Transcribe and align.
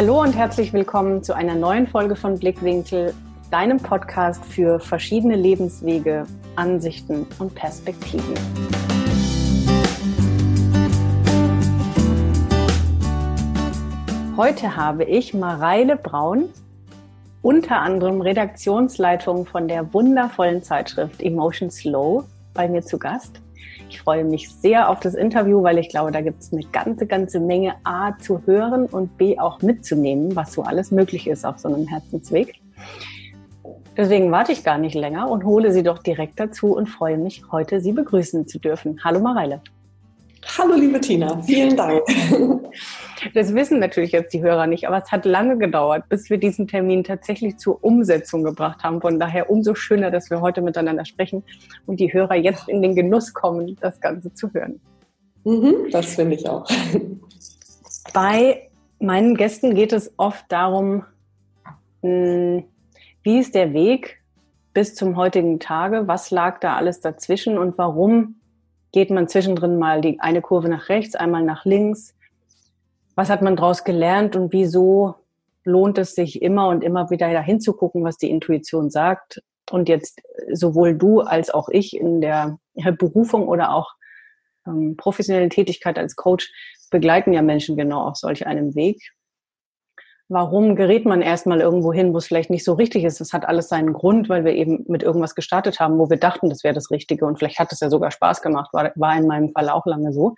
Hallo 0.00 0.22
und 0.22 0.34
herzlich 0.34 0.72
willkommen 0.72 1.22
zu 1.22 1.34
einer 1.34 1.54
neuen 1.54 1.86
Folge 1.86 2.16
von 2.16 2.38
Blickwinkel, 2.38 3.12
deinem 3.50 3.76
Podcast 3.76 4.42
für 4.46 4.80
verschiedene 4.80 5.36
Lebenswege, 5.36 6.26
Ansichten 6.56 7.26
und 7.38 7.54
Perspektiven. 7.54 8.34
Heute 14.38 14.74
habe 14.74 15.04
ich 15.04 15.34
Mareile 15.34 15.96
Braun, 15.96 16.48
unter 17.42 17.80
anderem 17.80 18.22
Redaktionsleitung 18.22 19.44
von 19.44 19.68
der 19.68 19.92
wundervollen 19.92 20.62
Zeitschrift 20.62 21.20
Emotion 21.20 21.70
Slow, 21.70 22.24
bei 22.54 22.68
mir 22.68 22.80
zu 22.80 22.98
Gast. 22.98 23.42
Ich 23.90 24.02
freue 24.02 24.22
mich 24.22 24.48
sehr 24.48 24.88
auf 24.88 25.00
das 25.00 25.16
Interview, 25.16 25.64
weil 25.64 25.76
ich 25.78 25.88
glaube, 25.88 26.12
da 26.12 26.20
gibt 26.20 26.40
es 26.40 26.52
eine 26.52 26.62
ganze, 26.62 27.08
ganze 27.08 27.40
Menge 27.40 27.74
A 27.82 28.16
zu 28.18 28.40
hören 28.46 28.86
und 28.86 29.18
B 29.18 29.36
auch 29.36 29.60
mitzunehmen, 29.62 30.36
was 30.36 30.52
so 30.52 30.62
alles 30.62 30.92
möglich 30.92 31.26
ist 31.26 31.44
auf 31.44 31.58
so 31.58 31.68
einem 31.68 31.88
Herzensweg. 31.88 32.60
Deswegen 33.96 34.30
warte 34.30 34.52
ich 34.52 34.62
gar 34.62 34.78
nicht 34.78 34.94
länger 34.94 35.28
und 35.28 35.44
hole 35.44 35.72
Sie 35.72 35.82
doch 35.82 35.98
direkt 35.98 36.38
dazu 36.38 36.76
und 36.76 36.86
freue 36.88 37.18
mich, 37.18 37.42
heute 37.50 37.80
Sie 37.80 37.90
begrüßen 37.90 38.46
zu 38.46 38.60
dürfen. 38.60 39.00
Hallo 39.02 39.18
Mareile. 39.18 39.60
Hallo 40.46 40.74
liebe 40.74 41.00
Tina, 41.00 41.40
vielen 41.42 41.76
Dank. 41.76 42.02
Das 43.34 43.54
wissen 43.54 43.80
natürlich 43.80 44.12
jetzt 44.12 44.32
die 44.32 44.40
Hörer 44.40 44.66
nicht, 44.66 44.88
aber 44.88 44.96
es 44.96 45.12
hat 45.12 45.26
lange 45.26 45.58
gedauert, 45.58 46.08
bis 46.08 46.30
wir 46.30 46.38
diesen 46.38 46.66
Termin 46.66 47.04
tatsächlich 47.04 47.58
zur 47.58 47.84
Umsetzung 47.84 48.44
gebracht 48.44 48.82
haben. 48.82 49.02
Von 49.02 49.20
daher 49.20 49.50
umso 49.50 49.74
schöner, 49.74 50.10
dass 50.10 50.30
wir 50.30 50.40
heute 50.40 50.62
miteinander 50.62 51.04
sprechen 51.04 51.42
und 51.84 52.00
die 52.00 52.12
Hörer 52.12 52.36
jetzt 52.36 52.68
in 52.68 52.80
den 52.80 52.94
Genuss 52.94 53.34
kommen, 53.34 53.76
das 53.80 54.00
Ganze 54.00 54.32
zu 54.32 54.50
hören. 54.54 54.80
Mhm, 55.44 55.90
das 55.90 56.14
finde 56.14 56.36
ich 56.36 56.48
auch. 56.48 56.66
Bei 58.14 58.70
meinen 58.98 59.36
Gästen 59.36 59.74
geht 59.74 59.92
es 59.92 60.12
oft 60.16 60.46
darum, 60.48 61.04
hm, 62.02 62.64
wie 63.22 63.38
ist 63.38 63.54
der 63.54 63.74
Weg 63.74 64.22
bis 64.72 64.94
zum 64.94 65.16
heutigen 65.16 65.60
Tage? 65.60 66.08
Was 66.08 66.30
lag 66.30 66.60
da 66.60 66.76
alles 66.76 67.00
dazwischen 67.00 67.58
und 67.58 67.76
warum 67.76 68.39
geht 68.92 69.10
man 69.10 69.28
zwischendrin 69.28 69.78
mal 69.78 70.00
die 70.00 70.20
eine 70.20 70.42
Kurve 70.42 70.68
nach 70.68 70.88
rechts, 70.88 71.14
einmal 71.14 71.42
nach 71.42 71.64
links? 71.64 72.14
Was 73.14 73.30
hat 73.30 73.42
man 73.42 73.56
daraus 73.56 73.84
gelernt 73.84 74.36
und 74.36 74.52
wieso 74.52 75.14
lohnt 75.64 75.98
es 75.98 76.14
sich 76.14 76.42
immer 76.42 76.68
und 76.68 76.82
immer 76.82 77.10
wieder 77.10 77.32
dahin 77.32 77.60
zu 77.60 77.74
gucken, 77.74 78.04
was 78.04 78.16
die 78.16 78.30
Intuition 78.30 78.90
sagt? 78.90 79.42
Und 79.70 79.88
jetzt 79.88 80.20
sowohl 80.52 80.96
du 80.96 81.20
als 81.20 81.50
auch 81.50 81.68
ich 81.68 81.96
in 81.96 82.20
der 82.20 82.58
Berufung 82.98 83.46
oder 83.46 83.72
auch 83.74 83.94
ähm, 84.66 84.96
professionelle 84.96 85.48
Tätigkeit 85.48 85.98
als 85.98 86.16
Coach 86.16 86.50
begleiten 86.90 87.32
ja 87.32 87.42
Menschen 87.42 87.76
genau 87.76 88.02
auf 88.02 88.16
solch 88.16 88.46
einem 88.46 88.74
Weg. 88.74 89.12
Warum 90.32 90.76
gerät 90.76 91.06
man 91.06 91.22
erstmal 91.22 91.60
irgendwo 91.60 91.92
hin, 91.92 92.14
wo 92.14 92.18
es 92.18 92.28
vielleicht 92.28 92.50
nicht 92.50 92.64
so 92.64 92.74
richtig 92.74 93.02
ist? 93.02 93.20
Das 93.20 93.32
hat 93.32 93.48
alles 93.48 93.68
seinen 93.68 93.92
Grund, 93.92 94.28
weil 94.28 94.44
wir 94.44 94.52
eben 94.52 94.84
mit 94.86 95.02
irgendwas 95.02 95.34
gestartet 95.34 95.80
haben, 95.80 95.98
wo 95.98 96.08
wir 96.08 96.18
dachten, 96.18 96.48
das 96.48 96.62
wäre 96.62 96.72
das 96.72 96.92
Richtige. 96.92 97.26
Und 97.26 97.40
vielleicht 97.40 97.58
hat 97.58 97.72
es 97.72 97.80
ja 97.80 97.90
sogar 97.90 98.12
Spaß 98.12 98.40
gemacht, 98.40 98.72
war, 98.72 98.92
war 98.94 99.16
in 99.16 99.26
meinem 99.26 99.50
Fall 99.50 99.68
auch 99.68 99.86
lange 99.86 100.12
so. 100.12 100.36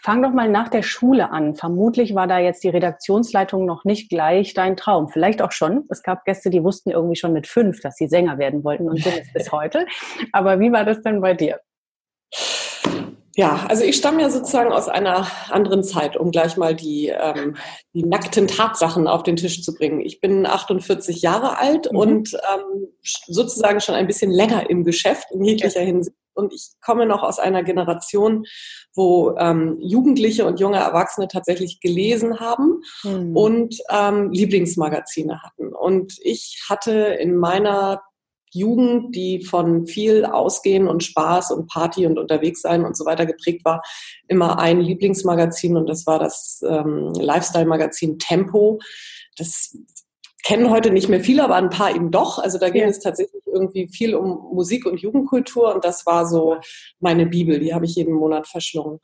Fang 0.00 0.22
doch 0.22 0.32
mal 0.32 0.48
nach 0.48 0.68
der 0.68 0.80
Schule 0.80 1.30
an. 1.30 1.54
Vermutlich 1.54 2.14
war 2.14 2.26
da 2.26 2.38
jetzt 2.38 2.64
die 2.64 2.70
Redaktionsleitung 2.70 3.66
noch 3.66 3.84
nicht 3.84 4.08
gleich 4.08 4.54
dein 4.54 4.74
Traum. 4.74 5.10
Vielleicht 5.10 5.42
auch 5.42 5.52
schon. 5.52 5.84
Es 5.90 6.02
gab 6.02 6.24
Gäste, 6.24 6.48
die 6.48 6.64
wussten 6.64 6.92
irgendwie 6.92 7.16
schon 7.16 7.34
mit 7.34 7.46
fünf, 7.46 7.80
dass 7.80 7.96
sie 7.96 8.08
Sänger 8.08 8.38
werden 8.38 8.64
wollten 8.64 8.88
und 8.88 9.02
sind 9.02 9.20
es 9.20 9.32
bis 9.34 9.52
heute. 9.52 9.84
Aber 10.32 10.60
wie 10.60 10.72
war 10.72 10.86
das 10.86 11.02
denn 11.02 11.20
bei 11.20 11.34
dir? 11.34 11.60
Ja, 13.34 13.64
also 13.68 13.82
ich 13.82 13.96
stamme 13.96 14.20
ja 14.20 14.30
sozusagen 14.30 14.72
aus 14.72 14.88
einer 14.88 15.26
anderen 15.48 15.82
Zeit, 15.82 16.16
um 16.18 16.30
gleich 16.30 16.56
mal 16.58 16.74
die, 16.74 17.08
ähm, 17.08 17.56
die 17.94 18.04
nackten 18.04 18.46
Tatsachen 18.46 19.06
auf 19.08 19.22
den 19.22 19.36
Tisch 19.36 19.62
zu 19.62 19.74
bringen. 19.74 20.00
Ich 20.00 20.20
bin 20.20 20.44
48 20.44 21.22
Jahre 21.22 21.56
alt 21.58 21.90
mhm. 21.90 21.98
und 21.98 22.34
ähm, 22.34 22.88
sozusagen 23.26 23.80
schon 23.80 23.94
ein 23.94 24.06
bisschen 24.06 24.30
länger 24.30 24.68
im 24.68 24.84
Geschäft 24.84 25.26
in 25.32 25.44
jeglicher. 25.44 25.80
Hinsicht. 25.80 26.16
Und 26.34 26.52
ich 26.52 26.70
komme 26.80 27.06
noch 27.06 27.22
aus 27.22 27.38
einer 27.38 27.62
Generation, 27.62 28.44
wo 28.94 29.34
ähm, 29.38 29.78
Jugendliche 29.80 30.46
und 30.46 30.60
junge 30.60 30.78
Erwachsene 30.78 31.28
tatsächlich 31.28 31.80
gelesen 31.80 32.40
haben 32.40 32.80
mhm. 33.02 33.36
und 33.36 33.78
ähm, 33.90 34.30
Lieblingsmagazine 34.30 35.42
hatten. 35.42 35.74
Und 35.74 36.18
ich 36.22 36.64
hatte 36.68 36.92
in 36.92 37.36
meiner 37.36 38.02
Jugend, 38.54 39.14
die 39.14 39.44
von 39.44 39.86
viel 39.86 40.24
Ausgehen 40.24 40.88
und 40.88 41.02
Spaß 41.02 41.52
und 41.52 41.68
Party 41.68 42.06
und 42.06 42.18
unterwegs 42.18 42.62
sein 42.62 42.84
und 42.84 42.96
so 42.96 43.04
weiter 43.04 43.26
geprägt 43.26 43.64
war, 43.64 43.82
immer 44.28 44.58
ein 44.58 44.80
Lieblingsmagazin 44.80 45.76
und 45.76 45.88
das 45.88 46.06
war 46.06 46.18
das 46.18 46.62
ähm, 46.66 47.12
Lifestyle-Magazin 47.14 48.18
Tempo. 48.18 48.80
Das 49.36 49.76
kennen 50.44 50.70
heute 50.70 50.90
nicht 50.90 51.08
mehr 51.08 51.20
viele, 51.20 51.44
aber 51.44 51.56
ein 51.56 51.70
paar 51.70 51.94
eben 51.94 52.10
doch. 52.10 52.38
Also 52.38 52.58
da 52.58 52.70
ging 52.70 52.82
ja. 52.82 52.88
es 52.88 53.00
tatsächlich 53.00 53.42
irgendwie 53.46 53.88
viel 53.88 54.14
um 54.14 54.54
Musik 54.54 54.86
und 54.86 55.00
Jugendkultur 55.00 55.74
und 55.74 55.84
das 55.84 56.06
war 56.06 56.26
so 56.26 56.56
meine 57.00 57.26
Bibel, 57.26 57.58
die 57.58 57.74
habe 57.74 57.84
ich 57.84 57.94
jeden 57.94 58.14
Monat 58.14 58.48
verschlungen. 58.48 59.00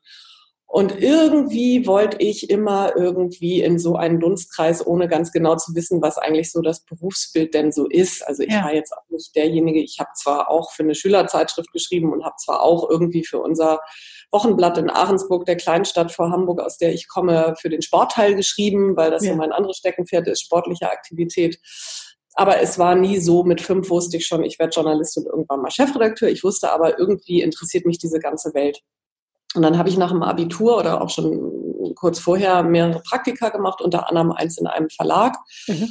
Und 0.70 1.00
irgendwie 1.00 1.86
wollte 1.86 2.18
ich 2.20 2.50
immer 2.50 2.94
irgendwie 2.94 3.62
in 3.62 3.78
so 3.78 3.96
einen 3.96 4.20
Dunstkreis, 4.20 4.86
ohne 4.86 5.08
ganz 5.08 5.32
genau 5.32 5.56
zu 5.56 5.74
wissen, 5.74 6.02
was 6.02 6.18
eigentlich 6.18 6.52
so 6.52 6.60
das 6.60 6.84
Berufsbild 6.84 7.54
denn 7.54 7.72
so 7.72 7.86
ist. 7.88 8.22
Also 8.28 8.42
ich 8.42 8.52
ja. 8.52 8.62
war 8.62 8.74
jetzt 8.74 8.92
auch 8.92 9.08
nicht 9.08 9.34
derjenige, 9.34 9.80
ich 9.80 9.96
habe 9.98 10.10
zwar 10.14 10.50
auch 10.50 10.70
für 10.72 10.82
eine 10.82 10.94
Schülerzeitschrift 10.94 11.72
geschrieben 11.72 12.12
und 12.12 12.22
habe 12.22 12.36
zwar 12.36 12.62
auch 12.62 12.88
irgendwie 12.90 13.24
für 13.24 13.38
unser 13.38 13.80
Wochenblatt 14.30 14.76
in 14.76 14.90
Ahrensburg, 14.90 15.46
der 15.46 15.56
Kleinstadt 15.56 16.12
vor 16.12 16.30
Hamburg, 16.30 16.60
aus 16.60 16.76
der 16.76 16.92
ich 16.92 17.08
komme, 17.08 17.54
für 17.58 17.70
den 17.70 17.80
Sportteil 17.80 18.34
geschrieben, 18.34 18.94
weil 18.94 19.10
das 19.10 19.24
ja. 19.24 19.32
so 19.32 19.38
mein 19.38 19.52
anderes 19.52 19.78
Steckenpferd 19.78 20.28
ist, 20.28 20.42
sportliche 20.42 20.90
Aktivität. 20.90 21.58
Aber 22.34 22.60
es 22.60 22.78
war 22.78 22.94
nie 22.94 23.20
so, 23.20 23.42
mit 23.42 23.62
fünf 23.62 23.88
wusste 23.88 24.18
ich 24.18 24.26
schon, 24.26 24.44
ich 24.44 24.58
werde 24.58 24.74
Journalist 24.74 25.16
und 25.16 25.26
irgendwann 25.26 25.62
mal 25.62 25.70
Chefredakteur. 25.70 26.28
Ich 26.28 26.44
wusste 26.44 26.70
aber, 26.70 26.98
irgendwie 26.98 27.40
interessiert 27.40 27.86
mich 27.86 27.96
diese 27.96 28.18
ganze 28.18 28.52
Welt. 28.52 28.82
Und 29.54 29.62
dann 29.62 29.78
habe 29.78 29.88
ich 29.88 29.96
nach 29.96 30.10
dem 30.10 30.22
Abitur 30.22 30.78
oder 30.78 31.00
auch 31.00 31.10
schon 31.10 31.94
kurz 31.94 32.18
vorher 32.18 32.62
mehrere 32.62 33.00
Praktika 33.00 33.48
gemacht, 33.48 33.80
unter 33.80 34.08
anderem 34.08 34.32
eins 34.32 34.58
in 34.58 34.66
einem 34.66 34.90
Verlag. 34.90 35.36
Mhm. 35.66 35.88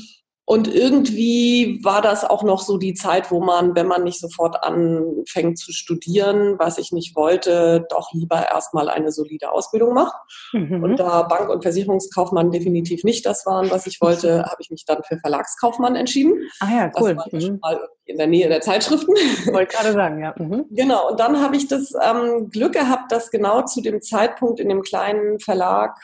Und 0.49 0.73
irgendwie 0.73 1.81
war 1.83 2.01
das 2.01 2.23
auch 2.23 2.41
noch 2.41 2.61
so 2.61 2.77
die 2.77 2.93
Zeit, 2.93 3.31
wo 3.31 3.41
man, 3.41 3.75
wenn 3.75 3.85
man 3.85 4.05
nicht 4.05 4.17
sofort 4.17 4.63
anfängt 4.63 5.59
zu 5.59 5.73
studieren, 5.73 6.55
was 6.57 6.77
ich 6.77 6.93
nicht 6.93 7.17
wollte, 7.17 7.85
doch 7.89 8.13
lieber 8.13 8.47
erstmal 8.49 8.87
eine 8.87 9.11
solide 9.11 9.51
Ausbildung 9.51 9.93
macht. 9.93 10.15
Mhm. 10.53 10.81
Und 10.81 10.99
da 11.01 11.23
Bank- 11.23 11.49
und 11.49 11.63
Versicherungskaufmann 11.63 12.49
definitiv 12.49 13.03
nicht 13.03 13.25
das 13.25 13.45
waren, 13.45 13.69
was 13.71 13.87
ich 13.87 13.99
wollte, 13.99 14.45
habe 14.49 14.61
ich 14.61 14.69
mich 14.69 14.85
dann 14.85 15.03
für 15.03 15.17
Verlagskaufmann 15.17 15.97
entschieden. 15.97 16.35
Ah 16.61 16.69
ja, 16.73 16.91
cool. 16.97 17.15
Das 17.15 17.33
war 17.33 17.41
mhm. 17.41 17.59
mal 17.61 17.89
in 18.05 18.17
der 18.17 18.27
Nähe 18.27 18.47
der 18.47 18.61
Zeitschriften. 18.61 19.15
Wollte 19.51 19.75
gerade 19.75 19.91
sagen, 19.91 20.21
ja. 20.21 20.33
Mhm. 20.37 20.63
Genau. 20.69 21.09
Und 21.09 21.19
dann 21.19 21.41
habe 21.41 21.57
ich 21.57 21.67
das 21.67 21.93
ähm, 22.01 22.49
Glück 22.51 22.71
gehabt, 22.71 23.11
dass 23.11 23.31
genau 23.31 23.63
zu 23.63 23.81
dem 23.81 24.01
Zeitpunkt 24.01 24.61
in 24.61 24.69
dem 24.69 24.81
kleinen 24.81 25.41
Verlag 25.41 25.99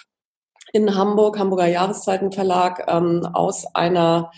in 0.73 0.95
Hamburg, 0.95 1.39
Hamburger 1.39 1.67
Jahreszeitenverlag, 1.67 2.85
ähm, 2.87 3.25
aus 3.31 3.65
einer 3.73 4.31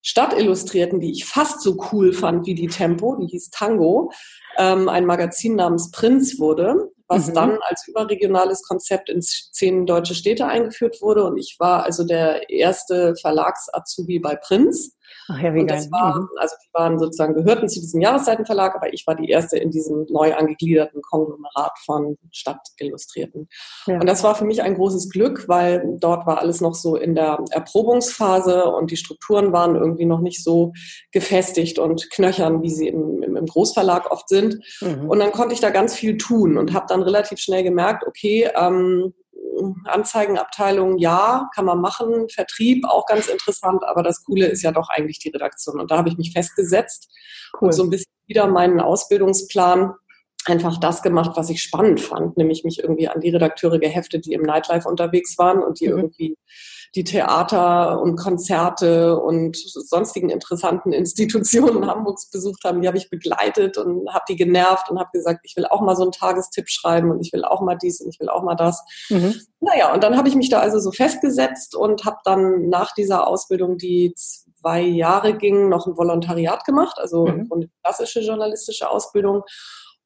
Stadt 0.00 0.36
illustrierten, 0.36 0.98
die 0.98 1.12
ich 1.12 1.26
fast 1.26 1.60
so 1.60 1.76
cool 1.92 2.12
fand 2.12 2.46
wie 2.46 2.56
die 2.56 2.66
Tempo, 2.66 3.14
die 3.16 3.28
hieß 3.28 3.50
Tango, 3.50 4.10
ähm, 4.58 4.88
ein 4.88 5.06
Magazin 5.06 5.54
namens 5.54 5.92
Prinz 5.92 6.40
wurde, 6.40 6.90
was 7.06 7.28
mhm. 7.28 7.34
dann 7.34 7.58
als 7.60 7.86
überregionales 7.86 8.62
Konzept 8.62 9.10
in 9.10 9.22
zehn 9.22 9.86
deutsche 9.86 10.16
Städte 10.16 10.46
eingeführt 10.46 11.00
wurde. 11.02 11.24
Und 11.24 11.38
ich 11.38 11.56
war 11.60 11.84
also 11.84 12.04
der 12.04 12.50
erste 12.50 13.14
Verlags-Azubi 13.20 14.18
bei 14.18 14.34
Prinz. 14.34 14.96
Ach 15.28 15.40
ja, 15.40 15.54
wie 15.54 15.60
und 15.60 15.70
das 15.70 15.90
geil. 15.90 16.00
war, 16.00 16.20
mhm. 16.20 16.28
also 16.36 16.56
die 16.62 16.72
waren 16.72 16.98
sozusagen, 16.98 17.34
gehörten 17.34 17.68
zu 17.68 17.80
diesem 17.80 18.00
Jahreszeitenverlag, 18.00 18.74
aber 18.74 18.92
ich 18.92 19.06
war 19.06 19.14
die 19.14 19.28
erste 19.28 19.56
in 19.58 19.70
diesem 19.70 20.06
neu 20.10 20.34
angegliederten 20.34 21.00
Konglomerat 21.02 21.72
von 21.84 22.16
Stadtillustrierten. 22.32 23.48
Ja. 23.86 24.00
Und 24.00 24.08
das 24.08 24.24
war 24.24 24.34
für 24.34 24.44
mich 24.44 24.62
ein 24.62 24.74
großes 24.74 25.10
Glück, 25.10 25.48
weil 25.48 25.96
dort 25.98 26.26
war 26.26 26.38
alles 26.38 26.60
noch 26.60 26.74
so 26.74 26.96
in 26.96 27.14
der 27.14 27.38
Erprobungsphase 27.50 28.64
und 28.64 28.90
die 28.90 28.96
Strukturen 28.96 29.52
waren 29.52 29.76
irgendwie 29.76 30.06
noch 30.06 30.20
nicht 30.20 30.42
so 30.42 30.72
gefestigt 31.12 31.78
und 31.78 32.10
knöchern, 32.10 32.62
wie 32.62 32.70
sie 32.70 32.88
im, 32.88 33.22
im 33.22 33.46
Großverlag 33.46 34.10
oft 34.10 34.28
sind. 34.28 34.58
Mhm. 34.80 35.08
Und 35.08 35.18
dann 35.18 35.32
konnte 35.32 35.54
ich 35.54 35.60
da 35.60 35.70
ganz 35.70 35.94
viel 35.94 36.16
tun 36.16 36.56
und 36.56 36.72
habe 36.72 36.86
dann 36.88 37.02
relativ 37.02 37.38
schnell 37.38 37.62
gemerkt, 37.62 38.04
okay, 38.06 38.50
ähm, 38.54 39.14
Anzeigenabteilung, 39.84 40.98
ja, 40.98 41.48
kann 41.54 41.64
man 41.64 41.80
machen. 41.80 42.28
Vertrieb 42.28 42.84
auch 42.86 43.06
ganz 43.06 43.28
interessant, 43.28 43.82
aber 43.84 44.02
das 44.02 44.24
Coole 44.24 44.46
ist 44.46 44.62
ja 44.62 44.72
doch 44.72 44.88
eigentlich 44.88 45.18
die 45.18 45.30
Redaktion. 45.30 45.80
Und 45.80 45.90
da 45.90 45.98
habe 45.98 46.08
ich 46.08 46.16
mich 46.16 46.32
festgesetzt 46.32 47.10
cool. 47.54 47.66
und 47.66 47.72
so 47.72 47.82
ein 47.84 47.90
bisschen 47.90 48.12
wieder 48.26 48.46
meinen 48.46 48.80
Ausbildungsplan 48.80 49.92
einfach 50.46 50.78
das 50.78 51.02
gemacht, 51.02 51.32
was 51.36 51.50
ich 51.50 51.62
spannend 51.62 52.00
fand, 52.00 52.36
nämlich 52.36 52.64
mich 52.64 52.80
irgendwie 52.80 53.08
an 53.08 53.20
die 53.20 53.30
Redakteure 53.30 53.78
geheftet, 53.78 54.26
die 54.26 54.32
im 54.32 54.42
Nightlife 54.42 54.88
unterwegs 54.88 55.38
waren 55.38 55.62
und 55.62 55.80
die 55.80 55.88
mhm. 55.88 55.98
irgendwie 55.98 56.36
die 56.94 57.04
Theater 57.04 58.00
und 58.00 58.16
Konzerte 58.16 59.18
und 59.18 59.56
sonstigen 59.56 60.28
interessanten 60.28 60.92
Institutionen 60.92 61.86
Hamburgs 61.86 62.30
besucht 62.30 62.64
haben, 62.64 62.82
die 62.82 62.88
habe 62.88 62.98
ich 62.98 63.10
begleitet 63.10 63.78
und 63.78 64.12
habe 64.12 64.24
die 64.28 64.36
genervt 64.36 64.90
und 64.90 64.98
habe 64.98 65.10
gesagt, 65.12 65.40
ich 65.44 65.56
will 65.56 65.66
auch 65.66 65.80
mal 65.80 65.96
so 65.96 66.02
einen 66.02 66.12
Tagestipp 66.12 66.68
schreiben 66.68 67.10
und 67.10 67.20
ich 67.20 67.32
will 67.32 67.44
auch 67.44 67.60
mal 67.60 67.76
dies 67.76 68.00
und 68.00 68.10
ich 68.10 68.20
will 68.20 68.28
auch 68.28 68.42
mal 68.42 68.54
das. 68.54 68.84
Mhm. 69.08 69.34
Naja, 69.60 69.92
und 69.92 70.02
dann 70.04 70.16
habe 70.16 70.28
ich 70.28 70.34
mich 70.34 70.50
da 70.50 70.60
also 70.60 70.78
so 70.78 70.92
festgesetzt 70.92 71.74
und 71.74 72.04
habe 72.04 72.18
dann 72.24 72.68
nach 72.68 72.92
dieser 72.94 73.26
Ausbildung, 73.26 73.78
die 73.78 74.14
zwei 74.14 74.80
Jahre 74.80 75.36
ging, 75.36 75.68
noch 75.68 75.86
ein 75.86 75.96
Volontariat 75.96 76.64
gemacht, 76.64 76.98
also 76.98 77.26
mhm. 77.26 77.48
eine 77.52 77.68
klassische 77.82 78.20
journalistische 78.20 78.90
Ausbildung 78.90 79.42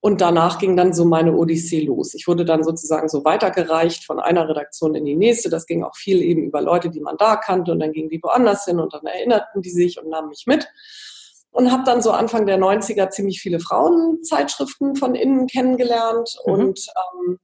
und 0.01 0.21
danach 0.21 0.59
ging 0.59 0.77
dann 0.77 0.93
so 0.93 1.05
meine 1.05 1.35
Odyssee 1.35 1.81
los. 1.81 2.15
Ich 2.15 2.29
wurde 2.29 2.45
dann 2.45 2.63
sozusagen 2.63 3.09
so 3.09 3.25
weitergereicht 3.25 4.05
von 4.05 4.21
einer 4.21 4.49
Redaktion 4.49 4.95
in 4.95 5.05
die 5.05 5.17
nächste. 5.17 5.51
Das 5.51 5.67
ging 5.67 5.83
auch 5.83 5.97
viel 5.97 6.23
eben 6.23 6.45
über 6.45 6.61
Leute, 6.61 6.91
die 6.91 7.01
man 7.01 7.17
da 7.17 7.37
kannte 7.37 7.73
und 7.73 7.81
dann 7.81 7.93
gingen 7.93 8.11
die 8.11 8.23
woanders 8.23 8.65
hin 8.67 8.79
und 8.79 8.93
dann 8.95 9.05
erinnerten 9.07 9.63
die 9.63 9.71
sich 9.71 9.99
und 9.99 10.09
nahmen 10.09 10.29
mich 10.29 10.45
mit. 10.47 10.69
Und 11.51 11.73
habe 11.73 11.85
dann 11.85 12.03
so 12.03 12.11
Anfang 12.11 12.45
der 12.45 12.59
90er 12.59 13.09
ziemlich 13.09 13.41
viele 13.41 13.61
Frauenzeitschriften 13.61 14.95
von 14.95 15.15
innen 15.15 15.47
kennengelernt 15.47 16.37
mhm. 16.47 16.53
und 16.53 16.87
ähm, 17.25 17.39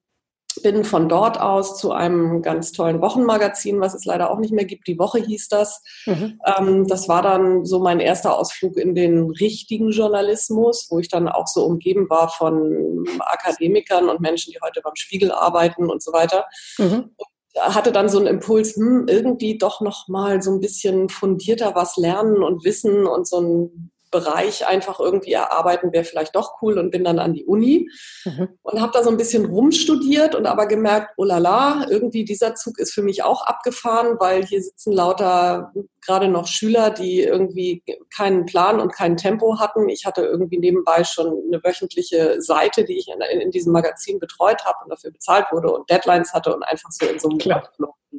bin 0.63 0.85
von 0.85 1.09
dort 1.09 1.41
aus 1.41 1.79
zu 1.79 1.93
einem 1.93 2.43
ganz 2.43 2.73
tollen 2.73 3.01
Wochenmagazin, 3.01 3.81
was 3.81 3.95
es 3.95 4.05
leider 4.05 4.31
auch 4.31 4.39
nicht 4.39 4.53
mehr 4.53 4.65
gibt. 4.65 4.87
Die 4.87 4.99
Woche 4.99 5.19
hieß 5.19 5.49
das. 5.49 5.83
Mhm. 6.07 6.41
Ähm, 6.45 6.87
das 6.87 7.09
war 7.09 7.23
dann 7.23 7.65
so 7.65 7.79
mein 7.79 8.01
erster 8.01 8.39
Ausflug 8.39 8.77
in 8.77 8.95
den 8.95 9.31
richtigen 9.31 9.91
Journalismus, 9.91 10.87
wo 10.91 10.99
ich 10.99 11.09
dann 11.09 11.29
auch 11.29 11.47
so 11.47 11.65
umgeben 11.65 12.11
war 12.11 12.29
von 12.29 13.05
Akademikern 13.21 14.09
und 14.09 14.21
Menschen, 14.21 14.53
die 14.53 14.59
heute 14.63 14.81
beim 14.83 14.97
Spiegel 14.97 15.33
arbeiten 15.33 15.91
und 15.91 16.03
so 16.03 16.13
weiter. 16.13 16.47
Mhm. 16.79 17.11
Und 17.17 17.27
hatte 17.59 17.93
dann 17.93 18.09
so 18.09 18.19
einen 18.19 18.27
Impuls, 18.27 18.77
hm, 18.77 19.07
irgendwie 19.09 19.59
doch 19.59 19.81
noch 19.81 20.09
mal 20.09 20.41
so 20.43 20.53
ein 20.53 20.61
bisschen 20.61 21.09
fundierter 21.09 21.75
was 21.75 21.97
lernen 21.97 22.43
und 22.43 22.65
wissen 22.65 23.07
und 23.07 23.29
so 23.29 23.41
ein 23.41 23.92
Bereich 24.13 24.69
einfach 24.69 25.01
irgendwie 25.01 25.33
erarbeiten, 25.33 25.93
wäre 25.93 26.05
vielleicht 26.05 26.37
doch 26.37 26.63
cool 26.63 26.79
und 26.79 26.93
bin 26.93 27.03
dann 27.03 27.19
an 27.19 27.33
die 27.35 27.45
Uni 27.45 27.91
mhm. 28.25 28.51
und 28.63 28.81
habe 28.81 28.93
da 28.93 29.03
so 29.03 29.11
ein 29.11 29.17
bisschen 29.17 29.47
rumstudiert 29.47 30.37
und 30.37 30.47
aber 30.47 30.67
gemerkt, 30.67 31.15
oh 31.17 31.25
la 31.25 31.39
la, 31.39 31.87
irgendwie 31.91 32.25
dieser 32.25 32.55
Zug 32.55 32.79
ist 32.79 32.93
für 32.93 33.03
mich 33.03 33.25
auch 33.25 33.45
abgefahren, 33.45 34.17
weil 34.21 34.45
hier 34.45 34.63
sitzen 34.63 34.93
lauter 34.93 35.73
gerade 36.05 36.29
noch 36.29 36.47
Schüler, 36.47 36.91
die 36.91 37.23
irgendwie 37.23 37.83
keinen 38.15 38.47
Plan 38.47 38.81
und 38.81 38.93
kein 38.93 39.17
Tempo 39.17 39.59
hatten. 39.59 39.89
Ich 39.89 40.05
hatte 40.05 40.23
irgendwie 40.23 40.59
nebenbei 40.59 41.05
schon 41.05 41.27
eine 41.27 41.63
wöchentliche 41.65 42.41
Seite, 42.41 42.85
die 42.85 42.99
ich 42.99 43.09
in, 43.09 43.21
in, 43.21 43.41
in 43.41 43.51
diesem 43.51 43.73
Magazin 43.73 44.19
betreut 44.19 44.65
habe 44.65 44.79
und 44.85 44.91
dafür 44.91 45.11
bezahlt 45.11 45.47
wurde 45.51 45.73
und 45.73 45.89
Deadlines 45.91 46.33
hatte 46.33 46.55
und 46.55 46.63
einfach 46.63 46.91
so 46.91 47.07
in 47.07 47.19
so 47.19 47.29
einem 47.29 47.39
Klar. 47.39 47.69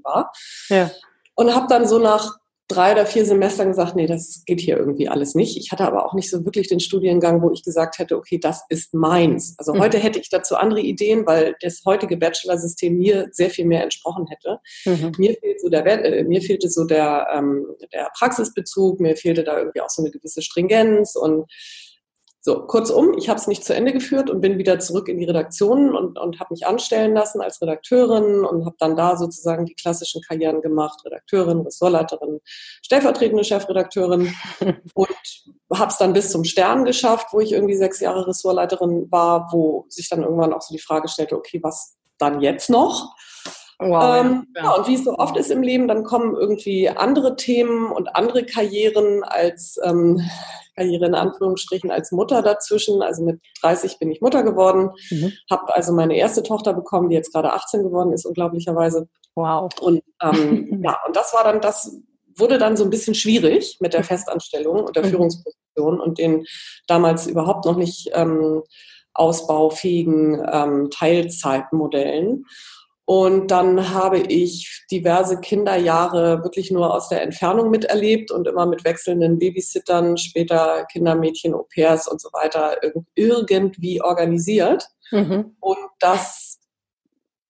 war. 0.04 0.32
Ja. 0.70 0.90
Und 1.36 1.54
habe 1.54 1.68
dann 1.68 1.88
so 1.88 2.00
nach 2.00 2.38
drei 2.74 2.94
oder 2.94 3.06
vier 3.06 3.26
Semestern 3.26 3.70
gesagt, 3.70 3.96
nee, 3.96 4.08
das 4.08 4.44
geht 4.46 4.60
hier 4.60 4.78
irgendwie 4.78 5.08
alles 5.08 5.36
nicht. 5.36 5.58
Ich 5.58 5.72
hatte 5.72 5.86
aber 5.86 6.06
auch 6.06 6.14
nicht 6.14 6.30
so 6.30 6.44
wirklich 6.46 6.68
den 6.68 6.80
Studiengang, 6.80 7.42
wo 7.42 7.52
ich 7.52 7.64
gesagt 7.64 8.00
hätte, 8.00 8.18
okay, 8.18 8.40
das 8.40 8.64
ist 8.70 8.94
meins. 8.94 9.56
Also 9.58 9.74
mhm. 9.74 9.80
heute 9.80 9.98
hätte 9.98 10.20
ich 10.20 10.30
dazu 10.30 10.56
andere 10.56 10.82
Ideen, 10.82 11.26
weil 11.26 11.56
das 11.62 11.84
heutige 11.86 12.18
Bachelor-System 12.18 12.98
mir 12.98 13.28
sehr 13.32 13.50
viel 13.50 13.66
mehr 13.66 13.84
entsprochen 13.84 14.28
hätte. 14.28 14.60
Mhm. 14.86 15.12
Mir 15.18 15.36
fehlt 15.36 15.62
so 15.62 15.70
der, 15.70 15.86
äh, 15.86 16.24
mir 16.24 16.42
fehlte 16.42 16.70
so 16.70 16.86
der, 16.86 17.28
ähm, 17.34 17.66
der 17.94 18.10
Praxisbezug, 18.18 19.00
mir 19.00 19.16
fehlte 19.16 19.44
da 19.44 19.58
irgendwie 19.58 19.82
auch 19.82 19.90
so 19.90 20.02
eine 20.02 20.12
gewisse 20.12 20.42
Stringenz 20.42 21.16
und 21.16 21.46
so, 22.46 22.68
kurzum, 22.68 23.18
ich 23.18 23.30
habe 23.30 23.40
es 23.40 23.48
nicht 23.48 23.64
zu 23.64 23.74
Ende 23.74 23.94
geführt 23.94 24.30
und 24.30 24.42
bin 24.42 24.58
wieder 24.58 24.78
zurück 24.78 25.08
in 25.08 25.18
die 25.18 25.24
Redaktion 25.24 25.96
und, 25.96 26.20
und 26.20 26.42
habe 26.42 26.54
mich 26.54 26.68
anstellen 26.68 27.14
lassen 27.14 27.40
als 27.40 27.62
Redakteurin 27.62 28.44
und 28.44 28.66
habe 28.66 28.76
dann 28.80 28.98
da 28.98 29.16
sozusagen 29.16 29.66
die 29.66 29.76
klassischen 29.76 30.22
Karrieren 30.22 30.62
gemacht, 30.62 31.00
Redakteurin, 31.06 31.62
Ressortleiterin, 31.62 32.42
stellvertretende 32.84 33.46
Chefredakteurin 33.46 34.36
und 34.94 35.08
habe 35.74 35.90
es 35.90 35.98
dann 35.98 36.12
bis 36.12 36.32
zum 36.32 36.44
Stern 36.44 36.84
geschafft, 36.84 37.28
wo 37.32 37.40
ich 37.40 37.54
irgendwie 37.54 37.78
sechs 37.78 38.02
Jahre 38.02 38.28
Ressortleiterin 38.28 39.10
war, 39.10 39.48
wo 39.54 39.86
sich 39.88 40.10
dann 40.10 40.24
irgendwann 40.24 40.52
auch 40.52 40.62
so 40.62 40.76
die 40.76 40.82
Frage 40.82 41.08
stellte, 41.08 41.38
okay, 41.38 41.62
was 41.64 41.96
dann 42.18 42.42
jetzt 42.42 42.70
noch? 42.70 43.16
Wow, 43.90 44.22
ähm, 44.22 44.48
ja. 44.56 44.64
ja. 44.64 44.72
und 44.72 44.88
wie 44.88 44.96
es 44.96 45.04
so 45.04 45.16
oft 45.18 45.38
ist 45.38 45.52
im 45.52 45.62
Leben, 45.62 45.88
dann 45.88 46.04
kommen 46.04 46.36
irgendwie 46.36 46.90
andere 46.90 47.36
Themen 47.36 47.92
und 47.92 48.16
andere 48.16 48.46
Karrieren 48.46 49.24
als 49.24 49.80
ähm, 49.84 50.22
Karriere 50.76 51.06
in 51.06 51.16
Anführungsstrichen 51.16 51.92
als 51.92 52.12
Mutter 52.12 52.42
dazwischen. 52.42 53.02
Also 53.02 53.24
mit 53.24 53.40
30 53.62 54.00
bin 54.00 54.12
ich 54.12 54.22
Mutter 54.22 54.44
geworden, 54.44 54.92
mhm. 55.10 55.34
habe 55.50 55.74
also 55.74 55.94
meine 55.94 56.16
erste 56.16 56.44
Tochter 56.44 56.74
bekommen, 56.74 57.10
die 57.10 57.16
jetzt 57.16 57.34
gerade 57.34 57.54
18 57.54 57.84
geworden 57.84 58.12
ist, 58.14 58.26
unglaublicherweise. 58.26 59.08
Wow. 59.36 59.72
Und 59.82 60.02
ähm, 60.22 60.82
ja, 60.84 60.98
und 61.08 61.16
das 61.16 61.34
war 61.34 61.44
dann 61.44 61.62
das, 61.62 61.98
wurde 62.36 62.58
dann 62.58 62.78
so 62.78 62.84
ein 62.84 62.90
bisschen 62.90 63.16
schwierig 63.16 63.78
mit 63.80 63.94
der 63.94 64.04
Festanstellung 64.04 64.84
und 64.84 64.96
der 64.96 65.06
mhm. 65.06 65.10
Führungsposition 65.10 66.00
und 66.00 66.18
den 66.18 66.46
damals 66.88 67.28
überhaupt 67.28 67.66
noch 67.66 67.78
nicht 67.78 68.10
ähm, 68.14 68.64
ausbaufähigen 69.14 70.44
ähm, 70.52 70.90
Teilzeitmodellen. 70.90 72.46
Und 73.06 73.52
dann 73.52 73.94
habe 73.94 74.20
ich 74.20 74.86
diverse 74.90 75.42
Kinderjahre 75.42 76.44
wirklich 76.44 76.72
nur 76.72 76.94
aus 76.94 77.10
der 77.10 77.22
Entfernung 77.22 77.70
miterlebt 77.70 78.32
und 78.32 78.48
immer 78.48 78.66
mit 78.66 78.86
wechselnden 78.86 79.40
Babysittern, 79.40 80.18
später 80.18 80.86
Kindermädchen, 80.86 81.54
Au-pairs 81.54 82.08
und 82.08 82.22
so 82.22 82.30
weiter 82.32 82.78
irgendwie 83.16 84.02
organisiert. 84.02 84.88
Mhm. 85.12 85.58
Und 85.60 85.78
das 86.00 86.60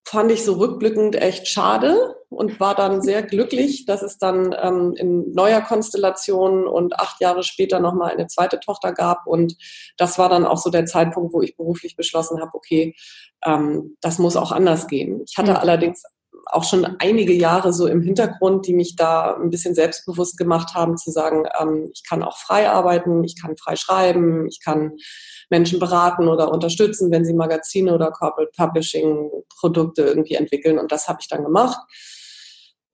fand 0.06 0.32
ich 0.32 0.44
so 0.44 0.54
rückblickend 0.54 1.16
echt 1.16 1.48
schade 1.48 2.16
und 2.34 2.60
war 2.60 2.76
dann 2.76 3.02
sehr 3.02 3.24
glücklich, 3.24 3.86
dass 3.86 4.02
es 4.02 4.18
dann 4.18 4.56
ähm, 4.60 4.94
in 4.96 5.32
neuer 5.32 5.62
Konstellation 5.62 6.68
und 6.68 7.00
acht 7.00 7.22
Jahre 7.22 7.44
später 7.44 7.80
nochmal 7.80 8.12
eine 8.12 8.28
zweite 8.28 8.60
Tochter 8.60 8.92
gab. 8.94 9.26
Und 9.26 9.56
das 9.98 10.18
war 10.18 10.30
dann 10.30 10.46
auch 10.46 10.58
so 10.58 10.70
der 10.70 10.86
Zeitpunkt, 10.86 11.34
wo 11.34 11.42
ich 11.42 11.58
beruflich 11.58 11.96
beschlossen 11.96 12.42
habe, 12.42 12.52
okay, 12.54 12.96
ähm, 13.46 13.98
das 14.02 14.20
muss 14.20 14.36
auch 14.36 14.52
anders 14.52 14.88
gehen. 14.88 15.24
Ich 15.28 15.38
hatte 15.38 15.52
mhm. 15.52 15.58
allerdings 15.58 16.04
auch 16.46 16.64
schon 16.64 16.86
einige 17.00 17.34
Jahre 17.34 17.74
so 17.74 17.88
im 17.88 18.02
Hintergrund, 18.02 18.68
die 18.68 18.74
mich 18.74 18.96
da 18.96 19.36
ein 19.36 19.50
bisschen 19.50 19.76
selbstbewusst 19.76 20.38
gemacht 20.38 20.74
haben, 20.76 20.98
zu 20.98 21.12
sagen, 21.12 21.46
ähm, 21.60 21.90
ich 21.94 22.04
kann 22.08 22.24
auch 22.24 22.38
frei 22.38 22.70
arbeiten, 22.70 23.24
ich 23.24 23.42
kann 23.42 23.56
frei 23.58 23.76
schreiben, 23.76 24.48
ich 24.48 24.60
kann 24.64 24.94
Menschen 25.50 25.80
beraten 25.80 26.28
oder 26.28 26.52
unterstützen, 26.52 27.12
wenn 27.12 27.26
sie 27.26 27.34
Magazine 27.34 27.94
oder 27.94 28.12
Corporate 28.12 28.52
Publishing 28.56 29.30
Produkte 29.60 30.04
irgendwie 30.04 30.36
entwickeln. 30.36 30.80
Und 30.80 30.92
das 30.92 31.08
habe 31.08 31.20
ich 31.22 31.28
dann 31.28 31.44
gemacht. 31.44 31.80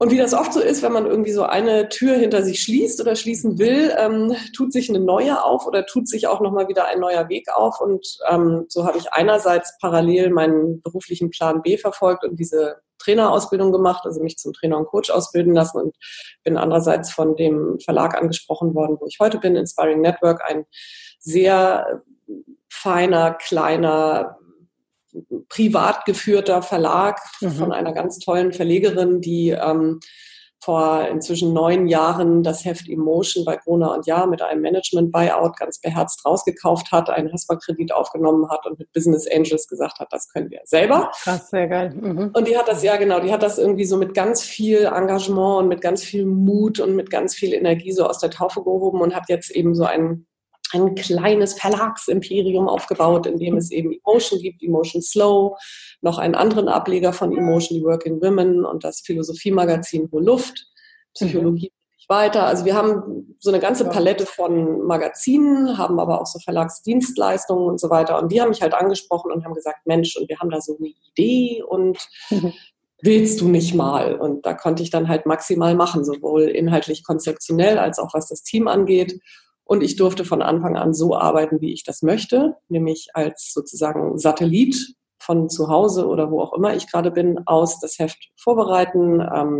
Und 0.01 0.11
wie 0.11 0.17
das 0.17 0.33
oft 0.33 0.53
so 0.53 0.61
ist, 0.61 0.81
wenn 0.81 0.93
man 0.93 1.05
irgendwie 1.05 1.33
so 1.33 1.43
eine 1.43 1.89
Tür 1.89 2.15
hinter 2.15 2.41
sich 2.41 2.63
schließt 2.63 3.01
oder 3.01 3.17
schließen 3.17 3.59
will, 3.59 3.93
ähm, 3.97 4.33
tut 4.55 4.71
sich 4.71 4.87
eine 4.89 5.01
neue 5.01 5.43
auf 5.43 5.67
oder 5.67 5.85
tut 5.85 6.07
sich 6.07 6.25
auch 6.27 6.39
nochmal 6.39 6.69
wieder 6.69 6.87
ein 6.87 7.01
neuer 7.01 7.27
Weg 7.27 7.49
auf. 7.53 7.81
Und 7.81 8.17
ähm, 8.29 8.63
so 8.69 8.85
habe 8.85 8.97
ich 8.97 9.11
einerseits 9.11 9.77
parallel 9.81 10.29
meinen 10.29 10.81
beruflichen 10.81 11.31
Plan 11.31 11.61
B 11.61 11.77
verfolgt 11.77 12.23
und 12.23 12.39
diese 12.39 12.77
Trainerausbildung 12.99 13.73
gemacht, 13.73 14.05
also 14.05 14.23
mich 14.23 14.37
zum 14.37 14.53
Trainer 14.53 14.77
und 14.77 14.87
Coach 14.87 15.09
ausbilden 15.09 15.53
lassen 15.53 15.79
und 15.79 15.95
bin 16.45 16.55
andererseits 16.55 17.11
von 17.11 17.35
dem 17.35 17.77
Verlag 17.83 18.17
angesprochen 18.17 18.73
worden, 18.75 18.95
wo 19.01 19.05
ich 19.05 19.17
heute 19.19 19.37
bin, 19.37 19.57
Inspiring 19.57 19.99
Network, 19.99 20.41
ein 20.49 20.65
sehr 21.19 22.03
feiner, 22.69 23.33
kleiner, 23.33 24.38
privat 25.49 26.05
geführter 26.05 26.61
Verlag 26.61 27.19
mhm. 27.41 27.51
von 27.51 27.71
einer 27.71 27.93
ganz 27.93 28.19
tollen 28.19 28.53
Verlegerin, 28.53 29.21
die 29.21 29.49
ähm, 29.49 29.99
vor 30.61 31.07
inzwischen 31.07 31.53
neun 31.53 31.87
Jahren 31.87 32.43
das 32.43 32.65
Heft 32.65 32.89
Emotion 32.89 33.45
bei 33.45 33.55
Gruner 33.55 33.93
und 33.93 34.05
Ja 34.07 34.25
mit 34.25 34.41
einem 34.41 34.61
Management-Buyout 34.61 35.57
ganz 35.57 35.79
beherzt 35.79 36.25
rausgekauft 36.25 36.91
hat, 36.91 37.09
einen 37.09 37.31
Haspa-Kredit 37.31 37.93
aufgenommen 37.93 38.49
hat 38.49 38.65
und 38.65 38.77
mit 38.77 38.91
Business 38.91 39.25
Angels 39.33 39.67
gesagt 39.67 39.99
hat, 39.99 40.09
das 40.11 40.27
können 40.29 40.51
wir 40.51 40.59
selber. 40.65 41.11
Krass, 41.23 41.49
sehr 41.49 41.67
geil. 41.67 41.91
Mhm. 41.95 42.31
Und 42.33 42.47
die 42.47 42.57
hat 42.57 42.67
das, 42.67 42.83
ja 42.83 42.97
genau, 42.97 43.21
die 43.21 43.31
hat 43.31 43.41
das 43.41 43.57
irgendwie 43.57 43.85
so 43.85 43.97
mit 43.97 44.13
ganz 44.13 44.43
viel 44.43 44.83
Engagement 44.83 45.63
und 45.63 45.67
mit 45.69 45.81
ganz 45.81 46.03
viel 46.03 46.25
Mut 46.25 46.79
und 46.79 46.95
mit 46.95 47.09
ganz 47.09 47.35
viel 47.35 47.53
Energie 47.53 47.93
so 47.93 48.05
aus 48.05 48.19
der 48.19 48.29
Taufe 48.29 48.61
gehoben 48.61 48.99
und 48.99 49.15
hat 49.15 49.29
jetzt 49.29 49.51
eben 49.51 49.75
so 49.75 49.85
einen 49.85 50.27
ein 50.73 50.95
kleines 50.95 51.53
Verlagsimperium 51.53 52.67
aufgebaut, 52.67 53.25
in 53.25 53.37
dem 53.37 53.57
es 53.57 53.71
eben 53.71 53.91
Emotion 53.91 54.39
gibt, 54.41 54.61
Emotion 54.61 55.01
Slow, 55.01 55.55
noch 56.01 56.17
einen 56.17 56.35
anderen 56.35 56.67
Ableger 56.67 57.13
von 57.13 57.35
Emotion, 57.35 57.79
die 57.79 57.83
Working 57.83 58.21
Women 58.21 58.65
und 58.65 58.83
das 58.83 59.01
Philosophiemagazin 59.01 60.09
Wo 60.11 60.19
Luft, 60.19 60.67
Psychologie 61.13 61.71
mhm. 61.71 62.13
weiter. 62.13 62.45
Also 62.45 62.65
wir 62.65 62.75
haben 62.75 63.35
so 63.39 63.49
eine 63.49 63.59
ganze 63.59 63.85
Palette 63.85 64.25
von 64.25 64.85
Magazinen, 64.85 65.77
haben 65.77 65.99
aber 65.99 66.21
auch 66.21 66.27
so 66.27 66.39
Verlagsdienstleistungen 66.39 67.65
und 67.65 67.79
so 67.79 67.89
weiter. 67.89 68.21
Und 68.21 68.31
die 68.31 68.41
haben 68.41 68.49
mich 68.49 68.61
halt 68.61 68.73
angesprochen 68.73 69.31
und 69.31 69.45
haben 69.45 69.53
gesagt, 69.53 69.85
Mensch, 69.85 70.15
und 70.17 70.29
wir 70.29 70.39
haben 70.39 70.49
da 70.51 70.61
so 70.61 70.77
eine 70.77 70.93
Idee 71.11 71.63
und 71.63 71.97
mhm. 72.29 72.53
willst 73.01 73.41
du 73.41 73.47
nicht 73.47 73.73
mal? 73.73 74.15
Und 74.15 74.45
da 74.45 74.53
konnte 74.53 74.83
ich 74.83 74.91
dann 74.91 75.07
halt 75.07 75.25
maximal 75.25 75.73
machen, 75.73 76.05
sowohl 76.05 76.43
inhaltlich 76.43 77.03
konzeptionell 77.03 77.79
als 77.79 77.97
auch 77.97 78.13
was 78.13 78.27
das 78.27 78.43
Team 78.43 78.67
angeht. 78.67 79.19
Und 79.69 79.83
ich 79.83 79.97
durfte 79.97 80.25
von 80.25 80.41
Anfang 80.41 80.75
an 80.77 80.95
so 80.95 81.15
arbeiten, 81.15 81.61
wie 81.61 81.71
ich 81.71 81.83
das 81.83 82.01
möchte, 82.01 82.55
nämlich 82.69 83.09
als 83.13 83.53
sozusagen 83.53 84.17
Satellit 84.17 84.95
von 85.19 85.47
zu 85.47 85.67
Hause 85.67 86.07
oder 86.07 86.31
wo 86.31 86.41
auch 86.41 86.53
immer 86.53 86.75
ich 86.75 86.91
gerade 86.91 87.11
bin, 87.11 87.45
aus 87.45 87.79
das 87.79 87.99
Heft 87.99 88.17
vorbereiten, 88.35 89.21
ähm, 89.21 89.59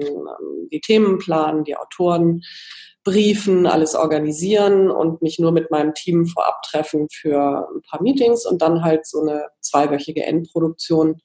die 0.72 0.82
Themen 0.82 1.20
planen, 1.20 1.64
die 1.64 1.78
Autoren 1.78 2.42
briefen, 3.04 3.68
alles 3.68 3.94
organisieren 3.94 4.90
und 4.90 5.22
mich 5.22 5.38
nur 5.38 5.52
mit 5.52 5.70
meinem 5.70 5.94
Team 5.94 6.26
vorab 6.26 6.64
treffen 6.64 7.06
für 7.12 7.70
ein 7.70 7.84
paar 7.88 8.02
Meetings 8.02 8.48
und 8.48 8.64
dann 8.64 8.84
halt 8.84 9.06
so 9.06 9.22
eine 9.22 9.46
zweiwöchige 9.62 10.26
Endproduktion, 10.26 11.22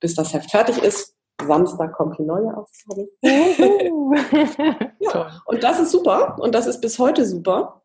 bis 0.00 0.16
das 0.16 0.34
Heft 0.34 0.50
fertig 0.50 0.78
ist. 0.78 1.14
Samstag 1.46 1.92
kommt 1.92 2.18
die 2.18 2.24
neue 2.24 2.56
Ausgabe. 2.56 3.06
ja, 4.98 5.42
und 5.44 5.62
das 5.62 5.78
ist 5.78 5.92
super 5.92 6.36
und 6.40 6.56
das 6.56 6.66
ist 6.66 6.80
bis 6.80 6.98
heute 6.98 7.24
super. 7.24 7.82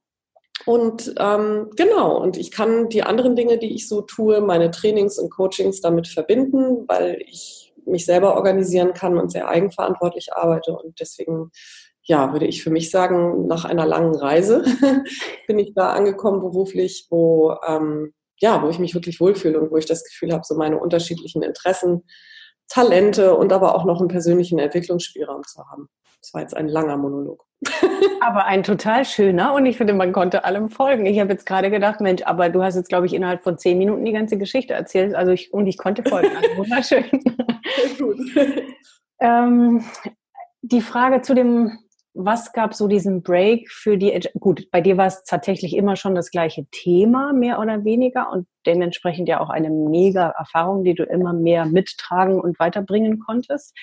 Und 0.66 1.16
ähm, 1.18 1.70
genau, 1.76 2.18
und 2.22 2.38
ich 2.38 2.52
kann 2.52 2.90
die 2.90 3.04
anderen 3.04 3.36
Dinge, 3.36 3.58
die 3.58 3.74
ich 3.74 3.88
so 3.88 4.02
tue, 4.02 4.42
meine 4.42 4.70
Trainings 4.72 5.18
und 5.18 5.32
Coachings 5.32 5.82
damit 5.82 6.08
verbinden, 6.08 6.88
weil 6.88 7.22
ich 7.28 7.74
mich 7.86 8.06
selber 8.06 8.36
organisieren 8.36 8.94
kann 8.94 9.18
und 9.18 9.32
sehr 9.32 9.48
eigenverantwortlich 9.48 10.34
arbeite. 10.34 10.74
Und 10.74 11.00
deswegen, 11.00 11.52
ja, 12.04 12.32
würde 12.32 12.46
ich 12.46 12.64
für 12.64 12.70
mich 12.70 12.92
sagen, 12.92 13.48
nach 13.48 13.66
einer 13.66 13.86
langen 13.86 14.16
Reise 14.16 14.64
bin 15.48 15.60
ich 15.60 15.74
da 15.74 15.94
angekommen 15.94 16.42
beruflich, 16.42 17.08
wo, 17.10 17.56
ähm, 17.68 18.14
ja, 18.38 18.62
wo 18.64 18.70
ich 18.70 18.80
mich 18.80 18.94
wirklich 18.94 19.20
wohlfühle 19.20 19.60
und 19.60 19.72
wo 19.72 19.78
ich 19.78 19.86
das 19.86 20.04
Gefühl 20.04 20.32
habe, 20.32 20.44
so 20.46 20.56
meine 20.56 20.80
unterschiedlichen 20.80 21.42
Interessen, 21.42 22.04
Talente 22.68 23.36
und 23.36 23.52
aber 23.52 23.76
auch 23.76 23.86
noch 23.86 24.00
einen 24.00 24.08
persönlichen 24.08 24.60
Entwicklungsspielraum 24.60 25.44
zu 25.44 25.68
haben. 25.70 25.90
Das 26.22 26.34
war 26.34 26.42
jetzt 26.42 26.56
ein 26.56 26.68
langer 26.68 26.98
Monolog. 26.98 27.46
Aber 28.22 28.46
ein 28.46 28.64
total 28.64 29.06
schöner 29.06 29.54
und 29.54 29.66
ich 29.66 29.78
finde, 29.78 29.94
man 29.94 30.12
konnte 30.12 30.44
allem 30.44 30.70
folgen. 30.70 31.06
Ich 31.06 31.20
habe 31.20 31.32
jetzt 31.32 31.46
gerade 31.46 31.70
gedacht, 31.70 32.02
Mensch, 32.02 32.24
aber 32.24 32.50
du 32.50 32.64
hast 32.64 32.76
jetzt, 32.76 32.90
glaube 32.90 33.06
ich, 33.06 33.14
innerhalb 33.14 33.44
von 33.44 33.58
zehn 33.58 33.78
Minuten 33.78 34.06
die 34.06 34.14
ganze 34.14 34.38
Geschichte 34.38 34.74
erzählt. 34.74 35.16
Also 35.16 35.32
ich, 35.32 35.54
und 35.54 35.68
ich 35.68 35.78
konnte 35.78 36.04
folgen. 36.04 36.36
Also 36.36 36.58
wunderschön. 36.58 37.06
gut. 37.98 38.18
ähm, 39.20 39.84
die 40.62 40.82
Frage 40.82 41.22
zu 41.22 41.34
dem, 41.36 41.78
was 42.14 42.52
gab 42.52 42.74
so 42.74 42.88
diesen 42.88 43.24
Break 43.24 43.72
für 43.72 43.98
die, 43.98 44.20
gut, 44.40 44.70
bei 44.72 44.82
dir 44.82 44.98
war 44.98 45.08
es 45.08 45.24
tatsächlich 45.24 45.76
immer 45.76 45.96
schon 45.96 46.14
das 46.14 46.30
gleiche 46.30 46.66
Thema, 46.72 47.32
mehr 47.32 47.60
oder 47.60 47.86
weniger, 47.86 48.32
und 48.32 48.48
dementsprechend 48.66 49.30
ja 49.30 49.40
auch 49.40 49.50
eine 49.50 49.70
mega 49.70 50.30
Erfahrung, 50.38 50.84
die 50.84 50.94
du 50.94 51.04
immer 51.04 51.34
mehr 51.34 51.66
mittragen 51.66 52.40
und 52.42 52.60
weiterbringen 52.60 53.20
konntest. 53.20 53.74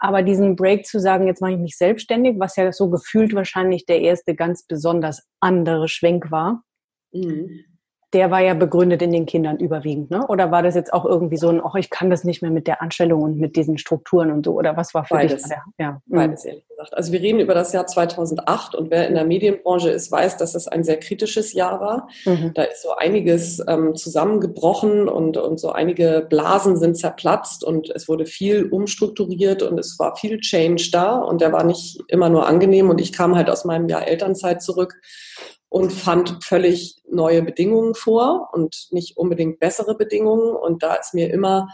Aber 0.00 0.22
diesen 0.22 0.56
Break 0.56 0.86
zu 0.86 0.98
sagen, 0.98 1.26
jetzt 1.26 1.40
mache 1.42 1.52
ich 1.52 1.58
mich 1.58 1.76
selbstständig, 1.76 2.38
was 2.38 2.56
ja 2.56 2.72
so 2.72 2.90
gefühlt 2.90 3.34
wahrscheinlich 3.34 3.86
der 3.86 4.00
erste 4.00 4.34
ganz 4.34 4.66
besonders 4.66 5.28
andere 5.40 5.88
Schwenk 5.88 6.30
war. 6.30 6.64
Mhm 7.12 7.69
der 8.12 8.30
war 8.32 8.40
ja 8.40 8.54
begründet 8.54 9.02
in 9.02 9.12
den 9.12 9.24
Kindern 9.24 9.58
überwiegend, 9.58 10.10
ne? 10.10 10.26
Oder 10.26 10.50
war 10.50 10.62
das 10.62 10.74
jetzt 10.74 10.92
auch 10.92 11.04
irgendwie 11.04 11.36
so 11.36 11.48
ein, 11.48 11.60
ach, 11.64 11.76
ich 11.76 11.90
kann 11.90 12.10
das 12.10 12.24
nicht 12.24 12.42
mehr 12.42 12.50
mit 12.50 12.66
der 12.66 12.82
Anstellung 12.82 13.22
und 13.22 13.38
mit 13.38 13.54
diesen 13.54 13.78
Strukturen 13.78 14.32
und 14.32 14.44
so? 14.44 14.54
Oder 14.54 14.76
was 14.76 14.94
war 14.94 15.04
für 15.04 15.14
Beides. 15.14 15.44
dich? 15.44 15.52
Ja. 15.78 16.00
Mhm. 16.06 16.16
Beides, 16.16 16.44
ehrlich 16.44 16.66
gesagt. 16.66 16.94
Also 16.94 17.12
wir 17.12 17.20
reden 17.20 17.38
über 17.38 17.54
das 17.54 17.72
Jahr 17.72 17.86
2008 17.86 18.74
und 18.74 18.90
wer 18.90 19.06
in 19.06 19.14
der 19.14 19.24
Medienbranche 19.24 19.90
ist, 19.90 20.10
weiß, 20.10 20.38
dass 20.38 20.56
es 20.56 20.66
ein 20.66 20.82
sehr 20.82 20.98
kritisches 20.98 21.52
Jahr 21.52 21.80
war. 21.80 22.08
Mhm. 22.24 22.52
Da 22.54 22.64
ist 22.64 22.82
so 22.82 22.96
einiges 22.96 23.62
ähm, 23.68 23.94
zusammengebrochen 23.94 25.08
und, 25.08 25.36
und 25.36 25.60
so 25.60 25.70
einige 25.70 26.26
Blasen 26.28 26.76
sind 26.76 26.96
zerplatzt 26.96 27.62
und 27.62 27.90
es 27.90 28.08
wurde 28.08 28.26
viel 28.26 28.66
umstrukturiert 28.66 29.62
und 29.62 29.78
es 29.78 29.98
war 30.00 30.16
viel 30.16 30.40
Change 30.40 30.88
da 30.90 31.16
und 31.18 31.40
der 31.40 31.52
war 31.52 31.62
nicht 31.62 32.02
immer 32.08 32.28
nur 32.28 32.48
angenehm 32.48 32.90
und 32.90 33.00
ich 33.00 33.12
kam 33.12 33.36
halt 33.36 33.48
aus 33.48 33.64
meinem 33.64 33.88
Jahr 33.88 34.08
Elternzeit 34.08 34.62
zurück 34.62 34.96
und 35.70 35.92
fand 35.92 36.44
völlig 36.44 37.00
neue 37.08 37.42
Bedingungen 37.42 37.94
vor 37.94 38.50
und 38.52 38.88
nicht 38.90 39.16
unbedingt 39.16 39.60
bessere 39.60 39.96
Bedingungen. 39.96 40.54
Und 40.54 40.82
da 40.82 40.96
es 41.00 41.14
mir 41.14 41.32
immer 41.32 41.68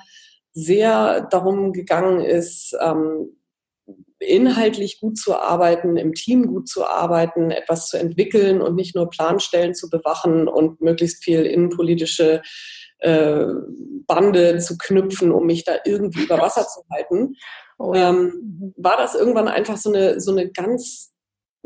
sehr 0.52 1.22
darum 1.30 1.72
gegangen 1.72 2.20
ist, 2.20 2.76
ähm, 2.80 3.36
inhaltlich 4.18 5.00
gut 5.00 5.18
zu 5.18 5.34
arbeiten, 5.34 5.96
im 5.96 6.14
Team 6.14 6.46
gut 6.46 6.68
zu 6.68 6.86
arbeiten, 6.86 7.50
etwas 7.50 7.88
zu 7.88 7.98
entwickeln 7.98 8.60
und 8.62 8.74
nicht 8.74 8.94
nur 8.94 9.10
Planstellen 9.10 9.74
zu 9.74 9.88
bewachen 9.88 10.46
und 10.46 10.80
möglichst 10.80 11.24
viel 11.24 11.44
innenpolitische 11.44 12.42
äh, 12.98 13.46
Bande 14.06 14.58
zu 14.58 14.76
knüpfen, 14.78 15.32
um 15.32 15.46
mich 15.46 15.64
da 15.64 15.76
irgendwie 15.84 16.24
über 16.24 16.38
Wasser 16.38 16.66
zu 16.66 16.82
halten, 16.90 17.34
oh 17.78 17.94
ja. 17.94 18.10
ähm, 18.10 18.74
war 18.76 18.96
das 18.96 19.14
irgendwann 19.14 19.48
einfach 19.48 19.76
so 19.76 19.92
eine, 19.92 20.20
so 20.20 20.32
eine 20.32 20.50
ganz 20.50 21.15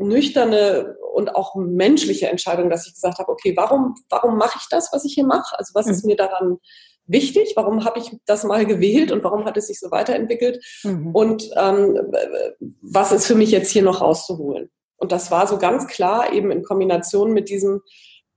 nüchterne 0.01 0.95
und 1.13 1.35
auch 1.35 1.55
menschliche 1.55 2.29
Entscheidung, 2.29 2.69
dass 2.69 2.87
ich 2.87 2.93
gesagt 2.93 3.19
habe, 3.19 3.31
okay, 3.31 3.53
warum, 3.55 3.95
warum 4.09 4.37
mache 4.37 4.57
ich 4.59 4.67
das, 4.69 4.91
was 4.93 5.05
ich 5.05 5.13
hier 5.13 5.25
mache? 5.25 5.57
Also 5.57 5.73
was 5.73 5.85
mhm. 5.85 5.91
ist 5.91 6.05
mir 6.05 6.15
daran 6.15 6.57
wichtig? 7.05 7.53
Warum 7.55 7.85
habe 7.85 7.99
ich 7.99 8.17
das 8.25 8.43
mal 8.43 8.65
gewählt 8.65 9.11
und 9.11 9.23
warum 9.23 9.45
hat 9.45 9.57
es 9.57 9.67
sich 9.67 9.79
so 9.79 9.91
weiterentwickelt? 9.91 10.63
Mhm. 10.83 11.13
Und 11.13 11.49
ähm, 11.55 11.99
was 12.81 13.11
ist 13.11 13.25
für 13.25 13.35
mich 13.35 13.51
jetzt 13.51 13.71
hier 13.71 13.83
noch 13.83 14.01
rauszuholen? 14.01 14.69
Und 14.97 15.11
das 15.11 15.31
war 15.31 15.47
so 15.47 15.57
ganz 15.57 15.87
klar 15.87 16.31
eben 16.31 16.51
in 16.51 16.63
Kombination 16.63 17.33
mit 17.33 17.49
diesem, 17.49 17.81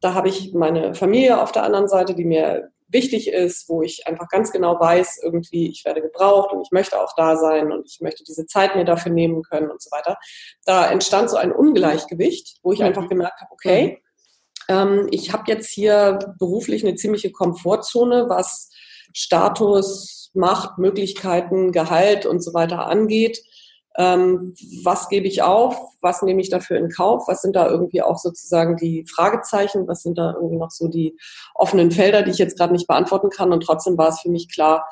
da 0.01 0.15
habe 0.15 0.29
ich 0.29 0.55
meine 0.55 0.95
Familie 0.95 1.41
auf 1.41 1.53
der 1.53 1.63
anderen 1.63 1.89
Seite, 1.89 2.15
die 2.15 2.25
mir 2.25 2.71
wichtig 2.95 3.29
ist, 3.29 3.69
wo 3.69 3.83
ich 3.83 4.07
einfach 4.07 4.29
ganz 4.29 4.51
genau 4.51 4.81
weiß, 4.81 5.21
irgendwie, 5.23 5.69
ich 5.69 5.85
werde 5.85 6.01
gebraucht 6.01 6.53
und 6.53 6.63
ich 6.63 6.71
möchte 6.71 6.99
auch 6.99 7.13
da 7.17 7.37
sein 7.37 7.71
und 7.71 7.87
ich 7.87 8.01
möchte 8.01 8.25
diese 8.25 8.47
Zeit 8.47 8.77
mir 8.77 8.87
dafür 8.87 9.13
nehmen 9.13 9.43
können 9.43 9.71
und 9.71 9.83
so 9.83 9.91
weiter. 9.91 10.17
Da 10.65 10.91
entstand 10.91 11.29
so 11.29 11.37
ein 11.37 11.53
Ungleichgewicht, 11.53 12.59
wo 12.63 12.73
ich 12.73 12.83
einfach 12.83 13.09
gemerkt 13.09 13.41
habe, 13.41 13.53
okay, 13.53 14.01
mhm. 14.69 14.75
ähm, 14.75 15.09
ich 15.11 15.33
habe 15.33 15.45
jetzt 15.49 15.69
hier 15.69 16.19
beruflich 16.39 16.87
eine 16.87 16.95
ziemliche 16.95 17.31
Komfortzone, 17.31 18.31
was 18.31 18.71
Status, 19.13 20.31
Macht, 20.33 20.79
Möglichkeiten, 20.79 21.71
Gehalt 21.71 22.27
und 22.27 22.43
so 22.43 22.55
weiter 22.55 22.87
angeht 22.87 23.39
ähm, 23.97 24.55
was 24.83 25.09
gebe 25.09 25.27
ich 25.27 25.43
auf, 25.43 25.77
was 26.01 26.23
nehme 26.23 26.41
ich 26.41 26.51
dafür 26.51 26.79
in 26.79 26.89
Kauf, 26.89 27.29
was 27.29 27.43
sind 27.43 27.55
da 27.55 27.69
irgendwie 27.69 28.03
auch 28.03 28.19
sozusagen 28.19 28.77
die 28.77 29.07
Fragezeichen, 29.07 29.87
was 29.87 30.03
sind 30.03 30.19
da 30.19 30.33
irgendwie 30.35 30.57
noch 30.57 30.71
so 30.71 30.89
die 30.89 31.17
offenen 31.55 31.91
Felder, 31.91 32.23
die 32.23 32.33
ich 32.33 32.39
jetzt 32.39 32.59
gerade 32.59 32.73
nicht 32.73 32.89
beantworten 32.89 33.31
kann. 33.31 33.53
Und 33.53 33.63
trotzdem 33.63 33.97
war 33.97 34.09
es 34.09 34.21
für 34.21 34.31
mich 34.31 34.53
klar, 34.53 34.89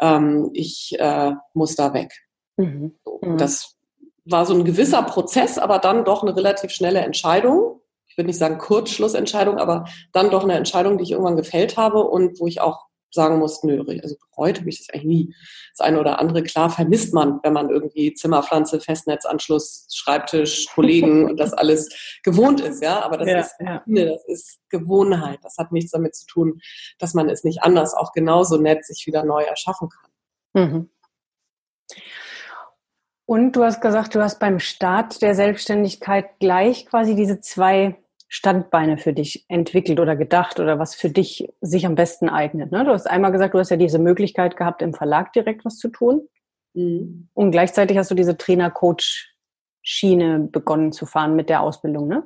ähm, 0.00 0.50
ich 0.52 0.96
äh, 0.98 1.32
muss 1.54 1.76
da 1.76 1.94
weg. 1.94 2.12
Mhm. 2.56 2.98
Mhm. 3.22 3.38
Das 3.38 3.76
war 4.24 4.46
so 4.46 4.54
ein 4.54 4.64
gewisser 4.64 5.02
Prozess, 5.02 5.58
aber 5.58 5.78
dann 5.78 6.04
doch 6.04 6.22
eine 6.22 6.34
relativ 6.34 6.72
schnelle 6.72 7.00
Entscheidung. 7.00 7.80
Ich 8.08 8.16
würde 8.16 8.26
nicht 8.26 8.38
sagen 8.38 8.58
Kurzschlussentscheidung, 8.58 9.58
aber 9.58 9.84
dann 10.12 10.30
doch 10.30 10.42
eine 10.42 10.54
Entscheidung, 10.54 10.98
die 10.98 11.04
ich 11.04 11.12
irgendwann 11.12 11.36
gefällt 11.36 11.76
habe 11.76 12.02
und 12.02 12.40
wo 12.40 12.46
ich 12.48 12.60
auch 12.60 12.89
sagen 13.12 13.38
muss, 13.38 13.62
nö, 13.62 13.82
also 14.02 14.16
bereut 14.30 14.58
habe 14.58 14.68
ich 14.68 14.78
das 14.78 14.94
eigentlich 14.94 15.04
nie. 15.04 15.34
Das 15.76 15.86
eine 15.86 16.00
oder 16.00 16.18
andere, 16.18 16.42
klar, 16.42 16.70
vermisst 16.70 17.12
man, 17.14 17.40
wenn 17.42 17.52
man 17.52 17.70
irgendwie 17.70 18.14
Zimmerpflanze, 18.14 18.80
Festnetzanschluss, 18.80 19.86
Schreibtisch, 19.92 20.66
Kollegen 20.74 21.24
und 21.30 21.38
das 21.38 21.52
alles 21.52 22.20
gewohnt 22.22 22.60
ist, 22.60 22.82
ja. 22.82 23.02
Aber 23.02 23.18
das 23.18 23.28
ja, 23.28 23.40
ist, 23.40 23.54
ja. 23.60 23.82
das 23.86 24.24
ist 24.26 24.58
Gewohnheit. 24.68 25.40
Das 25.42 25.56
hat 25.58 25.72
nichts 25.72 25.90
damit 25.90 26.14
zu 26.14 26.26
tun, 26.26 26.60
dass 26.98 27.14
man 27.14 27.28
es 27.28 27.44
nicht 27.44 27.62
anders 27.62 27.94
auch 27.94 28.12
genauso 28.12 28.56
nett 28.56 28.84
sich 28.84 29.06
wieder 29.06 29.24
neu 29.24 29.42
erschaffen 29.42 29.88
kann. 29.88 30.68
Mhm. 30.68 30.90
Und 33.26 33.52
du 33.52 33.62
hast 33.62 33.80
gesagt, 33.80 34.14
du 34.16 34.20
hast 34.20 34.40
beim 34.40 34.58
Start 34.58 35.22
der 35.22 35.36
Selbstständigkeit 35.36 36.40
gleich 36.40 36.86
quasi 36.86 37.14
diese 37.14 37.40
zwei 37.40 37.96
Standbeine 38.32 38.96
für 38.96 39.12
dich 39.12 39.44
entwickelt 39.48 39.98
oder 39.98 40.14
gedacht 40.14 40.60
oder 40.60 40.78
was 40.78 40.94
für 40.94 41.10
dich 41.10 41.48
sich 41.60 41.84
am 41.84 41.96
besten 41.96 42.28
eignet? 42.28 42.70
Ne? 42.70 42.84
Du 42.84 42.92
hast 42.92 43.10
einmal 43.10 43.32
gesagt, 43.32 43.54
du 43.54 43.58
hast 43.58 43.70
ja 43.70 43.76
diese 43.76 43.98
Möglichkeit 43.98 44.56
gehabt, 44.56 44.82
im 44.82 44.94
Verlag 44.94 45.32
direkt 45.32 45.64
was 45.64 45.78
zu 45.78 45.88
tun. 45.88 46.28
Mhm. 46.74 47.28
Und 47.34 47.50
gleichzeitig 47.50 47.98
hast 47.98 48.08
du 48.08 48.14
diese 48.14 48.38
Trainer-Coach-Schiene 48.38 50.48
begonnen 50.52 50.92
zu 50.92 51.06
fahren 51.06 51.34
mit 51.34 51.48
der 51.48 51.62
Ausbildung, 51.62 52.06
ne? 52.06 52.22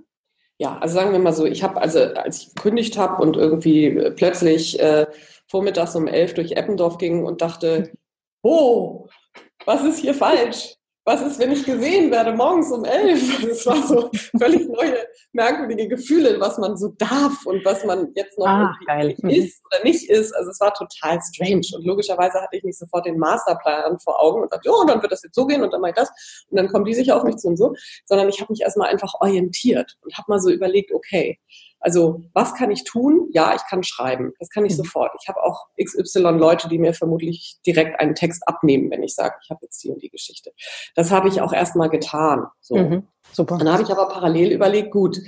Ja, 0.59 0.79
also 0.79 0.95
sagen 0.95 1.11
wir 1.11 1.19
mal 1.19 1.33
so, 1.33 1.47
ich 1.47 1.65
habe, 1.65 1.81
also 1.81 2.01
als 2.01 2.43
ich 2.43 2.55
gekündigt 2.55 2.99
habe 2.99 3.23
und 3.23 3.37
irgendwie 3.37 4.13
plötzlich 4.15 4.79
äh, 4.79 5.07
vormittags 5.49 5.97
um 5.97 6.07
elf 6.07 6.35
durch 6.35 6.53
Eppendorf 6.53 6.99
ging 6.99 7.25
und 7.25 7.41
dachte, 7.41 7.93
oh, 8.43 9.09
was 9.65 9.83
ist 9.83 9.99
hier 9.99 10.15
falsch? 10.15 10.77
Was 11.07 11.21
ist, 11.21 11.39
wenn 11.39 11.53
ich 11.53 11.67
gesehen 11.67 12.11
werde 12.11 12.33
morgens 12.33 12.71
um 12.73 12.85
elf? 12.85 13.23
Das 13.55 13.67
war 13.67 13.87
so 13.87 14.11
völlig 14.39 14.67
neue, 14.69 15.07
merkwürdige 15.33 15.89
Gefühle, 15.89 16.41
was 16.41 16.57
man 16.59 16.77
so 16.77 16.95
darf 16.99 17.45
und 17.45 17.65
was 17.65 17.85
man 17.85 18.09
jetzt 18.15 18.39
noch 18.39 18.47
ah, 18.47 18.75
ist 19.29 19.63
oder 19.67 19.85
nicht 19.85 20.09
ist. 20.09 20.33
Also 20.33 20.51
es 20.51 20.61
war 20.61 20.73
total 20.73 21.21
strange. 21.21 21.67
Und 21.75 21.85
logischerweise 21.85 22.41
hatte 22.41 22.57
ich 22.57 22.65
nicht 22.65 22.79
sofort 22.79 23.07
den 23.07 23.19
Masterplan 23.19 23.99
vor 24.01 24.23
Augen 24.23 24.43
und 24.43 24.53
dachte, 24.53 24.71
oh, 24.71 24.85
dann 24.87 25.03
wird 25.03 25.13
das 25.13 25.23
jetzt 25.23 25.35
so 25.35 25.47
gehen 25.47 25.63
und 25.63 25.73
dann 25.73 25.81
mache 25.81 25.91
ich 25.91 25.97
das. 25.97 26.11
Und 26.49 26.57
dann 26.57 26.69
kommen 26.69 26.87
die 26.87 26.95
sicher 26.95 27.17
auf 27.17 27.25
mich 27.25 27.37
zu 27.37 27.49
und 27.49 27.59
so. 27.59 27.75
Sondern 28.07 28.29
ich 28.29 28.41
habe 28.41 28.53
mich 28.53 28.63
erstmal 28.63 28.89
einfach 28.89 29.13
orientiert 29.21 29.97
und 30.03 30.17
habe 30.17 30.27
mal 30.29 30.41
so 30.41 30.51
überlegt, 30.51 30.93
okay, 30.93 31.39
also 31.85 32.23
was 32.33 32.55
kann 32.55 32.71
ich 32.71 32.85
tun? 32.85 33.29
Ja, 33.33 33.55
ich 33.55 33.63
kann 33.69 33.83
schreiben. 33.83 34.33
Das 34.39 34.49
kann 34.49 34.65
ich 34.65 34.73
mhm. 34.73 34.79
sofort. 34.79 35.13
Ich 35.21 35.29
habe 35.29 35.43
auch 35.43 35.67
XY 35.83 36.21
Leute, 36.39 36.69
die 36.69 36.79
mir 36.79 36.95
vermutlich 36.95 37.59
direkt 37.67 38.01
einen 38.01 38.15
Text 38.15 38.43
abnehmen, 38.49 38.91
wenn 38.91 39.03
ich 39.03 39.15
sage, 39.15 39.35
ich 39.43 39.51
habe 39.51 39.61
jetzt 39.63 39.83
die 39.85 39.91
und 39.91 40.03
die 40.03 40.09
Geschichte. 40.09 40.53
Das 40.97 41.11
habe 41.11 41.29
ich 41.29 41.41
auch 41.43 41.53
erstmal 41.53 41.91
getan. 41.91 42.47
So. 42.61 42.77
Mhm. 42.77 43.07
Super. 43.33 43.59
Dann 43.59 43.71
habe 43.73 43.83
ich 43.83 43.91
aber 43.91 44.09
parallel 44.09 44.51
überlegt, 44.53 44.91
gut, 44.93 45.19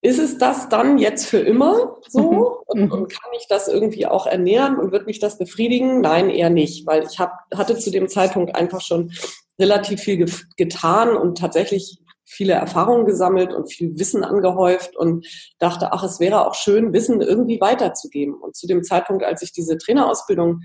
ist 0.00 0.18
es 0.18 0.38
das 0.38 0.68
dann 0.68 0.98
jetzt 0.98 1.26
für 1.26 1.38
immer 1.40 1.96
so? 2.06 2.30
Mhm. 2.30 2.38
Und, 2.66 2.80
Mhm. 2.80 2.92
und 2.92 3.08
kann 3.08 3.30
ich 3.36 3.46
das 3.48 3.66
irgendwie 3.68 4.06
auch 4.06 4.26
ernähren 4.26 4.78
und 4.78 4.92
wird 4.92 5.06
mich 5.06 5.18
das 5.18 5.38
befriedigen? 5.38 6.00
Nein, 6.02 6.30
eher 6.30 6.50
nicht, 6.50 6.86
weil 6.86 7.04
ich 7.04 7.18
hab, 7.18 7.32
hatte 7.54 7.78
zu 7.78 7.90
dem 7.90 8.08
Zeitpunkt 8.08 8.54
einfach 8.54 8.80
schon 8.80 9.12
relativ 9.58 10.00
viel 10.00 10.22
gef- 10.24 10.44
getan 10.56 11.16
und 11.16 11.38
tatsächlich 11.38 11.98
viele 12.28 12.52
Erfahrungen 12.52 13.06
gesammelt 13.06 13.52
und 13.52 13.72
viel 13.72 13.98
Wissen 13.98 14.22
angehäuft 14.22 14.96
und 14.96 15.26
dachte, 15.58 15.92
ach, 15.92 16.04
es 16.04 16.20
wäre 16.20 16.46
auch 16.46 16.54
schön, 16.54 16.92
Wissen 16.92 17.20
irgendwie 17.20 17.60
weiterzugeben. 17.60 18.34
Und 18.34 18.54
zu 18.54 18.66
dem 18.66 18.84
Zeitpunkt, 18.84 19.24
als 19.24 19.42
ich 19.42 19.52
diese 19.52 19.78
Trainerausbildung 19.78 20.60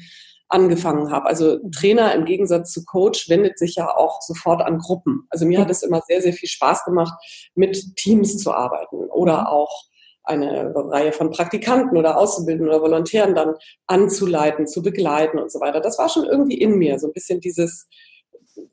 angefangen 0.50 1.12
habe. 1.12 1.26
Also 1.26 1.58
Trainer 1.72 2.14
im 2.14 2.26
Gegensatz 2.26 2.72
zu 2.72 2.86
Coach 2.86 3.28
wendet 3.28 3.58
sich 3.58 3.76
ja 3.76 3.88
auch 3.96 4.22
sofort 4.22 4.62
an 4.62 4.78
Gruppen. 4.78 5.26
Also 5.30 5.46
mir 5.46 5.60
hat 5.60 5.72
es 5.72 5.82
immer 5.82 6.02
sehr, 6.08 6.22
sehr 6.22 6.34
viel 6.34 6.50
Spaß 6.50 6.86
gemacht, 6.86 7.14
mit 7.56 7.96
Teams 7.96 8.38
zu 8.38 8.54
arbeiten 8.54 9.06
oder 9.10 9.52
auch 9.52 9.86
eine 10.24 10.74
Reihe 10.76 11.12
von 11.12 11.32
Praktikanten 11.32 11.98
oder 11.98 12.18
Auszubildenden 12.18 12.70
oder 12.74 12.82
Volontären 12.82 13.36
dann 13.36 13.56
anzuleiten, 13.88 14.68
zu 14.68 14.82
begleiten 14.82 15.40
und 15.40 15.52
so 15.52 15.60
weiter. 15.60 15.82
Das 15.82 15.98
war 15.98 16.08
schon 16.08 16.26
irgendwie 16.26 16.60
in 16.60 16.78
mir, 16.78 17.00
so 17.00 17.08
ein 17.08 17.14
bisschen 17.14 17.42
dieses, 17.42 17.88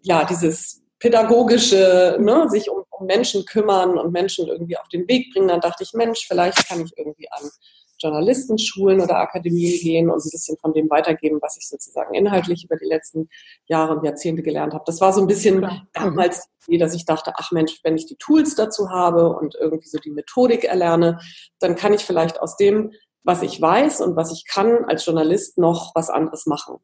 ja, 0.02 0.24
dieses 0.24 0.82
pädagogische, 1.00 2.18
ne, 2.20 2.46
sich 2.50 2.70
um, 2.70 2.79
um 3.00 3.06
Menschen 3.06 3.44
kümmern 3.44 3.98
und 3.98 4.12
Menschen 4.12 4.46
irgendwie 4.46 4.76
auf 4.76 4.88
den 4.88 5.08
Weg 5.08 5.32
bringen. 5.32 5.48
Dann 5.48 5.60
dachte 5.60 5.82
ich, 5.82 5.92
Mensch, 5.94 6.26
vielleicht 6.28 6.68
kann 6.68 6.84
ich 6.84 6.92
irgendwie 6.96 7.30
an 7.30 7.50
Journalistenschulen 7.98 9.00
oder 9.00 9.18
Akademien 9.18 9.78
gehen 9.78 10.10
und 10.10 10.24
ein 10.24 10.30
bisschen 10.30 10.56
von 10.56 10.72
dem 10.72 10.88
weitergeben, 10.88 11.38
was 11.42 11.58
ich 11.58 11.68
sozusagen 11.68 12.14
inhaltlich 12.14 12.64
über 12.64 12.76
die 12.76 12.86
letzten 12.86 13.28
Jahre 13.66 13.96
und 13.96 14.04
Jahrzehnte 14.04 14.42
gelernt 14.42 14.72
habe. 14.72 14.84
Das 14.86 15.00
war 15.00 15.12
so 15.12 15.20
ein 15.20 15.26
bisschen 15.26 15.58
Klar. 15.58 15.86
damals 15.92 16.48
die 16.66 16.74
Idee, 16.74 16.84
dass 16.84 16.94
ich 16.94 17.04
dachte, 17.04 17.32
ach 17.36 17.50
Mensch, 17.50 17.80
wenn 17.82 17.96
ich 17.96 18.06
die 18.06 18.16
Tools 18.16 18.54
dazu 18.54 18.90
habe 18.90 19.36
und 19.36 19.54
irgendwie 19.54 19.88
so 19.88 19.98
die 19.98 20.10
Methodik 20.10 20.64
erlerne, 20.64 21.18
dann 21.58 21.76
kann 21.76 21.92
ich 21.92 22.04
vielleicht 22.04 22.40
aus 22.40 22.56
dem, 22.56 22.92
was 23.22 23.42
ich 23.42 23.60
weiß 23.60 24.00
und 24.00 24.16
was 24.16 24.32
ich 24.32 24.46
kann 24.46 24.84
als 24.86 25.04
Journalist 25.04 25.58
noch 25.58 25.94
was 25.94 26.08
anderes 26.08 26.46
machen. 26.46 26.76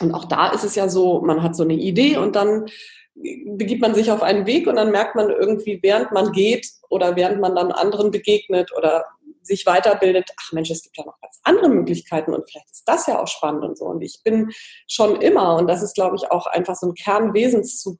Und 0.00 0.14
auch 0.14 0.24
da 0.24 0.48
ist 0.48 0.64
es 0.64 0.74
ja 0.74 0.88
so, 0.88 1.20
man 1.20 1.42
hat 1.42 1.54
so 1.54 1.62
eine 1.62 1.74
Idee 1.74 2.16
und 2.16 2.34
dann 2.34 2.66
begibt 3.14 3.82
man 3.82 3.94
sich 3.94 4.10
auf 4.10 4.22
einen 4.22 4.46
Weg 4.46 4.66
und 4.66 4.76
dann 4.76 4.90
merkt 4.90 5.14
man 5.14 5.30
irgendwie, 5.30 5.78
während 5.82 6.12
man 6.12 6.32
geht 6.32 6.66
oder 6.88 7.16
während 7.16 7.40
man 7.40 7.54
dann 7.54 7.72
anderen 7.72 8.10
begegnet 8.10 8.72
oder 8.76 9.04
sich 9.42 9.66
weiterbildet, 9.66 10.30
ach 10.38 10.52
Mensch, 10.52 10.70
es 10.70 10.82
gibt 10.82 10.96
ja 10.98 11.04
noch 11.04 11.20
ganz 11.20 11.40
andere 11.44 11.68
Möglichkeiten 11.68 12.34
und 12.34 12.48
vielleicht 12.48 12.70
ist 12.70 12.84
das 12.86 13.06
ja 13.06 13.20
auch 13.20 13.26
spannend 13.26 13.64
und 13.64 13.78
so. 13.78 13.86
Und 13.86 14.02
ich 14.02 14.20
bin 14.22 14.50
schon 14.86 15.20
immer, 15.20 15.56
und 15.56 15.66
das 15.66 15.82
ist, 15.82 15.94
glaube 15.94 16.16
ich, 16.16 16.30
auch 16.30 16.46
einfach 16.46 16.76
so 16.76 16.88
ein 16.88 16.94
Kernwesenszug, 16.94 17.98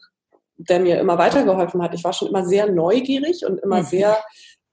der 0.57 0.81
mir 0.81 1.01
immer 1.01 1.19
weitergeholfen 1.19 1.83
hat. 1.83 1.95
Ich 1.95 2.05
war 2.05 2.13
schon 2.13 2.29
immer 2.29 2.45
sehr 2.45 2.71
neugierig 2.71 3.45
und 3.47 3.59
immer 3.59 3.79
Mhm. 3.79 3.87
sehr 3.87 4.25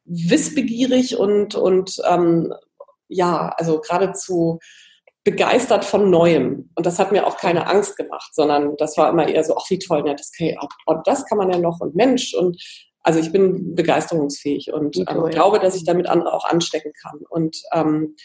wissbegierig 0.06 1.18
und, 1.18 1.56
und 1.56 2.02
ähm, 2.08 2.54
ja, 3.08 3.50
also 3.58 3.80
geradezu 3.80 4.60
begeistert 5.28 5.84
von 5.84 6.10
Neuem. 6.10 6.70
Und 6.76 6.86
das 6.86 7.00
hat 7.00 7.12
mir 7.12 7.28
auch 7.28 7.36
keine 7.36 7.68
Angst 7.68 7.98
gemacht, 7.98 8.34
sondern 8.34 8.78
das 8.78 8.96
war 8.96 9.10
immer 9.10 9.28
eher 9.28 9.44
so, 9.44 9.58
ach 9.58 9.70
wie 9.70 9.78
toll, 9.78 10.02
ne, 10.04 10.16
das, 10.16 10.32
kann, 10.32 10.48
ich 10.48 10.58
auch, 10.58 10.70
und 10.86 11.06
das 11.06 11.26
kann 11.26 11.38
man 11.38 11.52
ja 11.52 11.58
noch 11.60 11.82
und 11.82 11.96
Mensch 11.96 12.34
und 12.34 12.56
also 13.04 13.20
ich 13.20 13.34
bin 13.34 13.76
begeisterungsfähig 13.76 14.72
und 14.72 14.96
ähm, 14.96 15.06
ja. 15.08 15.28
glaube, 15.28 15.60
dass 15.60 15.76
ich 15.76 15.84
damit 15.84 16.08
andere 16.08 16.32
auch 16.32 16.46
anstecken 16.46 16.94
kann. 17.02 17.20
Und 17.28 17.62
ähm, 17.74 18.16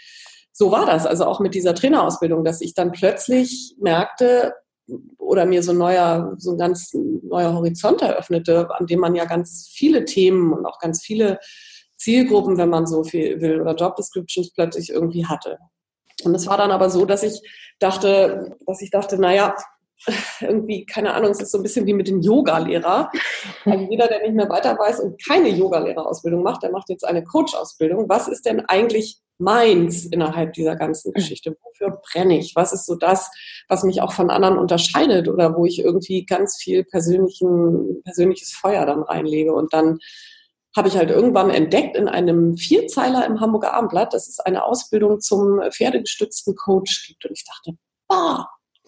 so 0.53 0.71
war 0.71 0.87
das, 0.87 1.05
also 1.05 1.25
auch 1.25 1.41
mit 1.41 1.57
dieser 1.57 1.75
Trainerausbildung, 1.75 2.45
dass 2.45 2.61
ich 2.61 2.73
dann 2.73 2.93
plötzlich 2.93 3.75
merkte 3.81 4.55
oder 5.19 5.45
mir 5.45 5.65
so 5.65 5.73
ein 5.73 5.79
neuer, 5.79 6.35
so 6.39 6.53
ein 6.53 6.59
ganz 6.59 6.93
neuer 6.95 7.53
Horizont 7.53 8.01
eröffnete, 8.01 8.69
an 8.79 8.87
dem 8.87 9.01
man 9.01 9.17
ja 9.17 9.25
ganz 9.25 9.69
viele 9.75 10.05
Themen 10.05 10.53
und 10.53 10.67
auch 10.67 10.79
ganz 10.79 11.03
viele 11.03 11.41
Zielgruppen, 11.97 12.59
wenn 12.59 12.69
man 12.69 12.87
so 12.87 13.03
viel 13.03 13.41
will, 13.41 13.61
oder 13.61 13.75
Job 13.75 13.97
Descriptions 13.97 14.53
plötzlich 14.53 14.91
irgendwie 14.91 15.27
hatte. 15.27 15.59
Und 16.25 16.35
es 16.35 16.47
war 16.47 16.57
dann 16.57 16.71
aber 16.71 16.91
so, 16.91 17.05
dass 17.05 17.23
ich 17.23 17.43
dachte, 17.79 18.57
dass 18.67 18.83
ich 18.83 18.91
dachte, 18.91 19.19
naja, 19.19 19.55
irgendwie, 20.41 20.85
keine 20.85 21.15
Ahnung, 21.15 21.31
es 21.31 21.41
ist 21.41 21.53
so 21.53 21.59
ein 21.59 21.63
bisschen 21.63 21.87
wie 21.87 21.95
mit 21.95 22.09
dem 22.09 22.21
Yoga-Lehrer. 22.21 23.11
Also 23.65 23.87
jeder, 23.89 24.09
der 24.09 24.23
nicht 24.23 24.35
mehr 24.35 24.49
weiter 24.49 24.77
weiß 24.77 25.01
und 25.01 25.23
keine 25.25 25.49
Yoga-Lehrerausbildung 25.49 26.43
macht, 26.43 26.63
der 26.63 26.73
macht 26.73 26.89
jetzt 26.89 27.05
eine 27.07 27.23
Coach-Ausbildung. 27.23 28.09
Was 28.09 28.29
ist 28.29 28.47
denn 28.47 28.61
eigentlich 28.67 29.19
meins 29.39 30.05
innerhalb 30.07 30.53
dieser 30.55 30.77
ganzen 30.77 31.13
Geschichte? 31.13 31.57
Wofür 31.63 32.01
brenne 32.13 32.39
ich? 32.39 32.55
Was 32.57 32.73
ist 32.73 32.87
so 32.87 32.95
das, 32.95 33.31
was 33.69 33.83
mich 33.85 34.01
auch 34.03 34.13
von 34.13 34.31
anderen 34.31 34.59
unterscheidet 34.59 35.29
oder 35.29 35.57
wo 35.57 35.67
ich 35.67 35.81
irgendwie 35.81 36.25
ganz 36.25 36.57
viel 36.57 36.85
persönlichen, 36.85 38.03
persönliches 38.03 38.53
Feuer 38.53 38.87
dann 38.87 39.03
reinlege? 39.03 39.53
Und 39.53 39.73
dann 39.73 39.99
habe 40.77 40.89
ich 40.89 40.97
halt 40.97 41.11
irgendwann 41.11 41.51
entdeckt 41.51 41.97
in 41.97 42.09
einem 42.09 42.57
Vierzeiler 42.57 43.27
im 43.27 43.41
Hamburger 43.41 43.75
Abendblatt, 43.75 44.15
dass 44.15 44.29
es 44.29 44.41
eine 44.41 44.65
Ausbildung 44.65 45.21
zum 45.21 45.61
pferdegestützten 45.71 46.55
Coach 46.57 47.07
gibt. 47.09 47.25
Und 47.27 47.33
ich 47.33 47.45
dachte, 47.45 47.77
ah, 48.09 48.47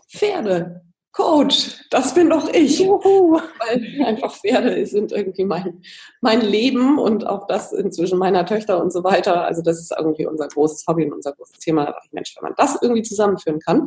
Pferde, 0.09 0.83
Coach, 1.14 1.81
das 1.90 2.12
bin 2.12 2.29
doch 2.29 2.53
ich. 2.53 2.81
Juhu. 2.81 3.38
Weil 3.59 4.05
einfach 4.05 4.35
Pferde 4.35 4.85
sind 4.85 5.12
irgendwie 5.12 5.44
mein, 5.44 5.83
mein 6.20 6.40
Leben 6.40 6.99
und 6.99 7.27
auch 7.27 7.47
das 7.47 7.73
inzwischen 7.73 8.18
meiner 8.18 8.44
Töchter 8.47 8.83
und 8.83 8.92
so 8.92 9.05
weiter. 9.05 9.44
Also 9.44 9.62
das 9.62 9.79
ist 9.79 9.94
irgendwie 9.97 10.27
unser 10.27 10.49
großes 10.49 10.85
Hobby 10.88 11.05
und 11.05 11.12
unser 11.12 11.33
großes 11.33 11.61
Thema. 11.61 11.85
Da 11.85 11.92
dachte 11.92 12.07
ich, 12.07 12.12
Mensch, 12.12 12.35
wenn 12.37 12.49
man 12.49 12.55
das 12.57 12.83
irgendwie 12.83 13.03
zusammenführen 13.03 13.61
kann, 13.61 13.87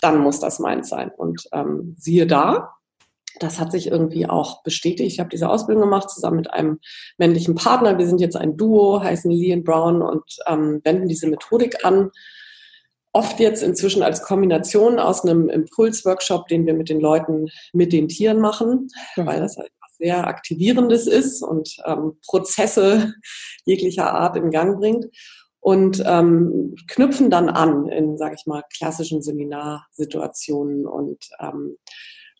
dann 0.00 0.18
muss 0.18 0.40
das 0.40 0.58
meins 0.58 0.90
sein. 0.90 1.10
Und 1.16 1.48
ähm, 1.52 1.96
siehe 1.98 2.26
da, 2.26 2.74
das 3.40 3.58
hat 3.58 3.72
sich 3.72 3.88
irgendwie 3.88 4.26
auch 4.26 4.62
bestätigt. 4.62 5.12
Ich 5.12 5.20
habe 5.20 5.30
diese 5.30 5.48
Ausbildung 5.48 5.84
gemacht 5.84 6.10
zusammen 6.10 6.36
mit 6.36 6.52
einem 6.52 6.78
männlichen 7.18 7.54
Partner. 7.54 7.98
Wir 7.98 8.06
sind 8.06 8.20
jetzt 8.20 8.36
ein 8.36 8.56
Duo, 8.56 9.02
heißen 9.02 9.30
Lee 9.30 9.52
und 9.52 9.64
Brown 9.64 10.02
und 10.02 10.24
ähm, 10.46 10.80
wenden 10.84 11.08
diese 11.08 11.26
Methodik 11.28 11.84
an. 11.84 12.10
Oft 13.12 13.40
jetzt 13.40 13.62
inzwischen 13.62 14.02
als 14.02 14.22
Kombination 14.22 14.98
aus 14.98 15.24
einem 15.24 15.48
Impulsworkshop, 15.48 16.46
den 16.48 16.66
wir 16.66 16.74
mit 16.74 16.88
den 16.88 17.00
Leuten, 17.00 17.48
mit 17.72 17.92
den 17.92 18.08
Tieren 18.08 18.40
machen, 18.40 18.88
Mhm. 19.16 19.26
weil 19.26 19.40
das 19.40 19.56
halt 19.56 19.70
was 19.80 19.96
sehr 19.96 20.26
Aktivierendes 20.26 21.06
ist 21.06 21.42
und 21.42 21.76
ähm, 21.86 22.18
Prozesse 22.26 23.14
jeglicher 23.64 24.12
Art 24.12 24.36
in 24.36 24.50
Gang 24.50 24.78
bringt 24.78 25.06
und 25.60 26.02
ähm, 26.06 26.76
knüpfen 26.88 27.30
dann 27.30 27.48
an 27.48 27.88
in, 27.88 28.16
sage 28.16 28.36
ich 28.38 28.46
mal, 28.46 28.62
klassischen 28.76 29.22
Seminarsituationen 29.22 30.86
und 30.86 31.18
ähm, 31.40 31.76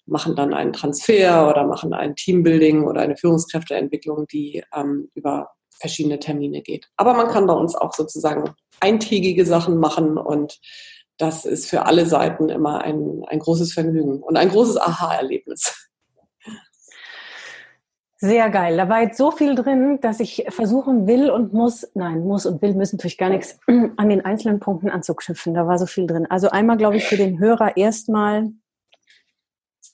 machen 0.09 0.35
dann 0.35 0.55
einen 0.55 0.73
Transfer 0.73 1.49
oder 1.49 1.67
machen 1.67 1.93
ein 1.93 2.17
Teambuilding 2.17 2.85
oder 2.85 3.01
eine 3.03 3.17
Führungskräfteentwicklung, 3.17 4.27
die 4.27 4.65
ähm, 4.75 5.11
über 5.15 5.51
verschiedene 5.81 6.19
Termine 6.19 6.63
geht. 6.63 6.89
Aber 6.97 7.15
man 7.15 7.29
kann 7.29 7.47
bei 7.47 7.55
uns 7.55 7.75
auch 7.75 7.95
sozusagen 7.95 8.55
eintägige 8.81 9.45
Sachen 9.47 9.79
machen 9.79 10.19
und 10.19 10.59
das 11.19 11.45
ist 11.45 11.69
für 11.69 11.87
alle 11.87 12.07
Seiten 12.07 12.49
immer 12.49 12.83
ein, 12.83 13.23
ein 13.27 13.41
großes 13.41 13.73
Vergnügen 13.73 14.23
und 14.23 14.37
ein 14.37 14.51
großes 14.51 14.77
Aha-Erlebnis. 14.77 15.89
Sehr 18.21 18.51
geil. 18.51 18.77
Da 18.77 18.89
war 18.89 19.03
jetzt 19.03 19.17
so 19.17 19.31
viel 19.31 19.55
drin, 19.55 20.01
dass 20.01 20.19
ich 20.19 20.45
versuchen 20.49 21.07
will 21.07 21.31
und 21.31 21.53
muss, 21.53 21.89
nein, 21.95 22.25
muss 22.25 22.47
und 22.47 22.61
will 22.63 22.75
müssen 22.75 22.97
natürlich 22.97 23.17
gar 23.19 23.29
nichts, 23.29 23.61
an 23.69 24.09
den 24.09 24.25
einzelnen 24.25 24.59
Punkten 24.59 24.91
anzuknüpfen. 24.91 25.55
Da 25.55 25.69
war 25.69 25.79
so 25.79 25.87
viel 25.87 26.07
drin. 26.09 26.27
Also 26.29 26.51
einmal, 26.51 26.77
glaube 26.77 26.97
ich, 26.97 27.05
für 27.05 27.17
den 27.17 27.39
Hörer 27.39 27.77
erstmal 27.77 28.51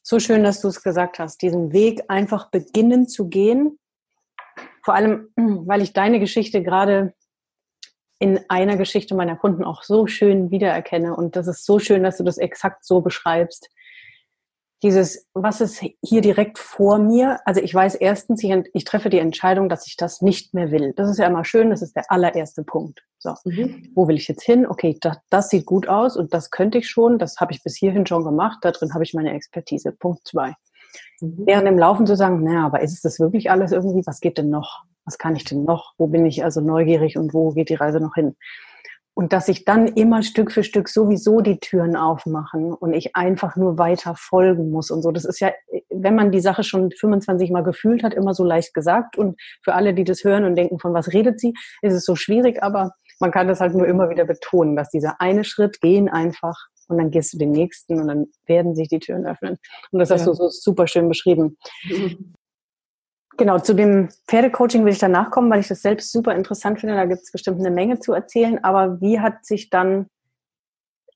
so 0.06 0.20
schön, 0.20 0.44
dass 0.44 0.60
du 0.60 0.68
es 0.68 0.82
gesagt 0.82 1.18
hast, 1.18 1.40
diesen 1.40 1.72
Weg 1.72 2.04
einfach 2.08 2.50
beginnen 2.50 3.08
zu 3.08 3.28
gehen. 3.28 3.78
Vor 4.84 4.94
allem, 4.94 5.30
weil 5.36 5.82
ich 5.82 5.94
deine 5.94 6.20
Geschichte 6.20 6.62
gerade 6.62 7.14
in 8.20 8.38
einer 8.48 8.76
Geschichte 8.76 9.14
meiner 9.14 9.36
Kunden 9.36 9.64
auch 9.64 9.82
so 9.82 10.06
schön 10.06 10.50
wiedererkenne. 10.50 11.16
Und 11.16 11.36
das 11.36 11.48
ist 11.48 11.64
so 11.64 11.78
schön, 11.78 12.02
dass 12.02 12.18
du 12.18 12.24
das 12.24 12.38
exakt 12.38 12.84
so 12.84 13.00
beschreibst. 13.00 13.70
Dieses, 14.84 15.26
was 15.32 15.62
ist 15.62 15.82
hier 16.02 16.20
direkt 16.20 16.58
vor 16.58 16.98
mir? 16.98 17.40
Also 17.46 17.62
ich 17.62 17.74
weiß 17.74 17.94
erstens, 17.94 18.44
ich, 18.44 18.54
ich 18.74 18.84
treffe 18.84 19.08
die 19.08 19.18
Entscheidung, 19.18 19.70
dass 19.70 19.86
ich 19.86 19.96
das 19.96 20.20
nicht 20.20 20.52
mehr 20.52 20.70
will. 20.70 20.92
Das 20.94 21.08
ist 21.10 21.18
ja 21.18 21.26
immer 21.26 21.42
schön, 21.44 21.70
das 21.70 21.80
ist 21.80 21.96
der 21.96 22.12
allererste 22.12 22.62
Punkt. 22.64 23.02
So, 23.18 23.32
Mhm. 23.46 23.90
wo 23.94 24.06
will 24.06 24.16
ich 24.16 24.28
jetzt 24.28 24.42
hin? 24.44 24.66
Okay, 24.66 24.98
das, 25.00 25.16
das 25.30 25.48
sieht 25.48 25.64
gut 25.64 25.88
aus 25.88 26.18
und 26.18 26.34
das 26.34 26.50
könnte 26.50 26.76
ich 26.76 26.88
schon, 26.90 27.18
das 27.18 27.38
habe 27.38 27.52
ich 27.52 27.62
bis 27.62 27.76
hierhin 27.76 28.06
schon 28.06 28.24
gemacht, 28.24 28.58
da 28.60 28.72
drin 28.72 28.92
habe 28.92 29.04
ich 29.04 29.14
meine 29.14 29.32
Expertise. 29.32 29.90
Punkt 29.90 30.28
zwei. 30.28 30.52
Mhm. 31.22 31.44
Während 31.46 31.66
im 31.66 31.78
Laufen 31.78 32.06
zu 32.06 32.14
sagen, 32.14 32.44
naja, 32.44 32.66
aber 32.66 32.82
ist 32.82 32.92
es 32.92 33.00
das 33.00 33.18
wirklich 33.18 33.50
alles 33.50 33.72
irgendwie? 33.72 34.06
Was 34.06 34.20
geht 34.20 34.36
denn 34.36 34.50
noch? 34.50 34.82
Was 35.06 35.16
kann 35.16 35.34
ich 35.34 35.44
denn 35.44 35.64
noch? 35.64 35.94
Wo 35.96 36.08
bin 36.08 36.26
ich 36.26 36.44
also 36.44 36.60
neugierig 36.60 37.16
und 37.16 37.32
wo 37.32 37.52
geht 37.52 37.70
die 37.70 37.74
Reise 37.74 38.00
noch 38.00 38.14
hin? 38.16 38.36
Und 39.14 39.32
dass 39.32 39.46
sich 39.46 39.64
dann 39.64 39.86
immer 39.86 40.22
Stück 40.22 40.50
für 40.50 40.64
Stück 40.64 40.88
sowieso 40.88 41.40
die 41.40 41.60
Türen 41.60 41.94
aufmachen 41.96 42.72
und 42.72 42.92
ich 42.94 43.14
einfach 43.14 43.54
nur 43.54 43.78
weiter 43.78 44.14
folgen 44.16 44.70
muss 44.70 44.90
und 44.90 45.02
so. 45.02 45.12
Das 45.12 45.24
ist 45.24 45.38
ja, 45.40 45.52
wenn 45.88 46.16
man 46.16 46.32
die 46.32 46.40
Sache 46.40 46.64
schon 46.64 46.90
25 46.90 47.50
Mal 47.52 47.62
gefühlt 47.62 48.02
hat, 48.02 48.12
immer 48.12 48.34
so 48.34 48.42
leicht 48.44 48.74
gesagt. 48.74 49.16
Und 49.16 49.40
für 49.62 49.74
alle, 49.74 49.94
die 49.94 50.02
das 50.04 50.24
hören 50.24 50.44
und 50.44 50.56
denken, 50.56 50.80
von 50.80 50.92
was 50.94 51.12
redet 51.12 51.38
sie, 51.38 51.54
ist 51.82 51.94
es 51.94 52.04
so 52.04 52.16
schwierig, 52.16 52.62
aber 52.62 52.90
man 53.20 53.30
kann 53.30 53.46
das 53.46 53.60
halt 53.60 53.74
nur 53.74 53.86
immer 53.86 54.10
wieder 54.10 54.24
betonen, 54.24 54.74
dass 54.74 54.90
dieser 54.90 55.20
eine 55.20 55.44
Schritt 55.44 55.80
gehen 55.80 56.08
einfach 56.08 56.56
und 56.88 56.98
dann 56.98 57.10
gehst 57.10 57.32
du 57.32 57.38
den 57.38 57.52
nächsten 57.52 58.00
und 58.00 58.08
dann 58.08 58.26
werden 58.46 58.74
sich 58.74 58.88
die 58.88 58.98
Türen 58.98 59.26
öffnen. 59.26 59.56
Und 59.92 59.98
das 60.00 60.10
hast 60.10 60.22
Ja. 60.22 60.26
du 60.26 60.34
so 60.34 60.48
super 60.48 60.86
schön 60.86 61.08
beschrieben. 61.08 61.56
Mhm. 61.84 62.34
Genau, 63.36 63.58
zu 63.58 63.74
dem 63.74 64.08
Pferdecoaching 64.28 64.84
will 64.84 64.92
ich 64.92 64.98
danach 64.98 65.30
kommen, 65.30 65.50
weil 65.50 65.60
ich 65.60 65.68
das 65.68 65.82
selbst 65.82 66.12
super 66.12 66.34
interessant 66.34 66.80
finde. 66.80 66.94
Da 66.94 67.04
gibt 67.04 67.22
es 67.22 67.32
bestimmt 67.32 67.58
eine 67.58 67.70
Menge 67.70 67.98
zu 67.98 68.12
erzählen. 68.12 68.62
Aber 68.62 69.00
wie 69.00 69.18
hat 69.18 69.44
sich 69.44 69.70
dann, 69.70 70.06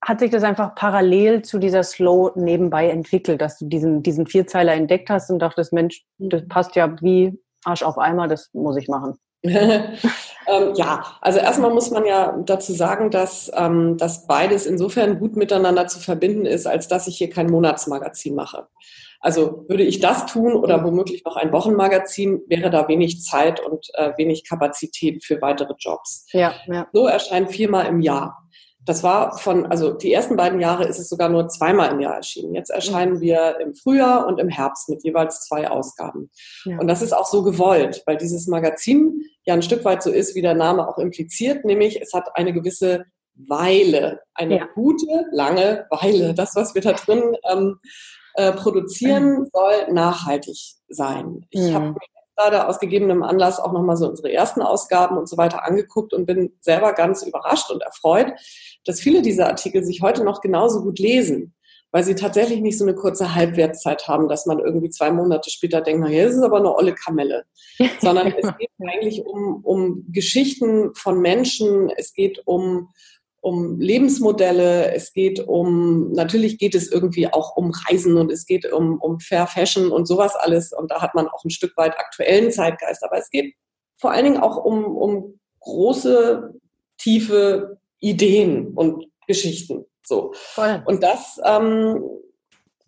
hat 0.02 0.18
sich 0.18 0.30
das 0.30 0.42
einfach 0.42 0.74
parallel 0.74 1.42
zu 1.42 1.58
dieser 1.58 1.84
Slow 1.84 2.32
nebenbei 2.34 2.90
entwickelt, 2.90 3.40
dass 3.40 3.58
du 3.58 3.66
diesen, 3.66 4.02
diesen 4.02 4.26
Vierzeiler 4.26 4.74
entdeckt 4.74 5.10
hast 5.10 5.30
und 5.30 5.38
dachtest, 5.38 5.72
Mensch, 5.72 6.04
das 6.18 6.46
passt 6.48 6.74
ja 6.74 6.96
wie 7.00 7.38
Arsch 7.64 7.82
auf 7.82 7.98
Eimer, 7.98 8.26
das 8.26 8.50
muss 8.52 8.76
ich 8.76 8.88
machen. 8.88 9.18
ähm, 9.44 10.74
ja, 10.74 11.04
also 11.20 11.38
erstmal 11.38 11.72
muss 11.72 11.92
man 11.92 12.04
ja 12.04 12.36
dazu 12.44 12.72
sagen, 12.72 13.10
dass, 13.10 13.50
ähm, 13.54 13.96
dass 13.96 14.26
beides 14.26 14.66
insofern 14.66 15.20
gut 15.20 15.36
miteinander 15.36 15.86
zu 15.86 16.00
verbinden 16.00 16.44
ist, 16.44 16.66
als 16.66 16.88
dass 16.88 17.06
ich 17.06 17.18
hier 17.18 17.30
kein 17.30 17.48
Monatsmagazin 17.48 18.34
mache. 18.34 18.66
Also 19.20 19.64
würde 19.68 19.82
ich 19.82 20.00
das 20.00 20.26
tun 20.26 20.54
oder 20.54 20.84
womöglich 20.84 21.24
noch 21.24 21.36
ein 21.36 21.52
Wochenmagazin, 21.52 22.42
wäre 22.46 22.70
da 22.70 22.86
wenig 22.88 23.22
Zeit 23.22 23.60
und 23.60 23.86
äh, 23.94 24.12
wenig 24.16 24.48
Kapazität 24.48 25.24
für 25.24 25.40
weitere 25.42 25.74
Jobs. 25.78 26.26
Ja, 26.32 26.54
ja. 26.66 26.86
So 26.92 27.06
erscheint 27.06 27.50
viermal 27.50 27.86
im 27.86 28.00
Jahr. 28.00 28.38
Das 28.84 29.02
war 29.02 29.36
von, 29.36 29.66
also 29.66 29.92
die 29.92 30.12
ersten 30.12 30.36
beiden 30.36 30.60
Jahre 30.60 30.84
ist 30.84 30.98
es 30.98 31.10
sogar 31.10 31.28
nur 31.28 31.48
zweimal 31.48 31.90
im 31.90 32.00
Jahr 32.00 32.14
erschienen. 32.14 32.54
Jetzt 32.54 32.70
erscheinen 32.70 33.14
mhm. 33.14 33.20
wir 33.20 33.60
im 33.60 33.74
Frühjahr 33.74 34.26
und 34.26 34.38
im 34.40 34.48
Herbst 34.48 34.88
mit 34.88 35.04
jeweils 35.04 35.46
zwei 35.46 35.68
Ausgaben. 35.68 36.30
Ja. 36.64 36.78
Und 36.78 36.88
das 36.88 37.02
ist 37.02 37.12
auch 37.12 37.26
so 37.26 37.42
gewollt, 37.42 38.02
weil 38.06 38.16
dieses 38.16 38.46
Magazin 38.46 39.20
ja 39.44 39.52
ein 39.52 39.62
Stück 39.62 39.84
weit 39.84 40.02
so 40.02 40.10
ist, 40.10 40.34
wie 40.36 40.42
der 40.42 40.54
Name 40.54 40.88
auch 40.88 40.96
impliziert, 40.98 41.64
nämlich 41.64 42.00
es 42.00 42.14
hat 42.14 42.34
eine 42.34 42.52
gewisse 42.52 43.04
Weile, 43.34 44.20
eine 44.34 44.58
ja. 44.58 44.68
gute, 44.74 45.26
lange 45.32 45.86
Weile. 45.90 46.34
Das, 46.34 46.56
was 46.56 46.74
wir 46.74 46.82
da 46.82 46.92
drin 46.92 47.36
ähm, 47.50 47.78
äh, 48.38 48.52
produzieren, 48.52 49.40
mhm. 49.40 49.50
soll 49.52 49.92
nachhaltig 49.92 50.56
sein. 50.88 51.44
Ich 51.50 51.60
mhm. 51.60 51.74
habe 51.74 51.94
gerade 52.36 52.68
aus 52.68 52.78
gegebenem 52.78 53.24
Anlass 53.24 53.58
auch 53.58 53.72
nochmal 53.72 53.96
so 53.96 54.08
unsere 54.08 54.32
ersten 54.32 54.62
Ausgaben 54.62 55.18
und 55.18 55.28
so 55.28 55.36
weiter 55.36 55.66
angeguckt 55.66 56.14
und 56.14 56.24
bin 56.24 56.52
selber 56.60 56.92
ganz 56.92 57.24
überrascht 57.24 57.68
und 57.72 57.82
erfreut, 57.82 58.28
dass 58.84 59.00
viele 59.00 59.22
dieser 59.22 59.48
Artikel 59.48 59.82
sich 59.82 60.02
heute 60.02 60.22
noch 60.22 60.40
genauso 60.40 60.82
gut 60.84 61.00
lesen, 61.00 61.52
weil 61.90 62.04
sie 62.04 62.14
tatsächlich 62.14 62.60
nicht 62.60 62.78
so 62.78 62.84
eine 62.84 62.94
kurze 62.94 63.34
Halbwertszeit 63.34 64.06
haben, 64.06 64.28
dass 64.28 64.46
man 64.46 64.60
irgendwie 64.60 64.90
zwei 64.90 65.10
Monate 65.10 65.50
später 65.50 65.80
denkt, 65.80 66.02
na, 66.04 66.06
hier 66.06 66.28
ist 66.28 66.36
es 66.36 66.42
aber 66.42 66.58
eine 66.58 66.72
olle 66.72 66.94
Kamelle. 66.94 67.44
Sondern 68.00 68.28
es 68.28 68.56
geht 68.56 68.70
eigentlich 68.86 69.26
um, 69.26 69.64
um 69.64 70.04
Geschichten 70.12 70.94
von 70.94 71.20
Menschen, 71.20 71.90
es 71.96 72.12
geht 72.12 72.46
um 72.46 72.90
um 73.40 73.78
Lebensmodelle, 73.78 74.92
es 74.92 75.12
geht 75.12 75.40
um, 75.40 76.12
natürlich 76.12 76.58
geht 76.58 76.74
es 76.74 76.90
irgendwie 76.90 77.32
auch 77.32 77.56
um 77.56 77.70
Reisen 77.70 78.16
und 78.16 78.32
es 78.32 78.46
geht 78.46 78.70
um, 78.70 79.00
um 79.00 79.20
Fair 79.20 79.46
Fashion 79.46 79.90
und 79.90 80.06
sowas 80.06 80.34
alles. 80.34 80.72
Und 80.72 80.90
da 80.90 81.00
hat 81.00 81.14
man 81.14 81.28
auch 81.28 81.44
ein 81.44 81.50
Stück 81.50 81.76
weit 81.76 81.98
aktuellen 81.98 82.50
Zeitgeist. 82.50 83.04
Aber 83.04 83.18
es 83.18 83.30
geht 83.30 83.54
vor 83.96 84.10
allen 84.10 84.24
Dingen 84.24 84.40
auch 84.40 84.56
um, 84.56 84.84
um 84.84 85.40
große, 85.60 86.54
tiefe 86.98 87.78
Ideen 88.00 88.68
und 88.74 89.06
Geschichten. 89.26 89.84
So. 90.04 90.32
Voll. 90.34 90.82
Und 90.86 91.02
das 91.02 91.40
ähm, 91.44 92.02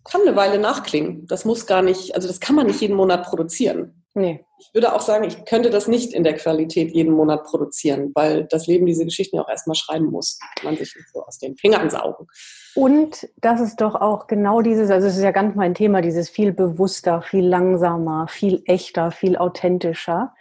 kann 0.03 0.21
eine 0.21 0.35
Weile 0.35 0.59
nachklingen. 0.59 1.27
Das 1.27 1.45
muss 1.45 1.65
gar 1.65 1.81
nicht, 1.81 2.15
also 2.15 2.27
das 2.27 2.39
kann 2.39 2.55
man 2.55 2.67
nicht 2.67 2.81
jeden 2.81 2.95
Monat 2.95 3.23
produzieren. 3.23 4.00
Nee. 4.13 4.45
Ich 4.59 4.73
würde 4.73 4.93
auch 4.93 5.01
sagen, 5.01 5.23
ich 5.23 5.45
könnte 5.45 5.69
das 5.69 5.87
nicht 5.87 6.13
in 6.13 6.23
der 6.23 6.35
Qualität 6.35 6.93
jeden 6.93 7.13
Monat 7.13 7.43
produzieren, 7.43 8.11
weil 8.13 8.43
das 8.43 8.67
Leben 8.67 8.85
diese 8.85 9.05
Geschichten 9.05 9.37
ja 9.37 9.43
auch 9.43 9.49
erstmal 9.49 9.75
schreiben 9.75 10.07
muss. 10.07 10.37
Man 10.63 10.75
sich 10.75 10.93
nicht 10.95 11.09
so 11.13 11.23
aus 11.23 11.39
den 11.39 11.55
Fingern 11.55 11.89
saugen. 11.89 12.27
Und 12.75 13.29
das 13.37 13.61
ist 13.61 13.79
doch 13.79 13.95
auch 13.95 14.27
genau 14.27 14.61
dieses, 14.61 14.91
also 14.91 15.07
es 15.07 15.15
ist 15.15 15.23
ja 15.23 15.31
ganz 15.31 15.55
mein 15.55 15.73
Thema, 15.73 16.01
dieses 16.01 16.29
viel 16.29 16.51
bewusster, 16.51 17.21
viel 17.21 17.47
langsamer, 17.47 18.27
viel 18.27 18.61
echter, 18.65 19.11
viel 19.11 19.37
authentischer. 19.37 20.33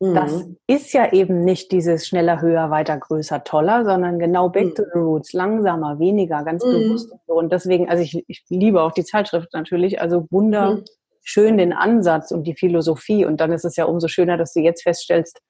Mhm. 0.00 0.14
Das 0.14 0.44
ist 0.66 0.92
ja 0.92 1.12
eben 1.12 1.40
nicht 1.44 1.72
dieses 1.72 2.06
schneller, 2.06 2.42
höher, 2.42 2.70
weiter, 2.70 2.98
größer, 2.98 3.42
toller, 3.42 3.84
sondern 3.86 4.18
genau 4.18 4.50
back 4.50 4.66
mhm. 4.66 4.74
to 4.74 4.82
the 4.92 4.98
roots, 4.98 5.32
langsamer, 5.32 5.98
weniger, 5.98 6.44
ganz 6.44 6.62
mhm. 6.62 6.72
bewusst. 6.72 7.10
Und 7.24 7.52
deswegen, 7.52 7.88
also 7.88 8.02
ich, 8.02 8.22
ich 8.28 8.44
liebe 8.50 8.82
auch 8.82 8.92
die 8.92 9.04
Zeitschrift 9.04 9.48
natürlich, 9.54 10.00
also 10.02 10.26
Wunder 10.30 10.76
mhm 10.76 10.84
schön 11.24 11.58
den 11.58 11.72
Ansatz 11.72 12.30
und 12.30 12.44
die 12.44 12.54
Philosophie. 12.54 13.24
Und 13.24 13.40
dann 13.40 13.52
ist 13.52 13.64
es 13.64 13.76
ja 13.76 13.86
umso 13.86 14.08
schöner, 14.08 14.36
dass 14.36 14.52
du 14.52 14.60
jetzt 14.60 14.82
feststellst, 14.82 15.40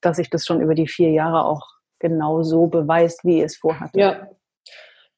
dass 0.00 0.16
sich 0.16 0.28
das 0.28 0.44
schon 0.44 0.60
über 0.60 0.74
die 0.74 0.88
vier 0.88 1.10
Jahre 1.10 1.44
auch 1.46 1.62
genau 1.98 2.42
so 2.42 2.66
beweist, 2.66 3.24
wie 3.24 3.40
es 3.40 3.56
vorhatte. 3.56 3.98
Ja, 3.98 4.28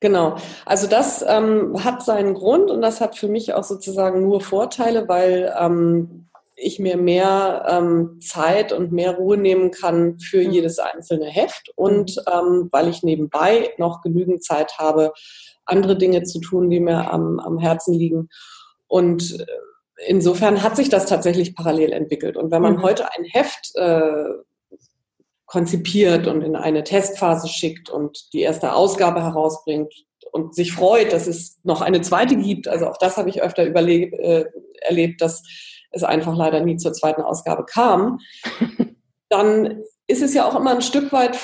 Genau. 0.01 0.37
Also 0.67 0.87
das 0.87 1.25
ähm, 1.27 1.83
hat 1.83 2.05
seinen 2.05 2.35
Grund 2.35 2.71
und 2.71 2.83
das 2.83 3.01
hat 3.01 3.17
für 3.17 3.29
mich 3.29 3.55
auch 3.55 3.65
sozusagen 3.65 4.23
nur 4.23 4.43
Vorteile, 4.43 5.09
weil 5.09 5.55
ähm, 5.59 6.29
ich 6.55 6.79
mir 6.79 6.97
mehr 6.97 7.67
ähm, 7.69 8.19
Zeit 8.21 8.73
und 8.73 8.93
mehr 8.93 9.17
Ruhe 9.17 9.37
nehmen 9.37 9.71
kann 9.71 10.19
für 10.19 10.45
mhm. 10.45 10.51
jedes 10.51 10.79
einzelne 10.79 11.27
Heft 11.27 11.71
und 11.77 12.17
ähm, 12.31 12.69
weil 12.73 12.89
ich 12.89 13.03
nebenbei 13.03 13.71
noch 13.79 14.03
genügend 14.03 14.45
Zeit 14.45 14.79
habe, 14.79 15.13
andere 15.65 15.97
Dinge 15.97 16.23
zu 16.23 16.41
tun, 16.41 16.71
die 16.71 16.81
mir 16.81 17.13
am, 17.13 17.39
am 17.41 17.59
Herzen 17.59 17.95
liegen. 17.95 18.29
Und 18.89 19.41
äh, 19.41 19.47
insofern 20.05 20.63
hat 20.63 20.77
sich 20.77 20.89
das 20.89 21.07
tatsächlich 21.07 21.55
parallel 21.55 21.93
entwickelt. 21.93 22.37
Und 22.37 22.51
wenn 22.51 22.63
man 22.63 22.77
mhm. 22.77 22.83
heute 22.83 23.13
ein 23.13 23.25
Heft 23.25 23.75
äh, 23.77 24.25
konzipiert 25.47 26.27
und 26.27 26.43
in 26.43 26.57
eine 26.57 26.85
Testphase 26.85 27.49
schickt 27.49 27.89
und 27.89 28.33
die 28.33 28.41
erste 28.41 28.73
Ausgabe 28.75 29.23
herausbringt 29.23 29.93
und 30.33 30.55
sich 30.55 30.73
freut, 30.73 31.13
dass 31.13 31.27
es 31.27 31.59
noch 31.63 31.83
eine 31.83 32.01
zweite 32.01 32.37
gibt, 32.37 32.69
also 32.69 32.89
auch 32.89 32.99
das 32.99 33.17
habe 33.17 33.31
ich 33.31 33.43
öfter 33.43 33.65
überlebt, 33.65 34.15
äh, 34.19 34.47
erlebt, 34.81 35.21
dass 35.21 35.43
es 35.93 36.03
einfach 36.03 36.37
leider 36.37 36.61
nie 36.61 36.77
zur 36.77 36.93
zweiten 36.93 37.23
Ausgabe 37.23 37.65
kam, 37.65 38.19
dann 39.29 39.83
ist 40.09 40.23
es 40.23 40.35
ja 40.35 40.47
auch 40.49 40.57
immer 40.57 40.73
ein 40.73 40.83
Stück 40.83 41.13
weit 41.13 41.39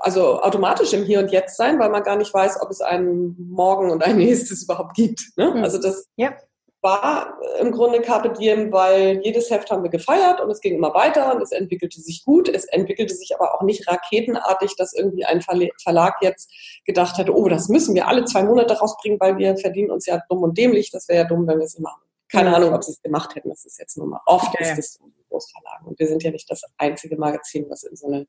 also 0.00 0.40
automatisch 0.42 0.92
im 0.92 1.04
Hier 1.04 1.20
und 1.20 1.30
Jetzt 1.30 1.56
sein, 1.56 1.78
weil 1.78 1.90
man 1.90 2.02
gar 2.02 2.16
nicht 2.16 2.32
weiß, 2.32 2.60
ob 2.60 2.70
es 2.70 2.80
einen 2.80 3.36
Morgen 3.50 3.90
und 3.90 4.02
ein 4.02 4.16
nächstes 4.18 4.64
überhaupt 4.64 4.94
gibt. 4.94 5.20
Ne? 5.36 5.52
Mhm. 5.54 5.64
Also 5.64 5.80
das 5.80 6.08
ja 6.16 6.32
war 6.80 7.38
im 7.60 7.72
Grunde 7.72 8.00
Carpe 8.00 8.30
Diem, 8.30 8.70
weil 8.70 9.20
jedes 9.22 9.50
Heft 9.50 9.70
haben 9.70 9.82
wir 9.82 9.90
gefeiert 9.90 10.40
und 10.40 10.50
es 10.50 10.60
ging 10.60 10.76
immer 10.76 10.94
weiter 10.94 11.34
und 11.34 11.42
es 11.42 11.50
entwickelte 11.50 12.00
sich 12.00 12.24
gut. 12.24 12.48
Es 12.48 12.64
entwickelte 12.66 13.14
sich 13.14 13.34
aber 13.34 13.54
auch 13.54 13.62
nicht 13.62 13.88
raketenartig, 13.88 14.76
dass 14.76 14.92
irgendwie 14.92 15.24
ein 15.24 15.42
Verlag 15.42 16.14
jetzt 16.20 16.52
gedacht 16.84 17.18
hätte, 17.18 17.36
oh, 17.36 17.48
das 17.48 17.68
müssen 17.68 17.94
wir 17.94 18.06
alle 18.06 18.24
zwei 18.24 18.44
Monate 18.44 18.78
rausbringen, 18.78 19.18
weil 19.18 19.38
wir 19.38 19.56
verdienen 19.56 19.90
uns 19.90 20.06
ja 20.06 20.22
dumm 20.28 20.42
und 20.42 20.56
dämlich. 20.56 20.90
Das 20.90 21.08
wäre 21.08 21.22
ja 21.22 21.28
dumm, 21.28 21.46
wenn 21.46 21.58
wir 21.58 21.66
es 21.66 21.78
machen. 21.78 22.02
Keine 22.30 22.54
Ahnung, 22.54 22.74
ob 22.74 22.84
sie 22.84 22.92
es 22.92 23.02
gemacht 23.02 23.34
hätten. 23.34 23.48
Das 23.48 23.64
ist 23.64 23.78
jetzt 23.78 23.96
nur 23.96 24.06
mal. 24.06 24.20
Oft 24.26 24.54
okay. 24.54 24.62
ist 24.62 24.78
es 24.78 24.94
so 24.94 25.04
Großverlagen. 25.28 25.86
Und 25.86 25.98
wir 25.98 26.06
sind 26.06 26.22
ja 26.22 26.30
nicht 26.30 26.50
das 26.50 26.62
einzige 26.76 27.16
Magazin, 27.16 27.66
was 27.68 27.84
in 27.84 27.96
so 27.96 28.06
eine 28.06 28.26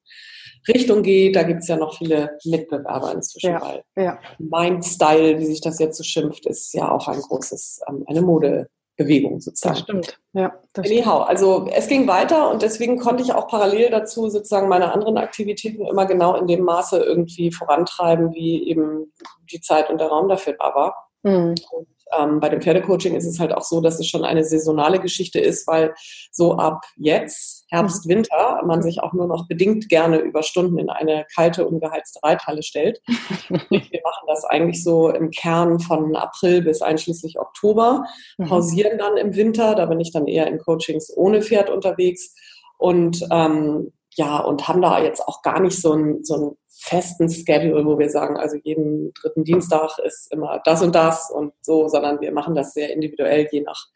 Richtung 0.68 1.04
geht. 1.04 1.36
Da 1.36 1.44
gibt 1.44 1.62
es 1.62 1.68
ja 1.68 1.78
noch 1.78 1.98
viele 1.98 2.38
Mitbewerber 2.46 3.14
inzwischen, 3.14 3.52
ja. 3.52 3.62
weil 3.62 3.84
ja. 3.96 4.20
Mind 4.38 4.86
Style, 4.86 5.40
wie 5.40 5.46
sich 5.46 5.62
das 5.62 5.80
jetzt 5.80 5.98
so 5.98 6.04
schimpft, 6.04 6.46
ist 6.46 6.74
ja 6.74 6.92
auch 6.92 7.08
ein 7.08 7.22
großes, 7.22 7.82
ähm, 7.88 8.04
eine 8.08 8.22
Modebewegung 8.22 9.40
sozusagen. 9.40 9.76
Das 9.76 9.84
stimmt. 9.84 10.20
Ja, 10.34 10.54
das 10.74 10.86
Anyhow, 10.86 11.22
also 11.22 11.68
es 11.74 11.88
ging 11.88 12.08
weiter 12.08 12.52
und 12.52 12.62
deswegen 12.62 13.00
konnte 13.00 13.24
ich 13.24 13.34
auch 13.34 13.48
parallel 13.48 13.90
dazu 13.90 14.30
sozusagen 14.30 14.68
meine 14.68 14.94
anderen 14.94 15.18
Aktivitäten 15.18 15.86
immer 15.86 16.06
genau 16.06 16.36
in 16.36 16.48
dem 16.48 16.64
Maße 16.64 17.00
irgendwie 17.00 17.52
vorantreiben, 17.52 18.34
wie 18.34 18.70
eben 18.70 19.12
die 19.52 19.62
Zeit 19.62 19.90
und 19.90 20.00
der 20.00 20.08
Raum 20.08 20.30
dafür 20.30 20.54
da 20.60 20.76
war. 20.76 21.10
Mhm. 21.24 21.56
Und 21.72 21.88
ähm, 22.18 22.40
bei 22.40 22.50
dem 22.50 22.62
Pferdecoaching 22.62 23.16
ist 23.16 23.26
es 23.26 23.40
halt 23.40 23.54
auch 23.54 23.64
so, 23.64 23.82
dass 23.82 24.00
es 24.00 24.08
schon 24.08 24.24
eine 24.24 24.44
saisonale 24.44 25.00
Geschichte 25.00 25.40
ist, 25.40 25.68
weil 25.68 25.94
so 26.32 26.56
ab 26.58 26.86
jetzt, 26.98 27.66
Herbst, 27.70 28.06
mhm. 28.06 28.10
Winter, 28.12 28.62
man 28.66 28.82
sich 28.82 29.02
auch 29.02 29.14
nur 29.14 29.28
noch 29.28 29.48
bedingt 29.48 29.90
gerne 29.90 30.18
über 30.18 30.44
Stunden 30.44 30.78
in 30.78 30.90
eine 30.90 31.26
kalte, 31.34 31.68
ungeheizte 31.68 32.20
Reithalle 32.24 32.64
stellt. 32.64 33.02
Wir 33.08 34.02
machen 34.04 34.26
das 34.28 34.46
eigentlich 34.46 34.84
so 34.84 35.10
im 35.10 35.32
Kern 35.32 35.80
von 35.80 36.16
April 36.16 36.62
bis 36.62 36.82
einschließlich 36.82 37.40
Oktober, 37.40 38.06
mhm. 38.38 38.46
pausieren 38.48 38.98
dann 38.98 39.18
im 39.18 39.36
Winter, 39.36 39.76
da 39.76 39.86
bin 39.86 40.00
ich 40.00 40.12
dann 40.12 40.28
eher 40.28 40.48
in 40.48 40.60
Coachings 40.60 41.12
ohne 41.16 41.42
Pferd 41.42 41.70
unterwegs 41.70 42.34
und 42.78 43.26
ähm, 43.32 43.92
ja, 44.16 44.40
und 44.40 44.68
haben 44.68 44.82
da 44.82 45.02
jetzt 45.02 45.26
auch 45.28 45.42
gar 45.44 45.60
nicht 45.60 45.80
so 45.80 45.94
ein, 45.94 46.24
so 46.24 46.36
ein 46.36 46.58
festen 46.80 47.30
Schedule, 47.30 47.86
wo 47.86 48.00
wir 48.00 48.10
sagen, 48.10 48.38
also 48.38 48.58
jeden 48.64 49.14
dritten 49.14 49.44
Dienstag 49.44 50.00
ist 50.00 50.32
immer 50.32 50.62
das 50.64 50.82
und 50.82 50.96
das 50.96 51.30
und 51.30 51.54
so, 51.62 51.88
sondern 51.88 52.22
wir 52.22 52.32
machen 52.32 52.56
das 52.56 52.74
sehr 52.74 52.94
individuell, 52.94 53.48
je 53.52 53.62
nach 53.62 53.88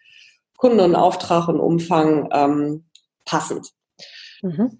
Kunden 0.58 0.80
und 0.80 0.96
Auftrag 0.96 1.48
und 1.48 1.60
Umfang 1.60 2.30
ähm, 2.32 2.86
passend. 3.26 3.70
Mhm. 4.42 4.80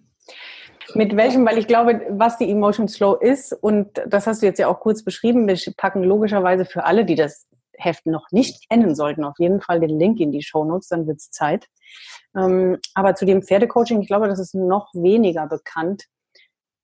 Mit 0.96 1.16
welchem, 1.16 1.46
weil 1.46 1.58
ich 1.58 1.68
glaube, 1.68 2.06
was 2.10 2.38
die 2.38 2.50
Emotion 2.50 2.88
Slow 2.88 3.18
ist, 3.20 3.54
und 3.54 3.90
das 4.06 4.28
hast 4.28 4.42
du 4.42 4.46
jetzt 4.46 4.60
ja 4.60 4.68
auch 4.68 4.82
kurz 4.82 5.04
beschrieben, 5.04 5.48
wir 5.48 5.58
packen 5.78 6.04
logischerweise 6.04 6.66
für 6.66 6.84
alle, 6.84 7.06
die 7.06 7.16
das 7.16 7.48
Heft 7.78 8.06
noch 8.06 8.28
nicht 8.32 8.70
kennen 8.70 8.96
sollten, 8.96 9.24
auf 9.24 9.40
jeden 9.40 9.62
Fall 9.62 9.80
den 9.80 9.98
Link 9.98 10.20
in 10.20 10.32
die 10.32 10.44
Show 10.44 10.66
Notes, 10.66 10.90
dann 10.90 11.08
wird 11.08 11.18
es 11.18 11.32
Zeit. 11.32 11.68
Ähm, 12.36 12.80
aber 12.94 13.16
zu 13.16 13.26
dem 13.26 13.42
Pferdecoaching, 13.42 14.02
ich 14.02 14.08
glaube, 14.08 14.28
das 14.28 14.40
ist 14.40 14.54
noch 14.54 14.90
weniger 14.94 15.48
bekannt. 15.48 16.04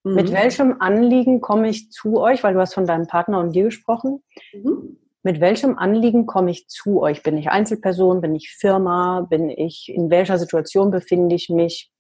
Mhm. 0.04 0.16
Mit 0.16 0.32
welchem 0.32 0.82
Anliegen 0.82 1.42
komme 1.42 1.70
ich 1.70 1.92
zu 1.92 2.20
euch? 2.20 2.44
Weil 2.44 2.54
du 2.54 2.60
hast 2.60 2.74
von 2.74 2.86
deinem 2.86 3.08
Partner 3.08 3.40
und 3.40 3.54
dir 3.54 3.66
gesprochen. 3.66 4.24
Mhm. 4.54 4.98
mit 5.22 5.42
welchem 5.42 5.78
Anliegen 5.78 6.26
komme 6.26 6.52
ich 6.52 6.68
zu 6.68 7.02
euch? 7.02 7.24
Bin 7.24 7.38
ich 7.38 7.50
Einzelperson? 7.50 8.22
Bin 8.22 8.36
ich 8.36 8.52
Firma? 8.52 9.28
Bin 9.30 9.50
ich, 9.50 9.92
in 9.94 10.10
welcher 10.10 10.38
Situation 10.38 10.92
befinde 10.92 11.36
ich 11.36 11.50
mich? 11.50 11.92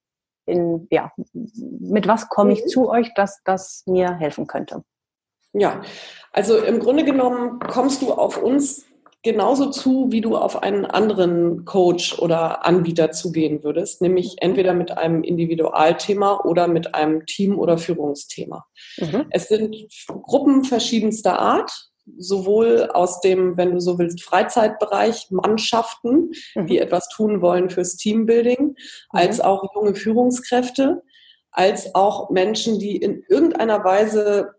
In, 0.45 0.87
ja, 0.89 1.11
mit 1.33 2.07
was 2.07 2.29
komme 2.29 2.53
ich 2.53 2.63
mhm. 2.63 2.67
zu 2.67 2.89
euch, 2.89 3.13
dass 3.13 3.41
das 3.43 3.83
mir 3.85 4.15
helfen 4.15 4.47
könnte? 4.47 4.83
Ja, 5.53 5.81
also 6.31 6.57
im 6.57 6.79
Grunde 6.79 7.03
genommen 7.03 7.59
kommst 7.59 8.01
du 8.01 8.13
auf 8.13 8.41
uns 8.41 8.85
genauso 9.21 9.69
zu, 9.69 10.07
wie 10.11 10.21
du 10.21 10.37
auf 10.37 10.63
einen 10.63 10.85
anderen 10.85 11.65
Coach 11.65 12.17
oder 12.19 12.65
Anbieter 12.65 13.11
zugehen 13.11 13.63
würdest, 13.63 14.01
nämlich 14.01 14.37
entweder 14.39 14.73
mit 14.73 14.97
einem 14.97 15.23
Individualthema 15.23 16.41
oder 16.45 16.67
mit 16.67 16.95
einem 16.95 17.25
Team- 17.25 17.59
oder 17.59 17.77
Führungsthema. 17.77 18.65
Mhm. 18.97 19.25
Es 19.31 19.49
sind 19.49 19.75
Gruppen 20.07 20.63
verschiedenster 20.63 21.39
Art 21.39 21.89
sowohl 22.17 22.89
aus 22.93 23.21
dem, 23.21 23.57
wenn 23.57 23.73
du 23.73 23.79
so 23.79 23.99
willst, 23.99 24.23
Freizeitbereich, 24.23 25.27
Mannschaften, 25.29 26.31
mhm. 26.55 26.67
die 26.67 26.79
etwas 26.79 27.07
tun 27.09 27.41
wollen 27.41 27.69
fürs 27.69 27.97
Teambuilding, 27.97 28.67
mhm. 28.69 28.75
als 29.09 29.41
auch 29.41 29.63
junge 29.75 29.95
Führungskräfte, 29.95 31.03
als 31.51 31.93
auch 31.95 32.29
Menschen, 32.29 32.79
die 32.79 32.97
in 32.97 33.23
irgendeiner 33.27 33.83
Weise 33.83 34.55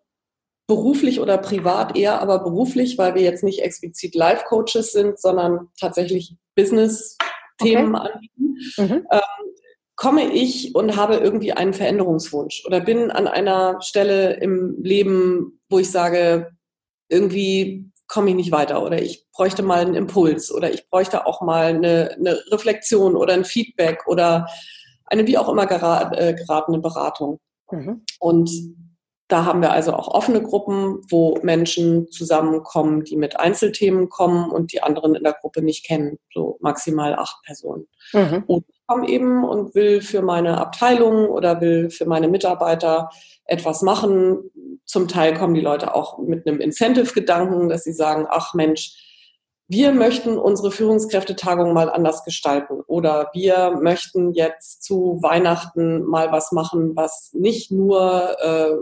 beruflich 0.71 1.19
oder 1.19 1.37
privat, 1.37 1.99
eher 1.99 2.23
aber 2.23 2.39
beruflich, 2.39 2.97
weil 2.97 3.17
wir 3.17 3.23
jetzt 3.23 3.43
nicht 3.43 3.61
explizit 3.61 4.15
Life-Coaches 4.15 4.93
sind, 4.93 5.19
sondern 5.19 5.67
tatsächlich 5.81 6.37
Business-Themen 6.55 7.97
okay. 7.97 8.09
anbieten. 8.13 8.57
Mhm. 8.77 9.07
Ähm, 9.11 9.21
komme 9.97 10.33
ich 10.33 10.73
und 10.77 10.95
habe 10.95 11.17
irgendwie 11.17 11.53
einen 11.53 11.75
Veränderungswunsch 11.75 12.63
oder 12.67 12.81
bin 12.81 13.11
an 13.11 13.27
einer 13.27 13.83
Stelle 13.83 14.35
im 14.35 14.81
Leben, 14.81 15.61
wo 15.69 15.81
ich 15.81 15.91
sage, 15.91 16.53
irgendwie 17.09 17.91
komme 18.07 18.31
ich 18.31 18.37
nicht 18.37 18.53
weiter 18.53 18.85
oder 18.85 19.03
ich 19.03 19.27
bräuchte 19.33 19.65
mal 19.65 19.81
einen 19.81 19.97
Impuls 19.97 20.55
oder 20.55 20.73
ich 20.73 20.89
bräuchte 20.89 21.27
auch 21.27 21.41
mal 21.41 21.67
eine, 21.67 22.15
eine 22.17 22.41
Reflexion 22.53 23.17
oder 23.17 23.35
ein 23.35 23.45
Feedback 23.45 24.07
oder 24.07 24.47
eine 25.07 25.27
wie 25.27 25.37
auch 25.37 25.49
immer 25.49 25.65
äh, 25.65 26.35
geratene 26.35 26.79
Beratung. 26.79 27.41
Mhm. 27.73 28.05
Und 28.21 28.51
da 29.31 29.45
haben 29.45 29.63
wir 29.63 29.73
also 29.73 29.93
auch 29.93 30.09
offene 30.09 30.43
Gruppen, 30.43 31.03
wo 31.09 31.39
Menschen 31.43 32.11
zusammenkommen, 32.11 33.05
die 33.05 33.17
mit 33.17 33.39
Einzelthemen 33.39 34.09
kommen 34.09 34.51
und 34.51 34.73
die 34.73 34.83
anderen 34.83 35.15
in 35.15 35.23
der 35.23 35.35
Gruppe 35.35 35.63
nicht 35.63 35.87
kennen, 35.87 36.19
so 36.35 36.59
maximal 36.61 37.15
acht 37.15 37.43
Personen. 37.45 37.87
Mhm. 38.13 38.45
Und 38.47 38.65
ich 38.69 38.81
komme 38.87 39.09
eben 39.09 39.45
und 39.45 39.75
will 39.75 40.01
für 40.01 40.23
meine 40.23 40.59
Abteilung 40.59 41.29
oder 41.29 41.61
will 41.61 41.91
für 41.91 42.07
meine 42.07 42.29
Mitarbeiter 42.29 43.11
etwas 43.45 43.83
machen. 43.83 44.51
Zum 44.85 45.07
Teil 45.07 45.35
kommen 45.35 45.55
die 45.55 45.61
Leute 45.61 45.95
auch 45.95 46.19
mit 46.19 46.47
einem 46.47 46.61
Incentive-Gedanken, 46.61 47.69
dass 47.69 47.85
sie 47.85 47.93
sagen, 47.93 48.27
ach 48.29 48.55
Mensch, 48.55 48.97
wir 49.73 49.93
möchten 49.93 50.37
unsere 50.37 50.73
Führungskräftetagung 50.73 51.73
mal 51.73 51.89
anders 51.89 52.25
gestalten 52.25 52.81
oder 52.89 53.31
wir 53.33 53.79
möchten 53.81 54.33
jetzt 54.33 54.83
zu 54.83 55.21
Weihnachten 55.23 56.03
mal 56.03 56.33
was 56.33 56.51
machen, 56.51 56.97
was 56.97 57.31
nicht 57.35 57.71
nur 57.71 58.37
äh, 58.41 58.73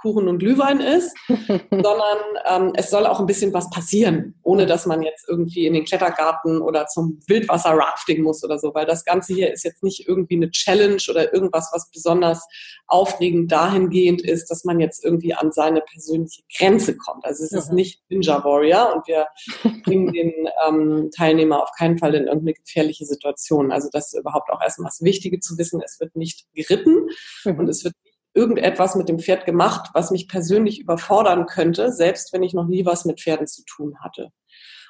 Kuchen 0.00 0.28
und 0.28 0.38
Glühwein 0.38 0.80
ist, 0.80 1.16
sondern 1.28 2.18
ähm, 2.46 2.72
es 2.74 2.90
soll 2.90 3.06
auch 3.06 3.20
ein 3.20 3.26
bisschen 3.26 3.52
was 3.52 3.68
passieren, 3.70 4.34
ohne 4.42 4.66
dass 4.66 4.86
man 4.86 5.02
jetzt 5.02 5.28
irgendwie 5.28 5.66
in 5.66 5.74
den 5.74 5.84
Klettergarten 5.84 6.60
oder 6.62 6.86
zum 6.86 7.20
Wildwasser-Rafting 7.26 8.22
muss 8.22 8.44
oder 8.44 8.58
so, 8.58 8.74
weil 8.74 8.86
das 8.86 9.04
Ganze 9.04 9.34
hier 9.34 9.52
ist 9.52 9.64
jetzt 9.64 9.82
nicht 9.82 10.08
irgendwie 10.08 10.36
eine 10.36 10.50
Challenge 10.50 11.02
oder 11.08 11.32
irgendwas, 11.32 11.70
was 11.72 11.90
besonders 11.90 12.46
aufregend 12.86 13.50
dahingehend 13.52 14.22
ist, 14.22 14.50
dass 14.50 14.64
man 14.64 14.80
jetzt 14.80 15.04
irgendwie 15.04 15.34
an 15.34 15.52
seine 15.52 15.80
persönliche 15.80 16.42
Grenze 16.56 16.96
kommt. 16.96 17.24
Also 17.24 17.44
es 17.44 17.52
ist 17.52 17.72
nicht 17.72 18.00
Ninja 18.08 18.42
Warrior 18.44 18.94
und 18.94 19.06
wir 19.06 19.26
bringen 19.84 20.12
den 20.12 20.32
ähm, 20.66 21.10
Teilnehmer 21.14 21.62
auf 21.62 21.70
keinen 21.76 21.98
Fall 21.98 22.14
in 22.14 22.24
irgendeine 22.24 22.54
gefährliche 22.54 23.04
Situation. 23.04 23.72
Also 23.72 23.88
das 23.92 24.12
ist 24.12 24.20
überhaupt 24.20 24.50
auch 24.50 24.62
erstmal 24.62 24.88
das 24.90 25.02
Wichtige 25.02 25.40
zu 25.40 25.58
wissen, 25.58 25.80
es 25.84 26.00
wird 26.00 26.16
nicht 26.16 26.46
geritten 26.54 27.08
mhm. 27.44 27.58
und 27.58 27.68
es 27.68 27.84
wird 27.84 27.94
irgendetwas 28.34 28.94
mit 28.94 29.08
dem 29.08 29.18
Pferd 29.18 29.44
gemacht, 29.44 29.90
was 29.94 30.10
mich 30.10 30.28
persönlich 30.28 30.80
überfordern 30.80 31.46
könnte, 31.46 31.92
selbst 31.92 32.32
wenn 32.32 32.42
ich 32.42 32.54
noch 32.54 32.66
nie 32.66 32.84
was 32.84 33.04
mit 33.04 33.20
Pferden 33.20 33.46
zu 33.46 33.64
tun 33.64 33.96
hatte. 34.00 34.30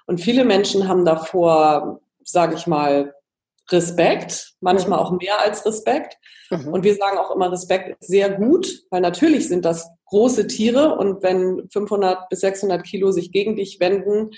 Und 0.07 0.21
viele 0.21 0.45
Menschen 0.45 0.89
haben 0.89 1.05
davor, 1.05 2.01
sage 2.25 2.55
ich 2.55 2.67
mal, 2.67 3.15
Respekt, 3.71 4.55
manchmal 4.61 4.99
auch 4.99 5.13
mehr 5.13 5.41
als 5.41 5.65
Respekt. 5.67 6.17
Mhm. 6.51 6.69
Und 6.69 6.85
wir 6.85 6.95
sagen 6.95 7.19
auch 7.19 7.35
immer, 7.35 7.53
Respekt 7.53 7.91
ist 8.01 8.09
sehr 8.09 8.31
gut, 8.31 8.67
weil 8.91 9.03
natürlich 9.03 9.49
sind 9.49 9.65
das 9.65 9.91
große 10.07 10.47
Tiere 10.47 10.97
und 10.97 11.23
wenn 11.23 11.69
500 11.71 12.29
bis 12.31 12.41
600 12.41 12.83
Kilo 12.85 13.13
sich 13.13 13.31
gegen 13.31 13.57
dich 13.57 13.79
wenden 13.81 14.31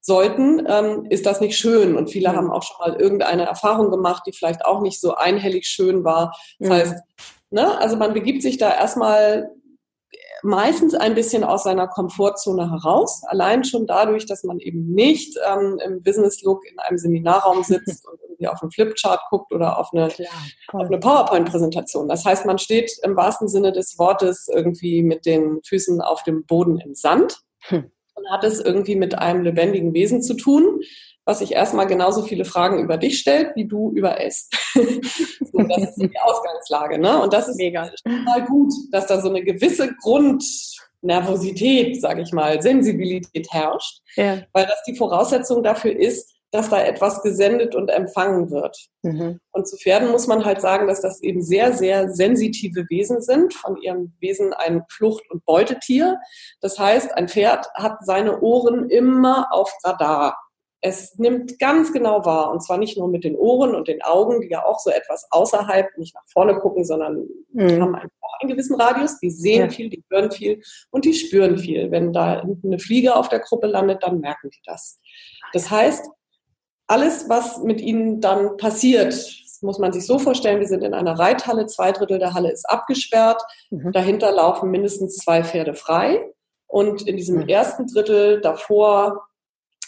sollten, 0.00 0.66
ähm, 0.68 1.06
ist 1.08 1.24
das 1.24 1.40
nicht 1.40 1.56
schön. 1.56 1.96
Und 1.96 2.10
viele 2.10 2.28
mhm. 2.30 2.36
haben 2.36 2.50
auch 2.50 2.62
schon 2.62 2.76
mal 2.78 3.00
irgendeine 3.00 3.46
Erfahrung 3.46 3.90
gemacht, 3.90 4.24
die 4.26 4.32
vielleicht 4.32 4.66
auch 4.66 4.82
nicht 4.82 5.00
so 5.00 5.14
einhellig 5.14 5.66
schön 5.66 6.04
war. 6.04 6.36
Das 6.58 6.68
mhm. 6.68 6.72
heißt, 6.72 6.94
Ne? 7.54 7.78
Also 7.78 7.96
man 7.96 8.14
begibt 8.14 8.42
sich 8.42 8.58
da 8.58 8.74
erstmal 8.74 9.48
meistens 10.42 10.92
ein 10.92 11.14
bisschen 11.14 11.44
aus 11.44 11.62
seiner 11.62 11.86
Komfortzone 11.86 12.68
heraus, 12.68 13.22
allein 13.28 13.62
schon 13.62 13.86
dadurch, 13.86 14.26
dass 14.26 14.42
man 14.42 14.58
eben 14.58 14.92
nicht 14.92 15.38
ähm, 15.48 15.78
im 15.84 16.02
Business-Look 16.02 16.68
in 16.68 16.80
einem 16.80 16.98
Seminarraum 16.98 17.62
sitzt 17.62 18.06
und 18.10 18.20
irgendwie 18.22 18.48
auf 18.48 18.60
einen 18.60 18.72
Flipchart 18.72 19.20
guckt 19.30 19.52
oder 19.52 19.78
auf 19.78 19.90
eine, 19.92 20.08
eine 20.72 20.98
PowerPoint-Präsentation. 20.98 22.08
Das 22.08 22.24
heißt, 22.24 22.44
man 22.44 22.58
steht 22.58 22.90
im 23.04 23.14
wahrsten 23.14 23.46
Sinne 23.46 23.70
des 23.70 23.96
Wortes 24.00 24.48
irgendwie 24.52 25.04
mit 25.04 25.24
den 25.24 25.60
Füßen 25.64 26.00
auf 26.00 26.24
dem 26.24 26.44
Boden 26.46 26.80
im 26.80 26.94
Sand 26.96 27.38
hm. 27.68 27.88
und 28.14 28.30
hat 28.32 28.42
es 28.42 28.58
irgendwie 28.58 28.96
mit 28.96 29.16
einem 29.16 29.44
lebendigen 29.44 29.94
Wesen 29.94 30.22
zu 30.22 30.34
tun, 30.34 30.80
was 31.24 31.38
sich 31.38 31.52
erstmal 31.52 31.86
genauso 31.86 32.22
viele 32.22 32.44
Fragen 32.44 32.80
über 32.80 32.96
dich 32.98 33.18
stellt, 33.18 33.56
wie 33.56 33.66
du 33.66 33.90
über 33.92 34.20
es. 34.20 34.48
so, 34.74 34.82
das 34.82 35.90
ist 35.90 35.96
die 35.96 36.20
Ausgangslage. 36.20 36.98
Ne? 36.98 37.22
Und 37.22 37.32
das 37.32 37.48
ist 37.48 37.56
Mega. 37.56 37.90
mal 38.04 38.44
gut, 38.44 38.72
dass 38.92 39.06
da 39.06 39.20
so 39.20 39.30
eine 39.30 39.42
gewisse 39.42 39.94
Grundnervosität, 40.02 42.00
sage 42.00 42.22
ich 42.22 42.32
mal, 42.32 42.60
Sensibilität 42.60 43.48
herrscht, 43.50 44.02
ja. 44.16 44.42
weil 44.52 44.66
das 44.66 44.82
die 44.86 44.96
Voraussetzung 44.96 45.62
dafür 45.62 45.96
ist, 45.98 46.34
dass 46.54 46.70
da 46.70 46.80
etwas 46.80 47.20
gesendet 47.22 47.74
und 47.74 47.88
empfangen 47.88 48.48
wird. 48.52 48.78
Mhm. 49.02 49.40
Und 49.50 49.66
zu 49.66 49.76
Pferden 49.76 50.12
muss 50.12 50.28
man 50.28 50.44
halt 50.44 50.60
sagen, 50.60 50.86
dass 50.86 51.00
das 51.00 51.20
eben 51.20 51.42
sehr, 51.42 51.72
sehr 51.72 52.10
sensitive 52.10 52.86
Wesen 52.90 53.20
sind, 53.22 53.54
von 53.54 53.76
ihrem 53.82 54.12
Wesen 54.20 54.52
ein 54.52 54.84
Flucht- 54.88 55.28
und 55.30 55.44
Beutetier. 55.44 56.20
Das 56.60 56.78
heißt, 56.78 57.12
ein 57.16 57.26
Pferd 57.26 57.66
hat 57.74 58.04
seine 58.04 58.40
Ohren 58.40 58.88
immer 58.88 59.48
auf 59.50 59.72
Radar 59.82 60.36
es 60.86 61.18
nimmt 61.18 61.58
ganz 61.58 61.94
genau 61.94 62.26
wahr, 62.26 62.50
und 62.50 62.62
zwar 62.62 62.76
nicht 62.76 62.98
nur 62.98 63.08
mit 63.08 63.24
den 63.24 63.36
Ohren 63.36 63.74
und 63.74 63.88
den 63.88 64.02
Augen, 64.02 64.42
die 64.42 64.50
ja 64.50 64.66
auch 64.66 64.78
so 64.78 64.90
etwas 64.90 65.26
außerhalb, 65.30 65.96
nicht 65.96 66.14
nach 66.14 66.26
vorne 66.30 66.58
gucken, 66.58 66.84
sondern 66.84 67.26
mhm. 67.52 67.80
haben 67.80 67.94
auch 67.94 68.40
einen 68.40 68.50
gewissen 68.50 68.78
Radius, 68.78 69.18
die 69.18 69.30
sehen 69.30 69.62
ja. 69.62 69.68
viel, 69.70 69.88
die 69.88 70.04
hören 70.10 70.30
viel 70.30 70.60
und 70.90 71.06
die 71.06 71.14
spüren 71.14 71.56
viel. 71.56 71.90
Wenn 71.90 72.12
da 72.12 72.42
eine 72.62 72.78
Fliege 72.78 73.16
auf 73.16 73.30
der 73.30 73.40
Gruppe 73.40 73.66
landet, 73.66 74.02
dann 74.02 74.20
merken 74.20 74.50
die 74.50 74.60
das. 74.66 75.00
Das 75.54 75.70
heißt, 75.70 76.06
alles, 76.86 77.30
was 77.30 77.62
mit 77.62 77.80
ihnen 77.80 78.20
dann 78.20 78.58
passiert, 78.58 79.14
muss 79.62 79.78
man 79.78 79.90
sich 79.90 80.04
so 80.04 80.18
vorstellen, 80.18 80.60
wir 80.60 80.68
sind 80.68 80.84
in 80.84 80.92
einer 80.92 81.18
Reithalle, 81.18 81.64
zwei 81.64 81.92
Drittel 81.92 82.18
der 82.18 82.34
Halle 82.34 82.52
ist 82.52 82.68
abgesperrt, 82.68 83.40
mhm. 83.70 83.90
dahinter 83.92 84.32
laufen 84.32 84.70
mindestens 84.70 85.16
zwei 85.16 85.42
Pferde 85.44 85.72
frei. 85.72 86.30
Und 86.66 87.08
in 87.08 87.16
diesem 87.16 87.36
mhm. 87.36 87.48
ersten 87.48 87.86
Drittel 87.86 88.42
davor 88.42 89.28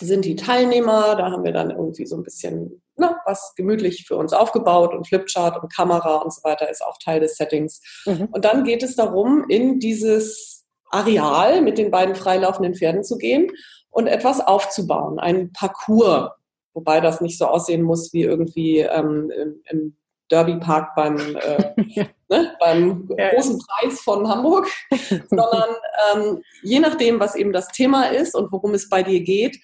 sind 0.01 0.25
die 0.25 0.37
Teilnehmer. 0.37 1.17
Da 1.17 1.31
haben 1.31 1.45
wir 1.45 1.53
dann 1.53 1.71
irgendwie 1.71 2.07
so 2.07 2.17
ein 2.17 2.23
bisschen 2.23 2.83
na, 2.97 3.21
was 3.27 3.55
gemütlich 3.57 4.07
für 4.07 4.17
uns 4.17 4.33
aufgebaut 4.33 4.95
und 4.95 5.07
Flipchart 5.07 5.63
und 5.63 5.73
Kamera 5.73 6.17
und 6.17 6.33
so 6.33 6.43
weiter 6.45 6.71
ist 6.71 6.85
auch 6.85 6.99
Teil 6.99 7.21
des 7.21 7.37
Settings. 7.37 7.81
Mhm. 8.07 8.29
Und 8.33 8.45
dann 8.45 8.65
geht 8.65 8.83
es 8.83 8.97
darum, 8.97 9.45
in 9.49 9.79
dieses 9.79 10.67
Areal 10.91 11.61
mit 11.61 11.79
den 11.79 11.91
beiden 11.91 12.15
freilaufenden 12.15 12.75
Pferden 12.75 13.05
zu 13.05 13.19
gehen 13.19 13.51
und 13.91 14.07
etwas 14.07 14.41
aufzubauen, 14.41 15.19
ein 15.19 15.53
Parcours, 15.53 16.31
wobei 16.75 17.01
das 17.01 17.21
nicht 17.21 17.39
so 17.39 17.47
aussehen 17.47 17.83
muss 17.83 18.13
wie 18.13 18.23
irgendwie 18.23 18.81
ähm, 18.81 19.31
im, 19.31 19.63
im 19.69 19.97
Derby 20.31 20.57
Park 20.57 20.95
beim, 20.95 21.17
äh, 21.37 21.75
ne, 22.29 22.57
beim 22.59 23.09
ja. 23.17 23.31
großen 23.31 23.59
Preis 23.59 24.01
von 24.01 24.29
Hamburg, 24.29 24.69
sondern 24.91 25.71
ähm, 26.15 26.43
je 26.63 26.81
nachdem, 26.81 27.21
was 27.21 27.35
eben 27.35 27.53
das 27.53 27.69
Thema 27.69 28.07
ist 28.07 28.35
und 28.35 28.51
worum 28.53 28.75
es 28.75 28.89
bei 28.89 29.03
dir 29.03 29.21
geht, 29.21 29.59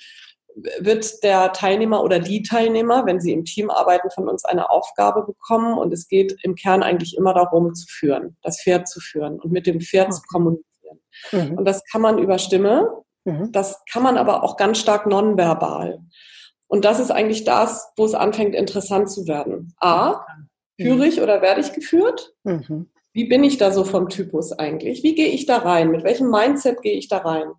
wird 0.80 1.22
der 1.22 1.52
Teilnehmer 1.52 2.02
oder 2.02 2.18
die 2.18 2.42
Teilnehmer, 2.42 3.06
wenn 3.06 3.20
sie 3.20 3.32
im 3.32 3.44
Team 3.44 3.70
arbeiten, 3.70 4.10
von 4.10 4.28
uns 4.28 4.44
eine 4.44 4.70
Aufgabe 4.70 5.24
bekommen. 5.24 5.78
Und 5.78 5.92
es 5.92 6.08
geht 6.08 6.36
im 6.42 6.54
Kern 6.54 6.82
eigentlich 6.82 7.16
immer 7.16 7.34
darum, 7.34 7.74
zu 7.74 7.86
führen, 7.88 8.36
das 8.42 8.60
Pferd 8.60 8.88
zu 8.88 9.00
führen 9.00 9.40
und 9.40 9.52
mit 9.52 9.66
dem 9.66 9.80
Pferd 9.80 10.08
okay. 10.08 10.16
zu 10.16 10.22
kommunizieren. 10.22 11.00
Mhm. 11.32 11.58
Und 11.58 11.64
das 11.64 11.82
kann 11.90 12.02
man 12.02 12.18
über 12.18 12.38
Stimme, 12.38 13.02
mhm. 13.24 13.52
das 13.52 13.82
kann 13.90 14.02
man 14.02 14.16
aber 14.16 14.42
auch 14.42 14.56
ganz 14.56 14.78
stark 14.78 15.06
nonverbal. 15.06 16.00
Und 16.68 16.84
das 16.84 17.00
ist 17.00 17.10
eigentlich 17.10 17.44
das, 17.44 17.92
wo 17.96 18.04
es 18.04 18.14
anfängt, 18.14 18.54
interessant 18.54 19.10
zu 19.10 19.26
werden. 19.26 19.74
A, 19.78 20.24
mhm. 20.78 20.84
führe 20.84 21.06
ich 21.06 21.20
oder 21.20 21.42
werde 21.42 21.60
ich 21.60 21.72
geführt? 21.72 22.34
Mhm. 22.44 22.88
Wie 23.12 23.26
bin 23.26 23.44
ich 23.44 23.58
da 23.58 23.70
so 23.70 23.84
vom 23.84 24.08
Typus 24.08 24.52
eigentlich? 24.52 25.02
Wie 25.02 25.14
gehe 25.14 25.28
ich 25.28 25.44
da 25.44 25.58
rein? 25.58 25.90
Mit 25.90 26.02
welchem 26.02 26.30
Mindset 26.30 26.80
gehe 26.80 26.94
ich 26.94 27.08
da 27.08 27.18
rein? 27.18 27.52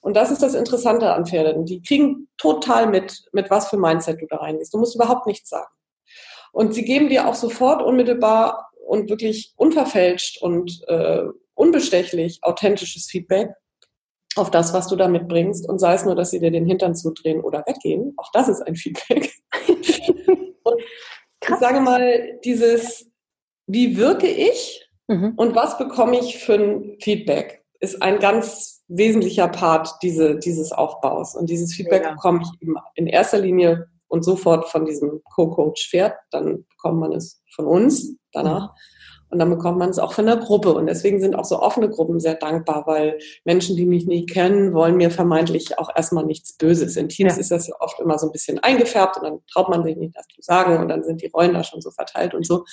Und 0.00 0.16
das 0.16 0.30
ist 0.30 0.42
das 0.42 0.54
Interessante 0.54 1.12
an 1.12 1.26
Pferden. 1.26 1.66
Die 1.66 1.82
kriegen 1.82 2.28
total 2.38 2.86
mit, 2.88 3.22
mit 3.32 3.50
was 3.50 3.68
für 3.68 3.76
Mindset 3.76 4.20
du 4.20 4.26
da 4.26 4.36
reingehst. 4.36 4.72
Du 4.72 4.78
musst 4.78 4.94
überhaupt 4.94 5.26
nichts 5.26 5.50
sagen. 5.50 5.70
Und 6.52 6.74
sie 6.74 6.84
geben 6.84 7.08
dir 7.08 7.28
auch 7.28 7.34
sofort 7.34 7.82
unmittelbar 7.82 8.70
und 8.86 9.08
wirklich 9.10 9.52
unverfälscht 9.56 10.42
und 10.42 10.82
äh, 10.88 11.22
unbestechlich 11.54 12.38
authentisches 12.42 13.06
Feedback 13.06 13.50
auf 14.36 14.50
das, 14.50 14.72
was 14.72 14.88
du 14.88 14.96
da 14.96 15.06
mitbringst. 15.06 15.68
Und 15.68 15.78
sei 15.78 15.94
es 15.94 16.04
nur, 16.04 16.16
dass 16.16 16.30
sie 16.30 16.40
dir 16.40 16.50
den 16.50 16.66
Hintern 16.66 16.94
zudrehen 16.94 17.40
oder 17.40 17.62
weggehen. 17.66 18.14
Auch 18.16 18.30
das 18.32 18.48
ist 18.48 18.62
ein 18.62 18.76
Feedback. 18.76 19.30
und 20.62 20.80
ich 21.48 21.56
sage 21.56 21.80
mal, 21.80 22.38
dieses, 22.44 23.10
wie 23.66 23.96
wirke 23.96 24.28
ich 24.28 24.88
mhm. 25.08 25.34
und 25.36 25.54
was 25.54 25.78
bekomme 25.78 26.18
ich 26.18 26.38
für 26.38 26.54
ein 26.54 26.96
Feedback, 27.00 27.64
ist 27.80 28.02
ein 28.02 28.18
ganz 28.18 28.79
wesentlicher 28.90 29.48
Part 29.48 29.96
diese, 30.02 30.36
dieses 30.36 30.72
Aufbaus. 30.72 31.34
Und 31.34 31.48
dieses 31.48 31.72
Feedback 31.74 32.02
ja. 32.02 32.12
bekomme 32.12 32.42
ich 32.42 32.62
eben 32.62 32.74
in 32.94 33.06
erster 33.06 33.38
Linie 33.38 33.88
und 34.08 34.24
sofort 34.24 34.68
von 34.68 34.84
diesem 34.84 35.22
Co-Coach 35.34 35.88
Pferd. 35.88 36.14
Dann 36.30 36.66
bekommt 36.68 37.00
man 37.00 37.12
es 37.12 37.42
von 37.54 37.66
uns 37.66 38.16
danach. 38.32 38.74
Und 39.30 39.38
dann 39.38 39.48
bekommt 39.48 39.78
man 39.78 39.90
es 39.90 40.00
auch 40.00 40.12
von 40.12 40.26
der 40.26 40.38
Gruppe. 40.38 40.74
Und 40.74 40.86
deswegen 40.86 41.20
sind 41.20 41.36
auch 41.36 41.44
so 41.44 41.60
offene 41.60 41.88
Gruppen 41.88 42.18
sehr 42.18 42.34
dankbar, 42.34 42.84
weil 42.86 43.18
Menschen, 43.44 43.76
die 43.76 43.86
mich 43.86 44.06
nicht 44.06 44.28
kennen, 44.28 44.74
wollen 44.74 44.96
mir 44.96 45.10
vermeintlich 45.10 45.78
auch 45.78 45.88
erstmal 45.94 46.24
nichts 46.24 46.56
Böses. 46.56 46.96
In 46.96 47.08
Teams 47.08 47.36
ja. 47.36 47.40
ist 47.40 47.52
das 47.52 47.68
ja 47.68 47.74
oft 47.78 48.00
immer 48.00 48.18
so 48.18 48.26
ein 48.26 48.32
bisschen 48.32 48.58
eingefärbt 48.58 49.18
und 49.18 49.22
dann 49.22 49.38
traut 49.52 49.68
man 49.68 49.84
sich 49.84 49.96
nicht, 49.96 50.16
das 50.16 50.26
zu 50.26 50.42
sagen 50.42 50.78
und 50.78 50.88
dann 50.88 51.04
sind 51.04 51.22
die 51.22 51.28
Rollen 51.28 51.54
da 51.54 51.62
schon 51.62 51.80
so 51.80 51.92
verteilt 51.92 52.34
und 52.34 52.44
so. 52.44 52.64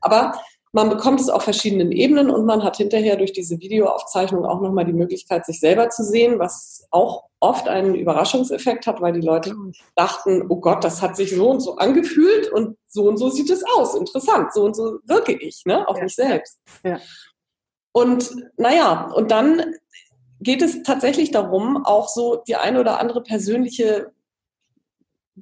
Aber 0.00 0.32
man 0.78 0.90
bekommt 0.90 1.20
es 1.20 1.28
auf 1.28 1.42
verschiedenen 1.42 1.90
Ebenen 1.90 2.30
und 2.30 2.46
man 2.46 2.62
hat 2.62 2.76
hinterher 2.76 3.16
durch 3.16 3.32
diese 3.32 3.58
Videoaufzeichnung 3.58 4.44
auch 4.44 4.60
nochmal 4.60 4.84
die 4.84 4.92
Möglichkeit, 4.92 5.44
sich 5.44 5.58
selber 5.58 5.90
zu 5.90 6.04
sehen, 6.04 6.38
was 6.38 6.86
auch 6.92 7.24
oft 7.40 7.66
einen 7.66 7.96
Überraschungseffekt 7.96 8.86
hat, 8.86 9.00
weil 9.00 9.12
die 9.12 9.26
Leute 9.26 9.56
dachten, 9.96 10.46
oh 10.48 10.60
Gott, 10.60 10.84
das 10.84 11.02
hat 11.02 11.16
sich 11.16 11.34
so 11.34 11.50
und 11.50 11.58
so 11.58 11.78
angefühlt 11.78 12.52
und 12.52 12.76
so 12.86 13.08
und 13.08 13.16
so 13.16 13.28
sieht 13.28 13.50
es 13.50 13.64
aus. 13.64 13.96
Interessant, 13.96 14.54
so 14.54 14.62
und 14.62 14.76
so 14.76 15.00
wirke 15.04 15.32
ich, 15.32 15.64
ne, 15.66 15.88
auf 15.88 15.96
ja. 15.96 16.04
mich 16.04 16.14
selbst. 16.14 16.60
Ja. 16.84 17.00
Und 17.90 18.30
naja, 18.56 19.10
und 19.16 19.32
dann 19.32 19.74
geht 20.38 20.62
es 20.62 20.84
tatsächlich 20.84 21.32
darum, 21.32 21.84
auch 21.84 22.08
so 22.08 22.40
die 22.46 22.54
eine 22.54 22.78
oder 22.78 23.00
andere 23.00 23.24
persönliche 23.24 24.12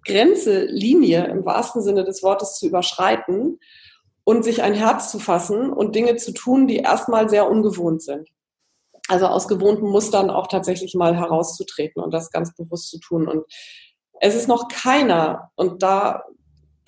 Grenze, 0.03 0.65
Linie 0.65 1.27
im 1.27 1.45
wahrsten 1.45 1.83
Sinne 1.83 2.05
des 2.05 2.23
Wortes 2.23 2.55
zu 2.55 2.67
überschreiten 2.67 3.59
und 4.27 4.43
sich 4.43 4.65
ein 4.65 4.75
Herz 4.75 5.13
zu 5.13 5.21
fassen 5.21 5.73
und 5.73 5.95
Dinge 5.95 6.17
zu 6.17 6.33
tun, 6.33 6.67
die 6.67 6.79
erstmal 6.79 7.31
sehr 7.31 7.49
ungewohnt 7.49 8.03
sind. 8.03 8.29
Also 9.09 9.27
aus 9.27 9.47
gewohnten 9.47 9.89
Mustern 9.89 10.31
auch 10.31 10.49
tatsächlich 10.49 10.95
mal 10.95 11.17
herauszutreten 11.17 12.03
und 12.03 12.13
das 12.13 12.33
ganz 12.33 12.53
bewusst 12.53 12.91
zu 12.91 12.99
tun. 12.99 13.29
Und 13.29 13.45
es 14.21 14.35
ist 14.35 14.49
noch 14.49 14.67
keiner, 14.67 15.53
und 15.55 15.85
da 15.85 16.25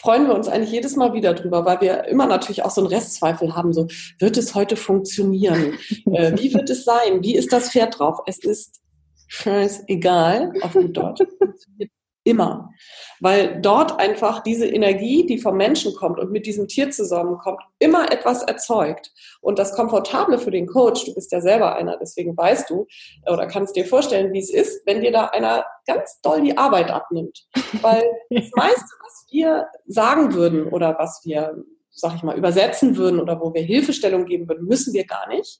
freuen 0.00 0.26
wir 0.26 0.34
uns 0.34 0.48
eigentlich 0.48 0.72
jedes 0.72 0.96
Mal 0.96 1.12
wieder 1.12 1.32
drüber, 1.32 1.64
weil 1.64 1.80
wir 1.80 2.06
immer 2.06 2.26
natürlich 2.26 2.64
auch 2.64 2.72
so 2.72 2.80
einen 2.80 2.92
Restzweifel 2.92 3.54
haben, 3.54 3.72
so, 3.72 3.86
wird 4.18 4.36
es 4.36 4.56
heute 4.56 4.74
funktionieren? 4.74 5.78
äh, 6.06 6.36
wie 6.36 6.52
wird 6.52 6.68
es 6.70 6.84
sein? 6.84 7.22
Wie 7.22 7.36
ist 7.36 7.52
das 7.52 7.70
Pferd 7.70 8.00
drauf? 8.00 8.18
Es 8.26 8.38
ist 8.38 8.80
scheißegal, 9.28 10.54
auf 10.62 10.72
gut 10.72 10.96
Deutsch. 10.96 11.22
Immer. 12.28 12.74
Weil 13.20 13.58
dort 13.62 13.98
einfach 13.98 14.42
diese 14.42 14.66
Energie, 14.66 15.24
die 15.24 15.38
vom 15.38 15.56
Menschen 15.56 15.94
kommt 15.94 16.18
und 16.18 16.30
mit 16.30 16.44
diesem 16.44 16.68
Tier 16.68 16.90
zusammenkommt, 16.90 17.58
immer 17.78 18.12
etwas 18.12 18.42
erzeugt. 18.42 19.10
Und 19.40 19.58
das 19.58 19.74
Komfortable 19.74 20.38
für 20.38 20.50
den 20.50 20.66
Coach, 20.66 21.06
du 21.06 21.14
bist 21.14 21.32
ja 21.32 21.40
selber 21.40 21.76
einer, 21.76 21.96
deswegen 21.96 22.36
weißt 22.36 22.68
du 22.68 22.86
oder 23.26 23.46
kannst 23.46 23.76
dir 23.76 23.86
vorstellen, 23.86 24.34
wie 24.34 24.40
es 24.40 24.50
ist, 24.50 24.86
wenn 24.86 25.00
dir 25.00 25.10
da 25.10 25.24
einer 25.28 25.64
ganz 25.86 26.20
doll 26.20 26.42
die 26.42 26.58
Arbeit 26.58 26.90
abnimmt. 26.90 27.46
Weil 27.80 28.04
das 28.30 28.50
meiste, 28.54 28.92
was 29.02 29.26
wir 29.30 29.68
sagen 29.86 30.34
würden 30.34 30.68
oder 30.68 30.96
was 30.98 31.22
wir 31.24 31.64
sag 31.90 32.14
ich 32.14 32.22
mal, 32.22 32.36
übersetzen 32.36 32.96
würden 32.96 33.18
oder 33.18 33.40
wo 33.40 33.52
wir 33.54 33.62
Hilfestellung 33.62 34.26
geben 34.26 34.48
würden, 34.48 34.68
müssen 34.68 34.92
wir 34.92 35.04
gar 35.04 35.26
nicht, 35.28 35.58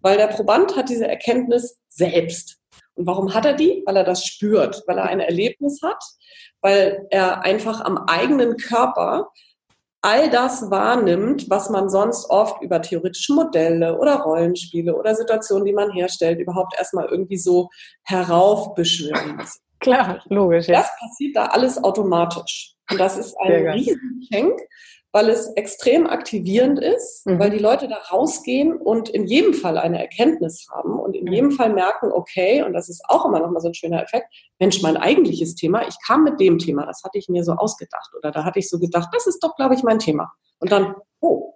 weil 0.00 0.18
der 0.18 0.28
Proband 0.28 0.76
hat 0.76 0.88
diese 0.88 1.08
Erkenntnis 1.08 1.80
selbst. 1.88 2.59
Und 3.00 3.06
warum 3.06 3.32
hat 3.32 3.46
er 3.46 3.54
die? 3.54 3.82
Weil 3.86 3.96
er 3.96 4.04
das 4.04 4.26
spürt, 4.26 4.82
weil 4.86 4.98
er 4.98 5.04
ein 5.06 5.20
Erlebnis 5.20 5.80
hat, 5.82 6.04
weil 6.60 7.06
er 7.08 7.40
einfach 7.46 7.80
am 7.80 7.96
eigenen 7.96 8.58
Körper 8.58 9.30
all 10.02 10.28
das 10.28 10.70
wahrnimmt, 10.70 11.48
was 11.48 11.70
man 11.70 11.88
sonst 11.88 12.28
oft 12.28 12.60
über 12.60 12.82
theoretische 12.82 13.32
Modelle 13.32 13.98
oder 13.98 14.16
Rollenspiele 14.16 14.94
oder 14.94 15.14
Situationen, 15.14 15.64
die 15.64 15.72
man 15.72 15.90
herstellt, 15.92 16.40
überhaupt 16.40 16.74
erstmal 16.76 17.06
irgendwie 17.06 17.38
so 17.38 17.70
heraufbeschwören 18.02 19.36
muss. 19.36 19.60
Klar, 19.78 20.22
logisch. 20.28 20.68
Ja. 20.68 20.80
Das 20.80 20.90
passiert 21.00 21.36
da 21.36 21.46
alles 21.46 21.82
automatisch. 21.82 22.74
Und 22.90 23.00
das 23.00 23.16
ist 23.16 23.34
ein 23.40 23.66
Riesengeschenk, 23.66 24.60
weil 25.12 25.28
es 25.28 25.48
extrem 25.56 26.06
aktivierend 26.06 26.78
ist, 26.78 27.26
mhm. 27.26 27.38
weil 27.38 27.50
die 27.50 27.58
Leute 27.58 27.88
da 27.88 27.96
rausgehen 27.96 28.76
und 28.76 29.08
in 29.08 29.26
jedem 29.26 29.54
Fall 29.54 29.76
eine 29.78 29.98
Erkenntnis 29.98 30.66
haben 30.70 30.98
und 30.98 31.16
in 31.16 31.24
mhm. 31.24 31.32
jedem 31.32 31.50
Fall 31.52 31.72
merken, 31.72 32.12
okay, 32.12 32.62
und 32.62 32.72
das 32.72 32.88
ist 32.88 33.02
auch 33.08 33.26
immer 33.26 33.40
noch 33.40 33.50
mal 33.50 33.60
so 33.60 33.68
ein 33.68 33.74
schöner 33.74 34.02
Effekt, 34.02 34.26
Mensch, 34.58 34.82
mein 34.82 34.96
eigentliches 34.96 35.54
Thema, 35.54 35.86
ich 35.88 35.96
kam 36.06 36.24
mit 36.24 36.38
dem 36.38 36.58
Thema, 36.58 36.86
das 36.86 37.02
hatte 37.02 37.18
ich 37.18 37.28
mir 37.28 37.44
so 37.44 37.52
ausgedacht 37.52 38.10
oder 38.16 38.30
da 38.30 38.44
hatte 38.44 38.58
ich 38.58 38.68
so 38.68 38.78
gedacht, 38.78 39.08
das 39.12 39.26
ist 39.26 39.42
doch, 39.42 39.56
glaube 39.56 39.74
ich, 39.74 39.82
mein 39.82 39.98
Thema. 39.98 40.32
Und 40.58 40.70
dann, 40.70 40.94
oh, 41.20 41.54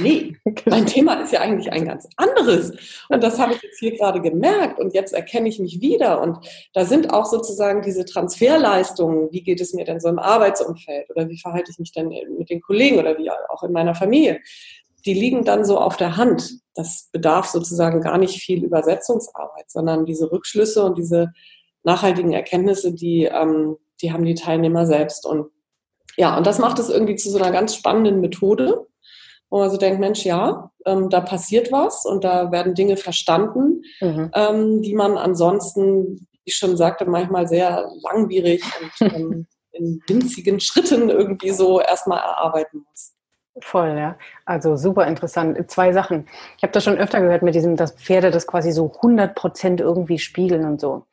Nee, 0.00 0.36
mein 0.66 0.84
Thema 0.84 1.14
ist 1.14 1.32
ja 1.32 1.40
eigentlich 1.40 1.72
ein 1.72 1.86
ganz 1.86 2.06
anderes. 2.16 2.72
Und 3.08 3.22
das 3.22 3.38
habe 3.38 3.54
ich 3.54 3.62
jetzt 3.62 3.78
hier 3.78 3.96
gerade 3.96 4.20
gemerkt 4.20 4.78
und 4.78 4.92
jetzt 4.92 5.14
erkenne 5.14 5.48
ich 5.48 5.58
mich 5.58 5.80
wieder. 5.80 6.20
Und 6.20 6.38
da 6.74 6.84
sind 6.84 7.12
auch 7.12 7.24
sozusagen 7.24 7.80
diese 7.80 8.04
Transferleistungen, 8.04 9.32
wie 9.32 9.42
geht 9.42 9.60
es 9.62 9.72
mir 9.72 9.84
denn 9.84 9.98
so 9.98 10.08
im 10.08 10.18
Arbeitsumfeld 10.18 11.08
oder 11.10 11.28
wie 11.28 11.38
verhalte 11.38 11.70
ich 11.70 11.78
mich 11.78 11.92
denn 11.92 12.12
mit 12.38 12.50
den 12.50 12.60
Kollegen 12.60 12.98
oder 12.98 13.16
wie 13.16 13.30
auch 13.30 13.62
in 13.62 13.72
meiner 13.72 13.94
Familie, 13.94 14.40
die 15.06 15.14
liegen 15.14 15.44
dann 15.44 15.64
so 15.64 15.78
auf 15.78 15.96
der 15.96 16.16
Hand. 16.16 16.58
Das 16.74 17.08
bedarf 17.10 17.46
sozusagen 17.46 18.02
gar 18.02 18.18
nicht 18.18 18.42
viel 18.42 18.64
Übersetzungsarbeit, 18.64 19.70
sondern 19.70 20.04
diese 20.04 20.30
Rückschlüsse 20.30 20.84
und 20.84 20.98
diese 20.98 21.32
nachhaltigen 21.82 22.32
Erkenntnisse, 22.32 22.92
die, 22.92 23.24
ähm, 23.24 23.76
die 24.02 24.12
haben 24.12 24.24
die 24.24 24.34
Teilnehmer 24.34 24.86
selbst. 24.86 25.26
Und 25.26 25.46
ja, 26.16 26.36
und 26.36 26.46
das 26.46 26.58
macht 26.58 26.78
es 26.78 26.90
irgendwie 26.90 27.16
zu 27.16 27.30
so 27.30 27.38
einer 27.38 27.50
ganz 27.50 27.74
spannenden 27.74 28.20
Methode 28.20 28.86
wo 29.52 29.58
man 29.58 29.70
so 29.70 29.76
denkt, 29.76 30.00
Mensch, 30.00 30.24
ja, 30.24 30.70
ähm, 30.86 31.10
da 31.10 31.20
passiert 31.20 31.70
was 31.70 32.06
und 32.06 32.24
da 32.24 32.50
werden 32.50 32.74
Dinge 32.74 32.96
verstanden, 32.96 33.82
mhm. 34.00 34.30
ähm, 34.34 34.80
die 34.80 34.94
man 34.94 35.18
ansonsten, 35.18 36.26
wie 36.32 36.38
ich 36.44 36.56
schon 36.56 36.78
sagte, 36.78 37.04
manchmal 37.04 37.46
sehr 37.46 37.86
langwierig 38.02 38.64
und 38.80 39.12
ähm, 39.14 39.46
in 39.72 40.00
winzigen 40.08 40.58
Schritten 40.58 41.10
irgendwie 41.10 41.50
so 41.50 41.82
erstmal 41.82 42.20
erarbeiten 42.20 42.82
muss. 42.88 43.12
Voll, 43.60 43.94
ja. 43.98 44.16
Also 44.46 44.76
super 44.76 45.06
interessant. 45.06 45.70
Zwei 45.70 45.92
Sachen. 45.92 46.26
Ich 46.56 46.62
habe 46.62 46.72
das 46.72 46.84
schon 46.84 46.96
öfter 46.96 47.20
gehört 47.20 47.42
mit 47.42 47.54
diesem, 47.54 47.76
dass 47.76 47.92
Pferde 47.92 48.30
das 48.30 48.46
quasi 48.46 48.72
so 48.72 48.90
100 48.90 49.34
Prozent 49.34 49.82
irgendwie 49.82 50.18
spiegeln 50.18 50.64
und 50.64 50.80
so 50.80 51.04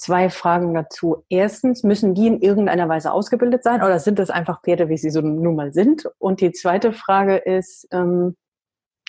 zwei 0.00 0.30
Fragen 0.30 0.74
dazu. 0.74 1.24
Erstens, 1.28 1.82
müssen 1.82 2.14
die 2.14 2.26
in 2.26 2.40
irgendeiner 2.40 2.88
Weise 2.88 3.12
ausgebildet 3.12 3.62
sein 3.62 3.82
oder 3.82 3.98
sind 3.98 4.18
das 4.18 4.30
einfach 4.30 4.62
Pferde, 4.62 4.88
wie 4.88 4.96
sie 4.96 5.10
so 5.10 5.20
nun 5.20 5.54
mal 5.54 5.72
sind? 5.72 6.08
Und 6.18 6.40
die 6.40 6.52
zweite 6.52 6.92
Frage 6.92 7.36
ist, 7.36 7.86
ähm, 7.92 8.36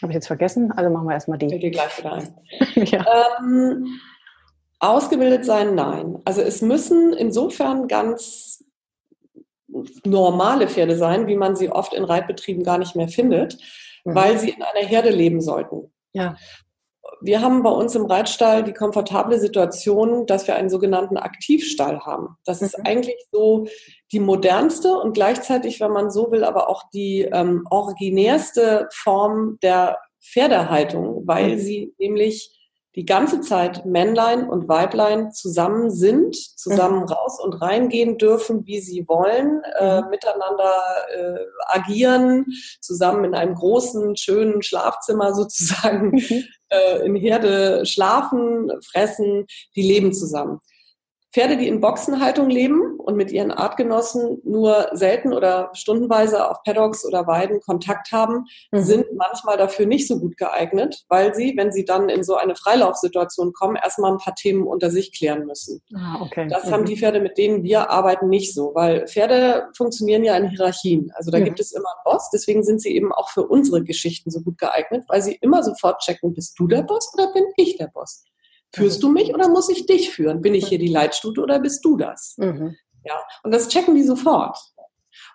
habe 0.02 0.12
ich 0.12 0.16
jetzt 0.16 0.28
vergessen? 0.28 0.72
Also 0.72 0.90
machen 0.90 1.08
wir 1.08 1.14
erstmal 1.14 1.38
die. 1.38 1.54
Ich 1.54 1.72
gleich 1.72 1.98
wieder 1.98 2.14
ein. 2.14 2.36
ja. 2.76 3.06
ähm, 3.40 3.88
ausgebildet 4.80 5.46
sein, 5.46 5.76
nein. 5.76 6.20
Also 6.26 6.42
es 6.42 6.62
müssen 6.62 7.14
insofern 7.14 7.88
ganz 7.88 8.64
normale 10.04 10.68
Pferde 10.68 10.98
sein, 10.98 11.28
wie 11.28 11.38
man 11.38 11.56
sie 11.56 11.70
oft 11.70 11.94
in 11.94 12.04
Reitbetrieben 12.04 12.64
gar 12.64 12.78
nicht 12.78 12.96
mehr 12.96 13.08
findet, 13.08 13.58
mhm. 14.04 14.16
weil 14.16 14.38
sie 14.38 14.50
in 14.50 14.62
einer 14.62 14.86
Herde 14.86 15.10
leben 15.10 15.40
sollten. 15.40 15.92
Ja 16.14 16.36
wir 17.22 17.42
haben 17.42 17.64
bei 17.64 17.70
uns 17.70 17.96
im 17.96 18.06
Reitstall 18.06 18.64
die 18.64 18.74
komfortable 18.74 19.40
Situation, 19.40 20.26
dass 20.26 20.48
wir 20.48 20.56
einen 20.56 20.70
sogenannten 20.70 21.18
Aktivstall 21.18 22.02
haben. 22.02 22.38
Das 22.46 22.62
ist 22.62 22.78
mhm. 22.78 22.86
eigentlich 22.86 23.28
so 23.32 23.68
die 24.12 24.20
modernste 24.20 24.94
und 24.98 25.14
gleichzeitig, 25.14 25.80
wenn 25.80 25.92
man 25.92 26.12
so 26.12 26.32
will, 26.32 26.44
aber 26.44 26.70
auch 26.70 26.84
die 26.94 27.22
ähm, 27.32 27.66
originärste 27.70 28.88
Form 28.92 29.58
der 29.62 29.98
Pferdehaltung, 30.22 31.24
weil 31.26 31.56
mhm. 31.56 31.60
sie 31.60 31.94
nämlich 31.98 32.58
die 32.96 33.06
ganze 33.06 33.40
Zeit 33.40 33.86
Männlein 33.86 34.50
und 34.50 34.68
Weiblein 34.68 35.32
zusammen 35.32 35.90
sind, 35.90 36.36
zusammen 36.36 37.02
mhm. 37.02 37.06
raus 37.06 37.40
und 37.42 37.54
reingehen 37.62 38.18
dürfen, 38.18 38.66
wie 38.66 38.82
sie 38.82 39.08
wollen, 39.08 39.62
äh, 39.80 40.02
mhm. 40.02 40.10
miteinander 40.10 40.74
äh, 41.16 41.40
agieren, 41.68 42.46
zusammen 42.82 43.24
in 43.24 43.34
einem 43.34 43.56
großen, 43.56 44.18
schönen 44.18 44.62
Schlafzimmer 44.62 45.34
sozusagen 45.34 46.12
mhm. 46.12 46.44
Äh, 46.72 47.06
in 47.06 47.16
Herde 47.16 47.86
schlafen, 47.86 48.72
fressen, 48.92 49.46
die 49.76 49.84
leben 49.84 50.14
zusammen. 50.14 50.60
Pferde, 51.34 51.56
die 51.56 51.68
in 51.68 51.80
Boxenhaltung 51.80 52.50
leben 52.50 53.00
und 53.00 53.16
mit 53.16 53.32
ihren 53.32 53.52
Artgenossen 53.52 54.42
nur 54.44 54.90
selten 54.92 55.34
oder 55.34 55.70
stundenweise 55.74 56.50
auf 56.50 56.62
Paddocks 56.64 57.06
oder 57.06 57.26
Weiden 57.26 57.62
Kontakt 57.62 58.12
haben, 58.12 58.46
mhm. 58.72 58.82
sind 58.82 59.06
manchmal 59.16 59.58
dafür 59.58 59.86
nicht 59.86 60.08
so 60.08 60.20
gut 60.20 60.36
geeignet, 60.36 61.04
weil 61.08 61.34
sie, 61.34 61.54
wenn 61.56 61.72
sie 61.72 61.86
dann 61.86 62.10
in 62.10 62.24
so 62.24 62.36
eine 62.36 62.56
Freilaufsituation 62.56 63.54
kommen, 63.54 63.78
erstmal 63.78 64.12
ein 64.12 64.18
paar 64.18 64.36
Themen 64.36 64.68
unter 64.68 64.90
sich 64.90 65.18
klären 65.18 65.46
müssen. 65.46 65.82
Ah, 65.96 66.22
okay. 66.22 66.48
Das 66.50 66.66
mhm. 66.66 66.72
haben 66.72 66.86
die 66.86 66.98
Pferde, 66.98 67.22
mit 67.22 67.38
denen 67.38 67.64
wir 67.64 67.90
arbeiten, 67.90 68.28
nicht 68.28 68.54
so, 68.54 68.72
weil 68.74 69.08
Pferde 69.08 69.70
funktionieren 69.76 70.24
ja 70.24 70.36
in 70.36 70.50
Hierarchien. 70.50 71.12
Also 71.16 71.32
da 71.32 71.40
mhm. 71.40 71.46
gibt 71.46 71.62
es 71.62 71.72
immer 71.72 71.90
einen 71.90 72.04
Boss, 72.14 72.30
deswegen 72.34 72.64
sind 72.64 72.82
sie 72.82 72.94
eben 72.94 73.14
auch 73.14 73.30
für 73.30 73.48
unsere 73.48 73.84
Geschichten 73.84 74.32
so 74.32 74.42
gut 74.42 74.58
geeignet, 74.58 75.06
weil 75.08 75.22
sie 75.22 75.36
immer 75.36 75.64
sofort 75.64 76.02
checken, 76.02 76.34
bist 76.34 76.60
du 76.60 76.68
der 76.68 76.84
Boss 76.84 77.14
oder 77.14 77.32
bin 77.32 77.46
ich 77.56 77.78
der 77.78 77.88
Boss? 77.88 78.26
Führst 78.74 79.04
du 79.04 79.10
mich 79.10 79.34
oder 79.34 79.50
muss 79.50 79.70
ich 79.70 79.86
dich 79.86 80.12
führen? 80.12 80.42
Bin 80.42 80.56
ich 80.56 80.68
hier 80.68 80.80
die 80.80 80.88
Leitstute 80.88 81.42
oder 81.42 81.60
bist 81.60 81.84
du 81.84 81.98
das? 81.98 82.36
Mhm. 82.38 82.76
Ja, 83.04 83.16
und 83.44 83.54
das 83.54 83.68
checken 83.68 83.96
die 83.96 84.04
sofort. 84.04 84.58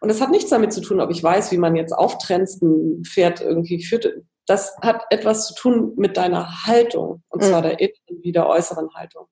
Und 0.01 0.09
das 0.09 0.21
hat 0.21 0.31
nichts 0.31 0.51
damit 0.51 0.73
zu 0.73 0.81
tun, 0.81 1.01
ob 1.01 1.11
ich 1.11 1.23
weiß, 1.23 1.53
wie 1.53 1.59
man 1.59 1.77
jetzt 1.77 1.93
auftrennt, 1.93 2.49
ein 2.63 3.03
Pferd 3.05 3.41
irgendwie 3.41 3.83
führt. 3.83 4.09
Das 4.47 4.77
hat 4.81 5.03
etwas 5.11 5.49
zu 5.49 5.55
tun 5.55 5.93
mit 5.97 6.17
deiner 6.17 6.65
Haltung, 6.65 7.23
und 7.29 7.43
zwar 7.43 7.61
mhm. 7.61 7.65
der 7.65 7.81
inneren 7.81 8.23
wie 8.23 8.33
der 8.33 8.49
äußeren 8.49 8.95
Haltung. 8.95 9.27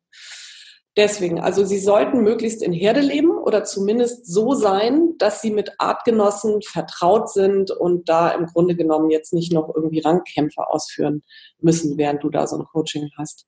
Deswegen, 0.96 1.40
also 1.40 1.64
sie 1.64 1.80
sollten 1.80 2.20
möglichst 2.20 2.62
in 2.62 2.72
Herde 2.72 3.00
leben 3.00 3.36
oder 3.36 3.64
zumindest 3.64 4.26
so 4.26 4.54
sein, 4.54 5.14
dass 5.18 5.40
sie 5.40 5.50
mit 5.50 5.72
Artgenossen 5.78 6.62
vertraut 6.62 7.32
sind 7.32 7.72
und 7.72 8.08
da 8.08 8.30
im 8.30 8.46
Grunde 8.46 8.76
genommen 8.76 9.10
jetzt 9.10 9.32
nicht 9.32 9.52
noch 9.52 9.72
irgendwie 9.74 10.00
Rangkämpfe 10.00 10.68
ausführen 10.68 11.24
müssen, 11.58 11.98
während 11.98 12.22
du 12.22 12.30
da 12.30 12.46
so 12.46 12.56
ein 12.56 12.64
Coaching 12.64 13.10
hast. 13.18 13.46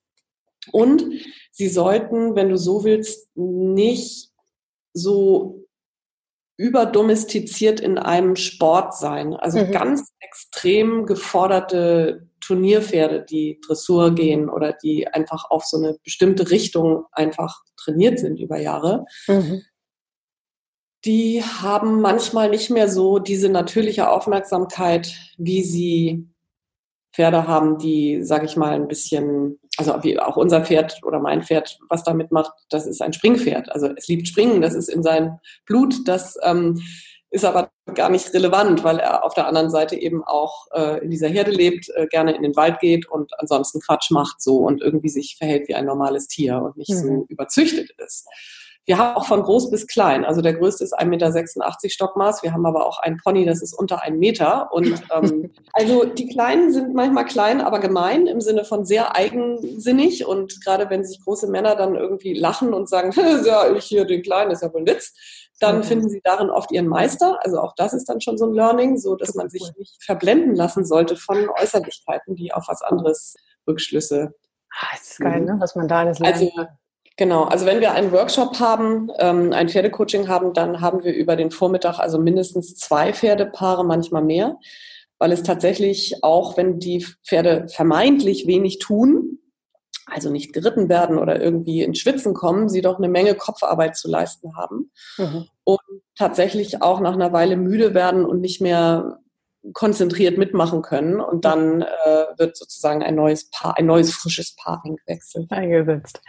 Und 0.71 1.03
sie 1.51 1.67
sollten, 1.67 2.35
wenn 2.35 2.49
du 2.49 2.57
so 2.57 2.83
willst, 2.83 3.29
nicht 3.35 4.29
so 4.93 5.67
überdomestiziert 6.57 7.79
in 7.79 7.97
einem 7.97 8.35
Sport 8.35 8.97
sein. 8.97 9.35
Also 9.35 9.59
mhm. 9.59 9.71
ganz 9.71 10.11
extrem 10.19 11.05
geforderte 11.05 12.27
Turnierpferde, 12.41 13.23
die 13.23 13.59
Dressur 13.65 14.15
gehen 14.15 14.49
oder 14.49 14.73
die 14.73 15.07
einfach 15.07 15.49
auf 15.49 15.65
so 15.65 15.77
eine 15.77 15.97
bestimmte 16.03 16.49
Richtung 16.49 17.05
einfach 17.11 17.61
trainiert 17.75 18.19
sind 18.19 18.39
über 18.39 18.59
Jahre. 18.59 19.05
Mhm. 19.27 19.61
Die 21.05 21.43
haben 21.43 22.01
manchmal 22.01 22.49
nicht 22.49 22.71
mehr 22.71 22.89
so 22.89 23.19
diese 23.19 23.49
natürliche 23.49 24.09
Aufmerksamkeit, 24.09 25.13
wie 25.37 25.63
sie 25.63 26.27
Pferde 27.17 27.47
haben, 27.47 27.79
die, 27.79 28.23
sage 28.23 28.45
ich 28.45 28.55
mal, 28.57 28.73
ein 28.73 28.87
bisschen, 28.87 29.59
also 29.77 29.95
wie 30.03 30.19
auch 30.19 30.37
unser 30.37 30.63
Pferd 30.63 30.99
oder 31.01 31.19
mein 31.19 31.41
Pferd, 31.41 31.79
was 31.89 32.03
damit 32.03 32.31
macht, 32.31 32.51
das 32.69 32.85
ist 32.85 33.01
ein 33.01 33.11
Springpferd. 33.11 33.71
Also 33.71 33.89
es 33.97 34.07
liebt 34.07 34.27
Springen, 34.27 34.61
das 34.61 34.75
ist 34.75 34.87
in 34.87 35.01
seinem 35.01 35.39
Blut, 35.65 36.07
das 36.07 36.37
ähm, 36.43 36.79
ist 37.31 37.43
aber 37.43 37.71
gar 37.95 38.11
nicht 38.11 38.31
relevant, 38.35 38.83
weil 38.83 38.99
er 38.99 39.25
auf 39.25 39.33
der 39.33 39.47
anderen 39.47 39.71
Seite 39.71 39.95
eben 39.95 40.23
auch 40.23 40.67
äh, 40.75 41.03
in 41.03 41.09
dieser 41.09 41.27
Herde 41.27 41.49
lebt, 41.49 41.89
äh, 41.95 42.05
gerne 42.05 42.35
in 42.35 42.43
den 42.43 42.55
Wald 42.55 42.79
geht 42.81 43.09
und 43.09 43.31
ansonsten 43.39 43.79
Quatsch 43.79 44.11
macht 44.11 44.39
so 44.39 44.57
und 44.57 44.83
irgendwie 44.83 45.09
sich 45.09 45.37
verhält 45.39 45.67
wie 45.67 45.73
ein 45.73 45.85
normales 45.85 46.27
Tier 46.27 46.61
und 46.61 46.77
nicht 46.77 46.91
mhm. 46.91 46.97
so 46.97 47.25
überzüchtet 47.29 47.89
ist. 47.97 48.27
Wir 48.87 48.97
haben 48.97 49.17
auch 49.17 49.25
von 49.25 49.43
groß 49.43 49.69
bis 49.69 49.85
klein. 49.85 50.23
Also 50.23 50.41
der 50.41 50.53
größte 50.53 50.81
ist 50.81 50.97
1,86 50.97 51.07
Meter 51.07 51.89
Stockmaß. 51.89 52.41
Wir 52.41 52.53
haben 52.53 52.65
aber 52.65 52.85
auch 52.85 52.99
einen 52.99 53.17
Pony, 53.17 53.45
das 53.45 53.61
ist 53.61 53.73
unter 53.73 54.01
einem 54.01 54.17
Meter. 54.17 54.71
Und 54.71 55.03
ähm, 55.13 55.51
also 55.73 56.05
die 56.05 56.29
Kleinen 56.29 56.71
sind 56.71 56.95
manchmal 56.95 57.25
klein, 57.25 57.59
aber 57.59 57.79
gemein 57.79 58.27
im 58.27 58.39
Sinne 58.39 58.63
von 58.63 58.85
sehr 58.85 59.13
eigensinnig. 59.13 60.25
Und 60.25 60.63
gerade 60.63 60.89
wenn 60.89 61.03
sich 61.03 61.21
große 61.21 61.47
Männer 61.47 61.75
dann 61.75 61.95
irgendwie 61.95 62.33
lachen 62.33 62.73
und 62.73 62.87
sagen, 62.87 63.11
ja, 63.45 63.69
ich 63.75 63.83
hier 63.83 64.05
den 64.05 64.21
Kleinen, 64.21 64.51
ist 64.51 64.63
ja 64.63 64.73
wohl 64.73 64.81
ein 64.81 64.87
Witz, 64.87 65.13
dann 65.59 65.79
mhm. 65.79 65.83
finden 65.83 66.09
sie 66.09 66.21
darin 66.23 66.49
oft 66.49 66.71
ihren 66.71 66.87
Meister. 66.87 67.39
Also 67.43 67.59
auch 67.59 67.73
das 67.75 67.93
ist 67.93 68.07
dann 68.07 68.21
schon 68.21 68.37
so 68.37 68.45
ein 68.45 68.53
Learning, 68.53 68.97
so 68.97 69.17
dass 69.17 69.35
man 69.35 69.49
sich 69.49 69.69
nicht 69.77 70.01
verblenden 70.01 70.55
lassen 70.55 70.85
sollte 70.85 71.17
von 71.17 71.49
Äußerlichkeiten, 71.61 72.35
die 72.35 72.53
auf 72.53 72.69
was 72.69 72.81
anderes 72.83 73.35
Rückschlüsse. 73.67 74.33
Ah, 74.79 74.87
das 74.93 75.11
ist 75.11 75.19
geil, 75.19 75.41
ne? 75.41 75.57
was 75.59 75.75
man 75.75 75.89
da 75.89 75.99
alles 75.99 76.19
lernt. 76.19 76.35
Also, 76.37 76.51
Genau, 77.17 77.45
also 77.45 77.65
wenn 77.65 77.81
wir 77.81 77.93
einen 77.93 78.11
Workshop 78.11 78.59
haben, 78.59 79.09
ähm, 79.17 79.51
ein 79.51 79.69
Pferdecoaching 79.69 80.27
haben, 80.27 80.53
dann 80.53 80.81
haben 80.81 81.03
wir 81.03 81.13
über 81.13 81.35
den 81.35 81.49
Vormittag 81.49 81.97
also 81.97 82.19
mindestens 82.19 82.75
zwei 82.75 83.11
Pferdepaare, 83.11 83.83
manchmal 83.83 84.23
mehr, 84.23 84.57
weil 85.17 85.31
es 85.31 85.41
tatsächlich 85.41 86.23
auch, 86.23 86.57
wenn 86.57 86.79
die 86.79 87.03
Pferde 87.25 87.67
vermeintlich 87.69 88.45
wenig 88.45 88.77
tun, 88.77 89.39
also 90.05 90.29
nicht 90.29 90.53
geritten 90.53 90.89
werden 90.89 91.17
oder 91.17 91.41
irgendwie 91.41 91.81
ins 91.81 91.97
Schwitzen 91.97 92.35
kommen, 92.35 92.69
sie 92.69 92.81
doch 92.81 92.99
eine 92.99 93.09
Menge 93.09 93.33
Kopfarbeit 93.33 93.97
zu 93.97 94.07
leisten 94.07 94.55
haben 94.55 94.91
mhm. 95.17 95.47
und 95.63 95.79
tatsächlich 96.15 96.83
auch 96.83 96.99
nach 96.99 97.13
einer 97.13 97.33
Weile 97.33 97.57
müde 97.57 97.95
werden 97.95 98.25
und 98.25 98.41
nicht 98.41 98.61
mehr 98.61 99.19
konzentriert 99.73 100.37
mitmachen 100.37 100.83
können 100.83 101.19
und 101.19 101.45
dann 101.45 101.81
äh, 101.81 102.25
wird 102.37 102.55
sozusagen 102.55 103.01
ein 103.01 103.15
neues 103.15 103.49
Paar, 103.49 103.75
ein 103.77 103.87
neues 103.87 104.13
frisches 104.13 104.55
Paaring 104.55 104.97
gewechselt. 104.97 105.51
Eingesetzt. 105.51 106.21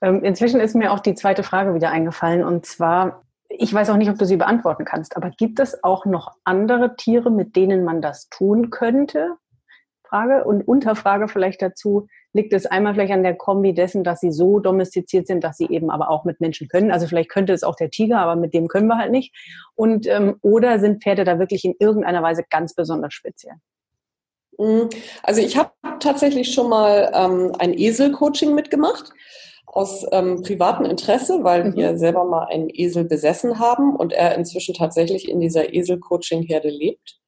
Ähm, 0.00 0.22
inzwischen 0.22 0.60
ist 0.60 0.74
mir 0.74 0.92
auch 0.92 1.00
die 1.00 1.14
zweite 1.14 1.42
Frage 1.42 1.74
wieder 1.74 1.90
eingefallen 1.90 2.44
und 2.44 2.66
zwar, 2.66 3.22
ich 3.48 3.72
weiß 3.72 3.90
auch 3.90 3.96
nicht, 3.96 4.10
ob 4.10 4.18
du 4.18 4.26
sie 4.26 4.36
beantworten 4.36 4.84
kannst, 4.84 5.16
aber 5.16 5.30
gibt 5.30 5.60
es 5.60 5.82
auch 5.84 6.04
noch 6.04 6.32
andere 6.44 6.96
Tiere, 6.96 7.30
mit 7.30 7.56
denen 7.56 7.84
man 7.84 8.02
das 8.02 8.28
tun 8.28 8.70
könnte? 8.70 9.36
Frage 10.08 10.44
und 10.44 10.66
Unterfrage 10.66 11.28
vielleicht 11.28 11.62
dazu, 11.62 12.06
liegt 12.32 12.52
es 12.52 12.66
einmal 12.66 12.94
vielleicht 12.94 13.12
an 13.12 13.22
der 13.22 13.34
Kombi 13.34 13.74
dessen, 13.74 14.04
dass 14.04 14.20
sie 14.20 14.30
so 14.30 14.60
domestiziert 14.60 15.26
sind, 15.26 15.42
dass 15.42 15.56
sie 15.56 15.68
eben 15.68 15.90
aber 15.90 16.10
auch 16.10 16.24
mit 16.24 16.40
Menschen 16.40 16.68
können. 16.68 16.90
Also 16.90 17.06
vielleicht 17.06 17.30
könnte 17.30 17.52
es 17.52 17.64
auch 17.64 17.74
der 17.74 17.90
Tiger, 17.90 18.18
aber 18.20 18.36
mit 18.36 18.54
dem 18.54 18.68
können 18.68 18.86
wir 18.86 18.98
halt 18.98 19.10
nicht. 19.10 19.34
Und 19.74 20.06
ähm, 20.06 20.36
oder 20.42 20.78
sind 20.78 21.02
Pferde 21.02 21.24
da 21.24 21.38
wirklich 21.38 21.64
in 21.64 21.74
irgendeiner 21.78 22.22
Weise 22.22 22.44
ganz 22.48 22.74
besonders 22.74 23.14
speziell? 23.14 23.54
Mhm. 24.58 24.90
Also 25.22 25.40
ich 25.40 25.56
habe 25.56 25.72
tatsächlich 25.98 26.52
schon 26.52 26.68
mal 26.68 27.10
ähm, 27.14 27.52
ein 27.58 27.76
Esel-Coaching 27.76 28.54
mitgemacht 28.54 29.12
aus 29.76 30.06
ähm, 30.10 30.42
privatem 30.42 30.86
Interesse, 30.86 31.44
weil 31.44 31.64
mhm. 31.64 31.76
wir 31.76 31.98
selber 31.98 32.24
mal 32.24 32.46
einen 32.46 32.70
Esel 32.72 33.04
besessen 33.04 33.58
haben 33.58 33.94
und 33.94 34.12
er 34.12 34.34
inzwischen 34.34 34.74
tatsächlich 34.74 35.28
in 35.28 35.40
dieser 35.40 35.74
Esel-Coaching-Herde 35.74 36.68
lebt. 36.68 37.18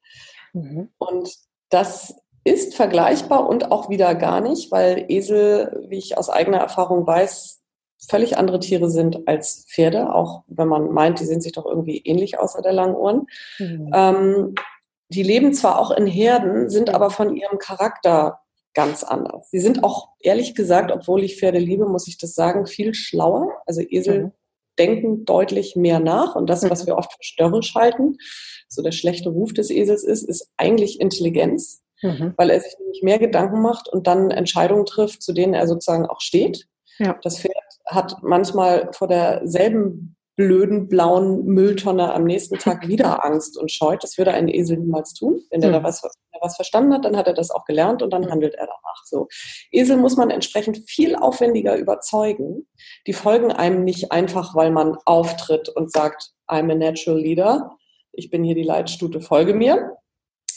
Mhm. 0.53 0.89
Und 0.97 1.35
das 1.69 2.15
ist 2.43 2.75
vergleichbar 2.75 3.47
und 3.47 3.71
auch 3.71 3.89
wieder 3.89 4.15
gar 4.15 4.41
nicht, 4.41 4.71
weil 4.71 5.05
Esel, 5.09 5.85
wie 5.89 5.97
ich 5.97 6.17
aus 6.17 6.29
eigener 6.29 6.57
Erfahrung 6.57 7.05
weiß, 7.05 7.61
völlig 8.07 8.37
andere 8.37 8.59
Tiere 8.59 8.89
sind 8.89 9.27
als 9.27 9.65
Pferde, 9.69 10.13
auch 10.13 10.43
wenn 10.47 10.67
man 10.67 10.91
meint, 10.91 11.19
die 11.19 11.25
sehen 11.25 11.41
sich 11.41 11.51
doch 11.51 11.65
irgendwie 11.65 11.99
ähnlich 11.99 12.39
außer 12.39 12.61
der 12.61 12.73
langen 12.73 12.95
Ohren. 12.95 13.27
Mhm. 13.59 13.91
Ähm, 13.93 14.55
die 15.09 15.23
leben 15.23 15.53
zwar 15.53 15.79
auch 15.79 15.91
in 15.91 16.07
Herden, 16.07 16.69
sind 16.69 16.93
aber 16.93 17.09
von 17.09 17.35
ihrem 17.35 17.57
Charakter 17.57 18.39
ganz 18.73 19.03
anders. 19.03 19.49
Sie 19.49 19.59
sind 19.59 19.83
auch, 19.83 20.09
ehrlich 20.19 20.55
gesagt, 20.55 20.91
obwohl 20.91 21.23
ich 21.23 21.39
Pferde 21.39 21.59
liebe, 21.59 21.87
muss 21.87 22.07
ich 22.07 22.17
das 22.17 22.35
sagen, 22.35 22.67
viel 22.67 22.93
schlauer. 22.93 23.49
Also 23.65 23.81
Esel 23.81 24.25
mhm. 24.25 24.31
denken 24.77 25.25
deutlich 25.25 25.75
mehr 25.75 25.99
nach 25.99 26.35
und 26.35 26.49
das, 26.49 26.69
was 26.69 26.83
mhm. 26.83 26.87
wir 26.87 26.97
oft 26.97 27.11
für 27.11 27.23
störrisch 27.23 27.75
halten, 27.75 28.17
so 28.67 28.81
der 28.81 28.91
schlechte 28.91 29.29
Ruf 29.29 29.53
des 29.53 29.69
Esels 29.69 30.03
ist, 30.03 30.23
ist 30.23 30.51
eigentlich 30.57 30.99
Intelligenz 30.99 31.81
mhm. 32.01 32.33
weil 32.37 32.49
er 32.49 32.59
sich 32.59 32.77
nämlich 32.79 33.01
mehr 33.03 33.19
Gedanken 33.19 33.61
macht 33.61 33.89
und 33.89 34.07
dann 34.07 34.31
Entscheidungen 34.31 34.85
trifft, 34.85 35.21
zu 35.21 35.33
denen 35.33 35.53
er 35.53 35.67
sozusagen 35.67 36.05
auch 36.05 36.21
steht. 36.21 36.67
Ja. 36.97 37.17
Das 37.21 37.39
Pferd 37.39 37.55
hat 37.85 38.17
manchmal 38.21 38.91
vor 38.93 39.07
derselben 39.07 40.15
blöden 40.39 40.87
blauen 40.87 41.43
Mülltonne 41.43 42.13
am 42.13 42.23
nächsten 42.23 42.57
Tag 42.59 42.87
wieder 42.87 43.25
Angst 43.25 43.57
und 43.57 43.69
scheut. 43.69 44.01
Das 44.03 44.17
würde 44.17 44.31
ein 44.31 44.47
Esel 44.47 44.77
niemals 44.77 45.13
tun. 45.13 45.41
Wenn 45.51 45.59
der 45.59 45.71
mhm. 45.71 45.73
da 45.73 45.83
was, 45.83 46.01
was 46.39 46.55
verstanden 46.55 46.93
hat, 46.93 47.03
dann 47.03 47.17
hat 47.17 47.27
er 47.27 47.33
das 47.33 47.51
auch 47.51 47.65
gelernt 47.65 48.01
und 48.01 48.11
dann 48.11 48.21
mhm. 48.21 48.31
handelt 48.31 48.55
er 48.55 48.67
danach. 48.67 49.03
So. 49.03 49.27
Esel 49.69 49.97
muss 49.97 50.15
man 50.15 50.29
entsprechend 50.29 50.89
viel 50.89 51.17
aufwendiger 51.17 51.75
überzeugen. 51.75 52.69
Die 53.05 53.11
folgen 53.11 53.51
einem 53.51 53.83
nicht 53.83 54.13
einfach, 54.13 54.55
weil 54.55 54.71
man 54.71 54.97
auftritt 55.03 55.67
und 55.67 55.91
sagt, 55.91 56.31
I'm 56.47 56.71
a 56.71 56.75
natural 56.75 57.19
leader. 57.19 57.75
Ich 58.13 58.29
bin 58.29 58.45
hier 58.45 58.55
die 58.55 58.63
Leitstute, 58.63 59.19
folge 59.19 59.53
mir, 59.53 59.97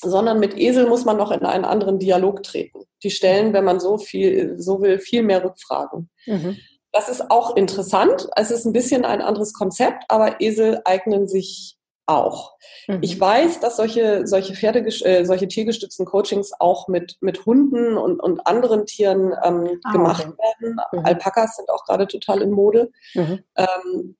sondern 0.01 0.39
mit 0.39 0.57
Esel 0.57 0.87
muss 0.87 1.05
man 1.05 1.17
noch 1.17 1.33
in 1.33 1.45
einen 1.45 1.65
anderen 1.65 1.99
Dialog 1.99 2.45
treten. 2.45 2.85
Die 3.03 3.11
stellen, 3.11 3.53
wenn 3.53 3.65
man 3.65 3.81
so 3.81 3.99
viel, 3.99 4.61
so 4.61 4.81
will, 4.81 5.01
viel 5.01 5.25
mehr 5.25 5.43
Rückfragen. 5.43 6.09
Mhm. 6.27 6.57
Das 6.93 7.09
ist 7.09 7.31
auch 7.31 7.57
interessant. 7.57 8.29
Es 8.37 8.51
ist 8.51 8.67
ein 8.67 8.73
bisschen 8.73 9.05
ein 9.05 9.23
anderes 9.23 9.55
Konzept, 9.55 10.05
aber 10.09 10.41
Esel 10.41 10.83
eignen 10.85 11.27
sich 11.27 11.79
auch. 12.07 12.57
Mhm. 12.89 12.99
Ich 13.01 13.19
weiß, 13.19 13.61
dass 13.61 13.77
solche, 13.77 14.27
solche 14.27 14.55
Pferde, 14.55 14.81
äh, 14.81 15.25
solche 15.25 15.49
tiergestützten 15.49 16.05
Coachings 16.05 16.53
auch 16.59 16.89
mit, 16.89 17.17
mit 17.21 17.47
Hunden 17.47 17.97
und, 17.97 18.21
und 18.21 18.47
anderen 18.47 18.87
Tieren 18.87 19.33
ähm, 19.43 19.81
ah, 19.85 19.93
gemacht 19.93 20.27
okay. 20.27 20.37
werden. 20.39 20.77
Mhm. 20.93 21.05
Alpakas 21.05 21.57
sind 21.57 21.71
auch 21.71 21.85
gerade 21.85 22.07
total 22.07 22.43
in 22.43 22.51
Mode. 22.51 22.91
Mhm. 23.15 23.41
Ähm, 23.57 24.17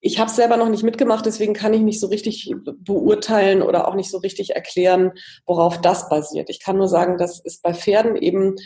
ich 0.00 0.18
habe 0.18 0.28
es 0.28 0.36
selber 0.36 0.58
noch 0.58 0.68
nicht 0.68 0.82
mitgemacht, 0.82 1.24
deswegen 1.24 1.54
kann 1.54 1.72
ich 1.72 1.80
nicht 1.80 1.98
so 1.98 2.08
richtig 2.08 2.54
beurteilen 2.64 3.62
oder 3.62 3.88
auch 3.88 3.94
nicht 3.94 4.10
so 4.10 4.18
richtig 4.18 4.54
erklären, 4.54 5.12
worauf 5.46 5.80
das 5.80 6.10
basiert. 6.10 6.50
Ich 6.50 6.60
kann 6.60 6.76
nur 6.76 6.88
sagen, 6.88 7.16
dass 7.16 7.40
es 7.42 7.62
bei 7.62 7.72
Pferden 7.72 8.14
eben 8.16 8.56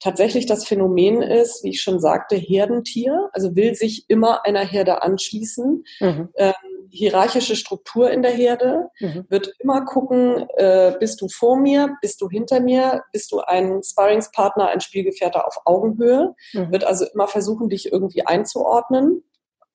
tatsächlich 0.00 0.46
das 0.46 0.66
Phänomen 0.66 1.22
ist, 1.22 1.64
wie 1.64 1.70
ich 1.70 1.82
schon 1.82 2.00
sagte, 2.00 2.36
Herdentier, 2.36 3.30
also 3.32 3.56
will 3.56 3.74
sich 3.74 4.04
immer 4.08 4.44
einer 4.44 4.64
Herde 4.64 5.02
anschließen. 5.02 5.84
Mhm. 6.00 6.28
Ähm, 6.36 6.54
hierarchische 6.90 7.56
Struktur 7.56 8.10
in 8.10 8.22
der 8.22 8.32
Herde, 8.32 8.88
mhm. 9.00 9.26
wird 9.28 9.52
immer 9.58 9.84
gucken, 9.84 10.46
äh, 10.56 10.94
bist 10.98 11.20
du 11.20 11.28
vor 11.28 11.56
mir, 11.56 11.96
bist 12.00 12.20
du 12.20 12.28
hinter 12.28 12.60
mir, 12.60 13.02
bist 13.12 13.32
du 13.32 13.40
ein 13.40 13.82
Sparringspartner, 13.82 14.68
ein 14.68 14.80
Spielgefährte 14.80 15.44
auf 15.44 15.58
Augenhöhe, 15.64 16.34
mhm. 16.52 16.72
wird 16.72 16.84
also 16.84 17.04
immer 17.12 17.28
versuchen, 17.28 17.68
dich 17.68 17.92
irgendwie 17.92 18.24
einzuordnen 18.24 19.22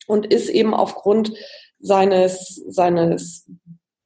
und 0.08 0.26
ist 0.26 0.50
eben 0.50 0.74
aufgrund 0.74 1.34
seines, 1.80 2.64
seines, 2.68 3.50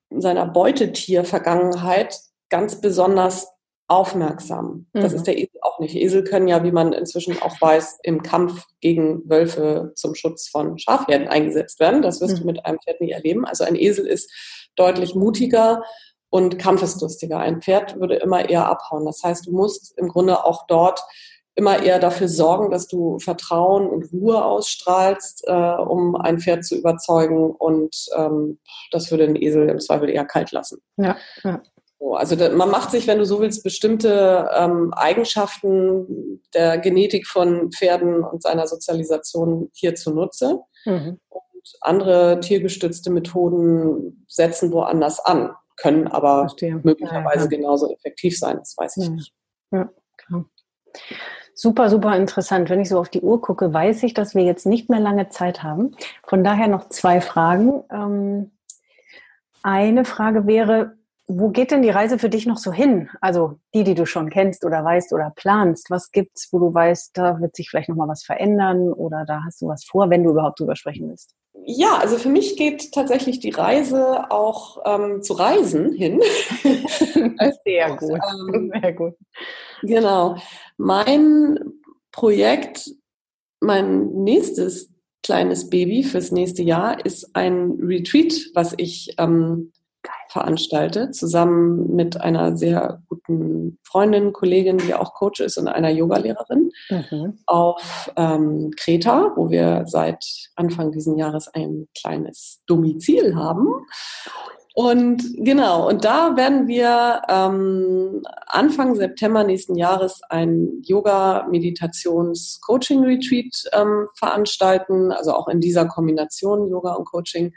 seiner 0.09 0.45
Beutetiervergangenheit 0.45 2.19
ganz 2.49 2.81
besonders 2.81 3.47
aufmerksam. 3.87 4.87
Das 4.93 5.11
mhm. 5.11 5.17
ist 5.17 5.27
der 5.27 5.37
Esel 5.37 5.59
auch 5.61 5.79
nicht. 5.79 5.95
Esel 5.95 6.23
können 6.23 6.47
ja, 6.47 6.63
wie 6.63 6.71
man 6.71 6.93
inzwischen 6.93 7.39
auch 7.41 7.59
weiß, 7.61 7.99
im 8.03 8.23
Kampf 8.23 8.65
gegen 8.81 9.29
Wölfe 9.29 9.91
zum 9.95 10.15
Schutz 10.15 10.47
von 10.47 10.79
Schafherden 10.79 11.27
eingesetzt 11.27 11.79
werden. 11.79 12.01
Das 12.01 12.19
wirst 12.19 12.35
mhm. 12.37 12.39
du 12.39 12.45
mit 12.47 12.65
einem 12.65 12.79
Pferd 12.79 13.01
nie 13.01 13.11
erleben. 13.11 13.45
Also 13.45 13.63
ein 13.63 13.75
Esel 13.75 14.07
ist 14.07 14.31
deutlich 14.75 15.13
mutiger 15.13 15.83
und 16.29 16.57
kampfeslustiger. 16.57 17.39
Ein 17.39 17.61
Pferd 17.61 17.99
würde 17.99 18.15
immer 18.15 18.49
eher 18.49 18.67
abhauen. 18.67 19.05
Das 19.05 19.21
heißt, 19.23 19.47
du 19.47 19.51
musst 19.51 19.97
im 19.97 20.07
Grunde 20.07 20.43
auch 20.43 20.65
dort 20.67 21.03
immer 21.55 21.81
eher 21.81 21.99
dafür 21.99 22.27
sorgen, 22.27 22.69
dass 22.69 22.87
du 22.87 23.19
Vertrauen 23.19 23.87
und 23.87 24.11
Ruhe 24.11 24.43
ausstrahlst, 24.43 25.45
äh, 25.47 25.53
um 25.53 26.15
ein 26.15 26.39
Pferd 26.39 26.65
zu 26.65 26.75
überzeugen. 26.75 27.51
Und 27.51 27.95
ähm, 28.17 28.59
das 28.91 29.09
würde 29.11 29.27
den 29.27 29.41
Esel 29.41 29.69
im 29.69 29.79
Zweifel 29.79 30.09
eher 30.09 30.25
kalt 30.25 30.51
lassen. 30.51 30.79
Ja, 30.97 31.15
ja. 31.43 31.61
Also 31.99 32.35
man 32.51 32.69
macht 32.69 32.91
sich, 32.91 33.07
wenn 33.07 33.17
du 33.17 33.25
so 33.25 33.39
willst, 33.39 33.63
bestimmte 33.63 34.49
ähm, 34.53 34.93
Eigenschaften 34.93 36.41
der 36.53 36.77
Genetik 36.77 37.27
von 37.27 37.71
Pferden 37.71 38.23
und 38.23 38.41
seiner 38.43 38.67
Sozialisation 38.67 39.69
hier 39.73 39.95
zunutze. 39.95 40.59
Mhm. 40.85 41.19
Und 41.29 41.73
andere 41.81 42.39
tiergestützte 42.39 43.09
Methoden 43.09 44.25
setzen 44.27 44.71
woanders 44.71 45.19
an, 45.19 45.51
können 45.77 46.07
aber 46.07 46.41
Verstehe. 46.41 46.79
möglicherweise 46.83 47.45
ja, 47.45 47.51
ja. 47.51 47.57
genauso 47.57 47.91
effektiv 47.91 48.37
sein. 48.37 48.57
Das 48.57 48.75
weiß 48.77 48.97
ich 48.97 49.05
ja. 49.05 49.09
nicht. 49.11 49.33
Ja, 49.71 49.89
klar. 50.17 50.45
Super, 51.57 51.89
super 51.89 52.15
interessant. 52.17 52.69
Wenn 52.69 52.81
ich 52.81 52.89
so 52.89 52.99
auf 52.99 53.09
die 53.09 53.21
Uhr 53.21 53.41
gucke, 53.41 53.73
weiß 53.73 54.03
ich, 54.03 54.13
dass 54.13 54.35
wir 54.35 54.43
jetzt 54.43 54.65
nicht 54.65 54.89
mehr 54.89 54.99
lange 54.99 55.29
Zeit 55.29 55.63
haben. 55.63 55.95
Von 56.27 56.43
daher 56.43 56.67
noch 56.67 56.89
zwei 56.89 57.21
Fragen. 57.21 57.83
Ähm, 57.89 58.51
eine 59.63 60.03
Frage 60.03 60.45
wäre, 60.47 60.97
wo 61.27 61.49
geht 61.49 61.71
denn 61.71 61.81
die 61.81 61.89
Reise 61.89 62.19
für 62.19 62.29
dich 62.29 62.45
noch 62.45 62.57
so 62.57 62.71
hin? 62.71 63.09
Also 63.19 63.59
die, 63.73 63.83
die 63.83 63.95
du 63.95 64.05
schon 64.05 64.29
kennst 64.29 64.63
oder 64.63 64.83
weißt 64.83 65.11
oder 65.13 65.31
planst. 65.35 65.89
Was 65.89 66.11
gibt's, 66.11 66.49
wo 66.51 66.59
du 66.59 66.73
weißt, 66.73 67.17
da 67.17 67.39
wird 67.39 67.55
sich 67.55 67.69
vielleicht 67.69 67.89
noch 67.89 67.95
mal 67.95 68.07
was 68.07 68.23
verändern 68.23 68.93
oder 68.93 69.25
da 69.25 69.41
hast 69.45 69.61
du 69.61 69.67
was 69.67 69.83
vor, 69.85 70.09
wenn 70.09 70.23
du 70.23 70.31
überhaupt 70.31 70.59
drüber 70.59 70.75
sprechen 70.75 71.09
willst? 71.09 71.33
Ja, 71.65 71.97
also 71.97 72.17
für 72.17 72.29
mich 72.29 72.57
geht 72.57 72.91
tatsächlich 72.91 73.39
die 73.39 73.49
Reise 73.49 74.29
auch 74.29 74.83
ähm, 74.85 75.23
zu 75.23 75.33
Reisen 75.33 75.93
hin. 75.93 76.21
Sehr 77.65 77.95
gut. 77.95 78.19
Ähm, 78.45 78.71
Sehr 78.81 78.93
gut. 78.93 79.13
Genau. 79.81 80.37
Mein 80.77 81.59
Projekt, 82.11 82.91
mein 83.61 84.09
nächstes 84.09 84.93
kleines 85.23 85.71
Baby 85.71 86.03
fürs 86.03 86.31
nächste 86.31 86.61
Jahr 86.61 87.03
ist 87.03 87.35
ein 87.35 87.79
Retreat, 87.81 88.33
was 88.53 88.75
ich 88.77 89.15
ähm, 89.17 89.71
veranstalte, 90.29 91.11
zusammen 91.11 91.95
mit 91.95 92.19
einer 92.19 92.57
sehr 92.57 93.01
guten 93.09 93.77
Freundin, 93.83 94.33
Kollegin, 94.33 94.77
die 94.77 94.93
auch 94.93 95.13
Coach 95.13 95.39
ist 95.39 95.57
und 95.57 95.67
einer 95.67 95.89
Yogalehrerin 95.89 96.71
mhm. 96.89 97.39
auf 97.45 98.11
ähm, 98.15 98.71
Kreta, 98.77 99.31
wo 99.35 99.49
wir 99.49 99.83
seit 99.87 100.25
Anfang 100.55 100.91
dieses 100.91 101.17
Jahres 101.17 101.47
ein 101.47 101.87
kleines 101.99 102.61
Domizil 102.67 103.35
haben. 103.35 103.67
Und 104.77 105.23
genau, 105.37 105.87
und 105.87 106.03
da 106.03 106.35
werden 106.35 106.67
wir 106.67 107.21
ähm, 107.29 108.21
Anfang 108.45 108.95
September 108.95 109.45
nächsten 109.45 109.75
Jahres 109.75 110.19
ein 110.29 110.81
Yoga-Meditations-Coaching-Retreat 110.83 113.69
ähm, 113.71 114.09
veranstalten, 114.15 115.13
also 115.13 115.31
auch 115.31 115.47
in 115.47 115.61
dieser 115.61 115.85
Kombination 115.85 116.69
Yoga 116.69 116.95
und 116.95 117.05
Coaching. 117.05 117.53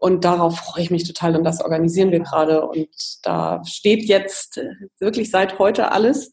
Und 0.00 0.24
darauf 0.24 0.56
freue 0.56 0.82
ich 0.82 0.90
mich 0.90 1.06
total 1.06 1.36
und 1.36 1.44
das 1.44 1.62
organisieren 1.62 2.10
wir 2.10 2.20
gerade. 2.20 2.66
Und 2.66 2.88
da 3.22 3.62
steht 3.66 4.02
jetzt 4.04 4.58
wirklich 4.98 5.30
seit 5.30 5.58
heute 5.58 5.92
alles. 5.92 6.32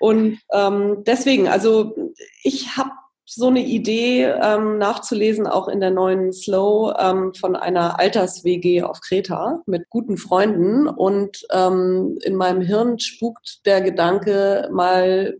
Und 0.00 0.40
ähm, 0.52 1.04
deswegen, 1.06 1.46
also 1.46 1.94
ich 2.42 2.76
habe 2.76 2.90
so 3.24 3.46
eine 3.46 3.64
Idee 3.64 4.24
ähm, 4.24 4.78
nachzulesen, 4.78 5.46
auch 5.46 5.68
in 5.68 5.78
der 5.78 5.90
neuen 5.90 6.32
Slow 6.32 6.94
ähm, 6.98 7.32
von 7.32 7.54
einer 7.54 8.00
Alters-WG 8.00 8.82
auf 8.82 9.00
Kreta 9.00 9.62
mit 9.66 9.88
guten 9.88 10.16
Freunden. 10.16 10.88
Und 10.88 11.46
ähm, 11.52 12.18
in 12.22 12.34
meinem 12.34 12.60
Hirn 12.60 12.98
spukt 12.98 13.66
der 13.66 13.82
Gedanke, 13.82 14.68
mal 14.72 15.36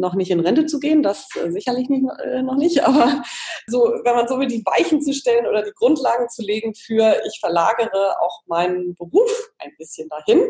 noch 0.00 0.14
nicht 0.14 0.30
in 0.30 0.40
Rente 0.40 0.66
zu 0.66 0.78
gehen, 0.78 1.02
das 1.02 1.28
äh, 1.36 1.50
sicherlich 1.50 1.88
nicht, 1.88 2.04
äh, 2.24 2.42
noch 2.42 2.56
nicht, 2.56 2.84
aber 2.84 3.22
so, 3.66 3.92
wenn 4.04 4.14
man 4.14 4.28
so 4.28 4.38
will, 4.38 4.48
die 4.48 4.64
Weichen 4.64 5.02
zu 5.02 5.12
stellen 5.12 5.46
oder 5.46 5.62
die 5.62 5.72
Grundlagen 5.72 6.28
zu 6.28 6.42
legen 6.42 6.74
für, 6.74 7.16
ich 7.26 7.38
verlagere 7.40 8.20
auch 8.20 8.42
meinen 8.46 8.94
Beruf 8.94 9.50
ein 9.58 9.72
bisschen 9.78 10.08
dahin. 10.08 10.40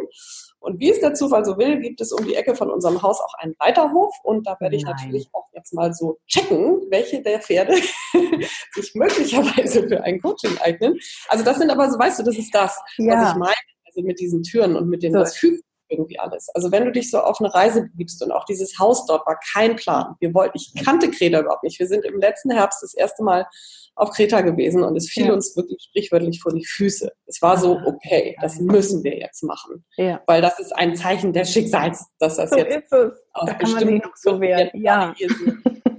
Und 0.59 0.81
wie 0.81 0.91
es 0.91 1.01
der 1.01 1.15
Zufall 1.15 1.45
so 1.45 1.59
will, 1.59 1.81
gibt 1.81 2.01
es 2.01 2.13
um 2.13 2.25
die 2.25 2.35
Ecke 2.35 2.57
von 2.57 2.71
unserem 2.71 3.03
Haus 3.03 3.21
auch 3.21 3.35
einen 3.39 3.55
Reiterhof 3.61 4.15
und 4.25 4.47
da 4.47 4.57
werde 4.61 4.77
ich 4.77 4.85
Nein. 4.85 4.95
natürlich 4.97 5.29
auch 5.33 5.47
jetzt 5.53 5.75
mal 5.75 5.93
so 5.93 6.19
checken, 6.27 6.83
welche 6.91 7.23
der 7.23 7.41
Pferde 7.41 7.75
sich 8.75 8.95
möglicherweise 8.95 9.89
für 9.89 10.03
ein 10.03 10.21
Coaching 10.21 10.57
eignen. 10.59 10.99
Also 11.29 11.45
das 11.45 11.59
sind 11.59 11.71
aber 11.71 11.91
so, 11.91 11.99
weißt 11.99 12.19
du, 12.19 12.23
das 12.25 12.37
ist 12.37 12.55
das, 12.55 12.79
ja. 12.99 13.15
was 13.15 13.33
ich 13.33 13.37
meine. 13.37 13.55
Also 13.87 14.03
mit 14.03 14.21
diesen 14.21 14.43
Türen 14.43 14.77
und 14.77 14.89
mit 14.89 15.03
dem, 15.03 15.13
so. 15.13 15.21
das 15.21 15.37
fügt 15.37 15.66
irgendwie 15.89 16.19
alles. 16.19 16.49
Also 16.55 16.73
wenn 16.73 16.85
du 16.85 16.93
dich 16.93 17.11
so 17.11 17.19
auf 17.19 17.41
eine 17.41 17.53
Reise 17.53 17.83
begibst 17.83 18.23
und 18.23 18.33
auch 18.33 18.45
dieses 18.45 18.79
Haus 18.79 19.07
dort 19.07 19.27
war 19.27 19.39
kein 19.53 19.77
Plan. 19.77 20.15
Wir 20.21 20.35
wollten, 20.35 20.57
ich 20.57 20.73
kannte 20.85 21.11
Kreta 21.11 21.41
überhaupt 21.41 21.63
nicht. 21.63 21.79
Wir 21.79 21.87
sind 21.87 22.05
im 22.05 22.21
letzten 22.21 22.51
Herbst 22.51 22.83
das 22.83 22.95
erste 22.95 23.23
Mal 23.23 23.47
auf 23.95 24.11
Kreta 24.11 24.43
gewesen 24.43 24.85
und 24.85 24.95
es 24.97 25.09
fiel 25.09 25.27
ja. 25.27 25.33
uns 25.33 25.57
wirklich 25.57 25.83
sprichwörtlich 25.89 26.41
vor 26.41 26.53
die 26.53 26.65
Füße. 26.65 27.11
Es 27.27 27.41
war 27.41 27.57
so, 27.57 27.81
okay, 27.87 28.37
das 28.41 28.59
müssen 28.59 29.03
wir 29.03 29.17
jetzt 29.19 29.43
machen. 29.43 29.85
Ja. 29.97 30.23
Weil 30.27 30.43
das 30.43 30.59
ist 30.59 30.73
ein 30.77 30.95
Zeichen 30.95 31.33
des 31.33 31.51
Schicksals, 31.51 32.05
dass 32.19 32.37
das 32.37 32.51
so 32.51 32.59
jetzt 32.59 32.93
aus 32.93 33.51
bestimmten 33.59 34.03
so. 34.15 34.41
Ja. 34.43 35.15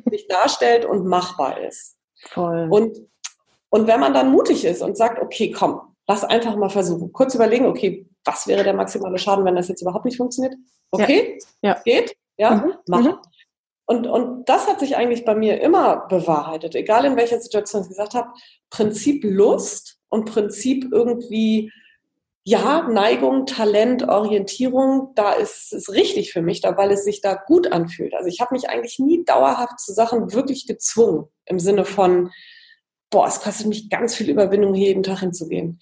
sich 0.10 0.28
darstellt 0.28 0.86
und 0.86 1.06
machbar 1.06 1.60
ist. 1.62 1.98
Voll. 2.30 2.68
Und, 2.70 2.98
und 3.70 3.88
wenn 3.88 4.00
man 4.00 4.14
dann 4.14 4.32
mutig 4.32 4.66
ist 4.66 4.82
und 4.82 4.96
sagt, 4.96 5.22
okay, 5.22 5.52
komm, 5.52 5.82
lass 6.08 6.24
einfach 6.24 6.56
mal 6.56 6.70
versuchen. 6.70 7.12
Kurz 7.12 7.36
überlegen, 7.36 7.66
okay, 7.66 8.08
was 8.28 8.48
wäre 8.48 8.64
der 8.64 8.74
maximale 8.74 9.18
Schaden, 9.18 9.46
wenn 9.46 9.56
das 9.56 9.70
jetzt 9.70 9.82
überhaupt 9.82 10.06
nicht 10.06 10.18
funktioniert? 10.18 10.56
Okay, 10.92 11.40
ja. 11.62 11.72
ja. 11.72 11.82
geht, 11.84 12.16
ja, 12.38 12.56
mhm. 12.56 12.74
machen. 12.88 13.12
Mhm. 13.12 13.18
Und, 13.90 14.06
und 14.06 14.50
das 14.50 14.68
hat 14.68 14.82
sich 14.82 14.98
eigentlich 14.98 15.24
bei 15.24 15.34
mir 15.34 15.62
immer 15.62 16.08
bewahrheitet, 16.08 16.76
egal 16.76 17.06
in 17.06 17.16
welcher 17.16 17.40
Situation 17.40 17.84
ich 17.84 17.88
gesagt 17.88 18.16
habe, 18.16 18.30
Prinzip 18.70 19.24
Lust 19.24 19.98
und 20.10 20.26
Prinzip 20.26 20.90
irgendwie, 20.92 21.72
ja, 22.44 22.88
Neigung, 22.90 23.46
Talent, 23.46 24.08
Orientierung, 24.08 25.14
da 25.16 25.32
ist 25.32 25.72
es 25.72 25.90
richtig 25.90 26.34
für 26.34 26.42
mich, 26.42 26.60
da, 26.60 26.76
weil 26.76 26.92
es 26.92 27.06
sich 27.06 27.22
da 27.22 27.36
gut 27.36 27.72
anfühlt. 27.72 28.14
Also 28.14 28.28
ich 28.28 28.42
habe 28.42 28.54
mich 28.54 28.70
eigentlich 28.70 29.00
nie 29.00 29.24
dauerhaft 29.24 29.80
zu 29.80 29.94
Sachen 29.94 30.34
wirklich 30.34 30.68
gezwungen, 30.68 31.28
im 31.46 31.60
Sinne 31.60 31.86
von, 31.86 32.30
boah, 33.10 33.28
es 33.28 33.40
kostet 33.40 33.68
mich 33.68 33.90
ganz 33.90 34.16
viel 34.16 34.30
Überwindung, 34.30 34.74
hier 34.74 34.88
jeden 34.88 35.04
Tag 35.04 35.20
hinzugehen. 35.20 35.80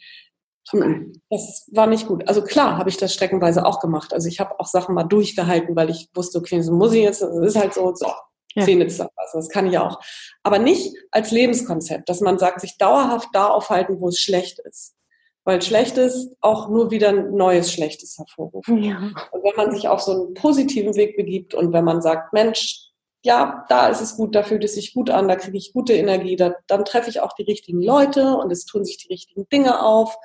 Das 1.29 1.69
war 1.71 1.87
nicht 1.87 2.07
gut. 2.07 2.27
Also 2.27 2.41
klar 2.41 2.77
habe 2.77 2.89
ich 2.89 2.97
das 2.97 3.13
streckenweise 3.13 3.65
auch 3.65 3.79
gemacht. 3.79 4.13
Also 4.13 4.27
ich 4.27 4.39
habe 4.39 4.59
auch 4.59 4.65
Sachen 4.65 4.95
mal 4.95 5.03
durchgehalten, 5.03 5.75
weil 5.75 5.89
ich 5.89 6.09
wusste, 6.13 6.39
okay, 6.39 6.61
so 6.61 6.73
muss 6.73 6.93
ich 6.93 7.03
jetzt, 7.03 7.21
das 7.21 7.35
ist 7.35 7.55
halt 7.55 7.73
so, 7.73 7.93
so, 7.93 8.07
ja. 8.55 8.63
Zähne 8.63 8.87
zusammenfassen, 8.87 9.39
das 9.39 9.49
kann 9.49 9.67
ich 9.67 9.77
auch. 9.77 9.99
Aber 10.43 10.59
nicht 10.59 10.95
als 11.11 11.31
Lebenskonzept, 11.31 12.09
dass 12.09 12.21
man 12.21 12.39
sagt, 12.39 12.61
sich 12.61 12.77
dauerhaft 12.77 13.29
da 13.33 13.47
aufhalten, 13.47 13.99
wo 13.99 14.07
es 14.07 14.19
schlecht 14.19 14.59
ist. 14.59 14.95
Weil 15.43 15.61
Schlechtes 15.61 16.35
auch 16.41 16.69
nur 16.69 16.89
wieder 16.89 17.09
ein 17.09 17.35
neues 17.35 17.71
Schlechtes 17.71 18.17
hervorrufen. 18.17 18.81
Ja. 18.81 18.97
Und 19.31 19.43
wenn 19.43 19.55
man 19.55 19.71
sich 19.71 19.87
auf 19.87 20.01
so 20.01 20.11
einen 20.11 20.33
positiven 20.33 20.95
Weg 20.95 21.15
begibt 21.17 21.53
und 21.53 21.71
wenn 21.71 21.85
man 21.85 22.01
sagt, 22.01 22.33
Mensch, 22.33 22.85
ja, 23.23 23.65
da 23.69 23.87
ist 23.89 24.01
es 24.01 24.15
gut, 24.15 24.35
da 24.35 24.43
fühlt 24.43 24.63
es 24.63 24.75
sich 24.75 24.93
gut 24.93 25.09
an, 25.09 25.27
da 25.27 25.35
kriege 25.35 25.57
ich 25.57 25.73
gute 25.73 25.93
Energie, 25.93 26.35
da, 26.35 26.53
dann 26.67 26.85
treffe 26.85 27.09
ich 27.09 27.21
auch 27.21 27.33
die 27.33 27.43
richtigen 27.43 27.81
Leute 27.81 28.37
und 28.37 28.51
es 28.51 28.65
tun 28.65 28.85
sich 28.85 28.97
die 28.97 29.07
richtigen 29.07 29.47
Dinge 29.49 29.83
auf. 29.83 30.15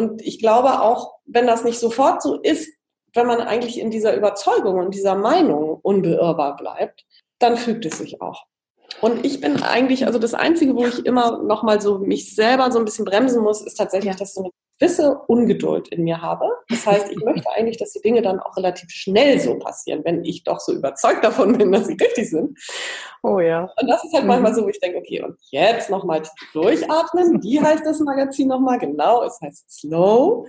Und 0.00 0.22
ich 0.22 0.38
glaube 0.38 0.80
auch, 0.80 1.16
wenn 1.26 1.46
das 1.46 1.62
nicht 1.62 1.78
sofort 1.78 2.22
so 2.22 2.40
ist, 2.40 2.72
wenn 3.12 3.26
man 3.26 3.42
eigentlich 3.42 3.78
in 3.78 3.90
dieser 3.90 4.16
Überzeugung 4.16 4.78
und 4.78 4.94
dieser 4.94 5.14
Meinung 5.14 5.78
unbeirrbar 5.82 6.56
bleibt, 6.56 7.04
dann 7.38 7.58
fügt 7.58 7.84
es 7.84 7.98
sich 7.98 8.22
auch. 8.22 8.46
Und 9.02 9.26
ich 9.26 9.42
bin 9.42 9.62
eigentlich, 9.62 10.06
also 10.06 10.18
das 10.18 10.32
Einzige, 10.32 10.74
wo 10.74 10.86
ich 10.86 11.04
immer 11.04 11.42
noch 11.42 11.62
mal 11.62 11.82
so 11.82 11.98
mich 11.98 12.34
selber 12.34 12.72
so 12.72 12.78
ein 12.78 12.86
bisschen 12.86 13.04
bremsen 13.04 13.42
muss, 13.42 13.60
ist 13.60 13.74
tatsächlich, 13.74 14.14
ja. 14.14 14.18
dass 14.18 14.32
so 14.32 14.40
eine 14.40 14.50
gewisse 14.80 15.18
Ungeduld 15.26 15.88
in 15.88 16.04
mir 16.04 16.20
habe. 16.20 16.46
Das 16.68 16.86
heißt, 16.86 17.10
ich 17.10 17.22
möchte 17.22 17.48
eigentlich, 17.56 17.76
dass 17.76 17.92
die 17.92 18.00
Dinge 18.00 18.22
dann 18.22 18.40
auch 18.40 18.56
relativ 18.56 18.90
schnell 18.90 19.38
so 19.38 19.58
passieren, 19.58 20.02
wenn 20.04 20.24
ich 20.24 20.42
doch 20.44 20.60
so 20.60 20.72
überzeugt 20.72 21.22
davon 21.22 21.56
bin, 21.56 21.70
dass 21.70 21.86
sie 21.86 21.96
richtig 22.00 22.30
sind. 22.30 22.58
Oh 23.22 23.38
ja. 23.40 23.70
Und 23.80 23.88
das 23.88 24.02
ist 24.04 24.12
halt 24.14 24.24
mhm. 24.24 24.28
manchmal 24.28 24.54
so, 24.54 24.64
wo 24.64 24.68
ich 24.68 24.80
denke, 24.80 24.98
okay, 24.98 25.22
und 25.22 25.36
jetzt 25.50 25.90
nochmal 25.90 26.22
durchatmen. 26.52 27.42
Wie 27.42 27.60
heißt 27.60 27.84
das 27.84 28.00
Magazin 28.00 28.48
nochmal? 28.48 28.78
Genau, 28.78 29.22
es 29.22 29.38
heißt 29.40 29.70
Slow. 29.70 30.46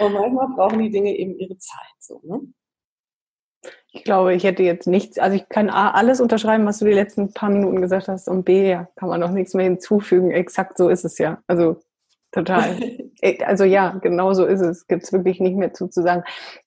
Und 0.00 0.12
manchmal 0.12 0.48
brauchen 0.56 0.78
die 0.78 0.90
Dinge 0.90 1.14
eben 1.14 1.38
ihre 1.38 1.58
Zeit. 1.58 1.94
So, 1.98 2.20
ne? 2.24 2.40
Ich 3.92 4.04
glaube, 4.04 4.34
ich 4.34 4.44
hätte 4.44 4.62
jetzt 4.62 4.86
nichts, 4.86 5.18
also 5.18 5.36
ich 5.36 5.48
kann 5.48 5.70
A, 5.70 5.90
alles 5.92 6.20
unterschreiben, 6.20 6.66
was 6.66 6.78
du 6.78 6.84
die 6.84 6.92
letzten 6.92 7.32
paar 7.32 7.48
Minuten 7.48 7.80
gesagt 7.80 8.08
hast 8.08 8.28
und 8.28 8.44
B, 8.44 8.68
ja, 8.68 8.88
kann 8.96 9.08
man 9.08 9.20
noch 9.20 9.30
nichts 9.30 9.54
mehr 9.54 9.64
hinzufügen. 9.64 10.30
Exakt 10.30 10.76
so 10.76 10.88
ist 10.90 11.04
es 11.04 11.18
ja. 11.18 11.42
Also 11.46 11.80
total. 12.32 12.78
Äh, 13.20 13.42
also 13.44 13.64
ja, 13.64 13.98
genau 14.02 14.34
so 14.34 14.44
ist 14.44 14.60
es. 14.60 14.86
Gibt 14.86 15.04
es 15.04 15.12
wirklich 15.12 15.40
nicht 15.40 15.56
mehr 15.56 15.72
zu, 15.72 15.88
zu 15.88 16.02
sagen. 16.02 16.22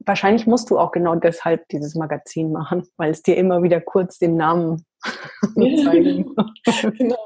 Wahrscheinlich 0.06 0.48
musst 0.48 0.70
du 0.70 0.80
auch 0.80 0.92
genau 0.92 1.16
deshalb 1.16 1.68
dieses 1.70 1.96
Magazin 1.96 2.52
machen, 2.52 2.88
weil 2.98 3.12
es 3.12 3.22
dir 3.22 3.38
immer 3.38 3.64
wieder 3.64 3.82
kurz 3.82 4.18
den 4.20 4.36
Namen 4.36 4.86
zeigen. 5.84 6.36
genau. 6.98 7.18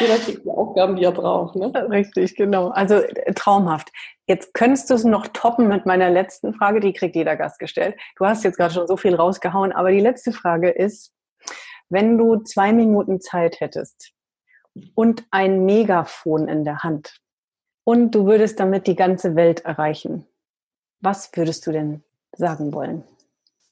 Jeder 0.00 0.16
kriegt 0.16 0.44
die 0.44 0.50
Aufgaben, 0.50 0.96
die 0.96 1.04
er 1.04 1.12
braucht. 1.12 1.54
Ne? 1.54 1.72
Richtig, 1.90 2.34
genau. 2.34 2.68
Also 2.70 2.96
äh, 2.96 3.32
traumhaft. 3.34 3.90
Jetzt 4.26 4.54
könntest 4.54 4.90
du 4.90 4.94
es 4.94 5.04
noch 5.04 5.28
toppen 5.28 5.68
mit 5.68 5.86
meiner 5.86 6.10
letzten 6.10 6.54
Frage, 6.54 6.80
die 6.80 6.92
kriegt 6.92 7.16
jeder 7.16 7.36
Gast 7.36 7.58
gestellt. 7.58 7.96
Du 8.16 8.26
hast 8.26 8.44
jetzt 8.44 8.56
gerade 8.56 8.74
schon 8.74 8.86
so 8.86 8.96
viel 8.96 9.14
rausgehauen, 9.14 9.72
aber 9.72 9.90
die 9.90 10.00
letzte 10.00 10.32
Frage 10.32 10.70
ist, 10.70 11.12
wenn 11.88 12.18
du 12.18 12.36
zwei 12.36 12.72
Minuten 12.72 13.20
Zeit 13.20 13.60
hättest 13.60 14.12
und 14.94 15.24
ein 15.30 15.64
Megafon 15.64 16.48
in 16.48 16.64
der 16.64 16.78
Hand 16.78 17.19
und 17.90 18.12
du 18.12 18.24
würdest 18.24 18.60
damit 18.60 18.86
die 18.86 18.94
ganze 18.94 19.34
Welt 19.34 19.64
erreichen, 19.64 20.24
was 21.00 21.28
würdest 21.34 21.66
du 21.66 21.72
denn 21.72 22.04
sagen 22.36 22.72
wollen? 22.72 23.02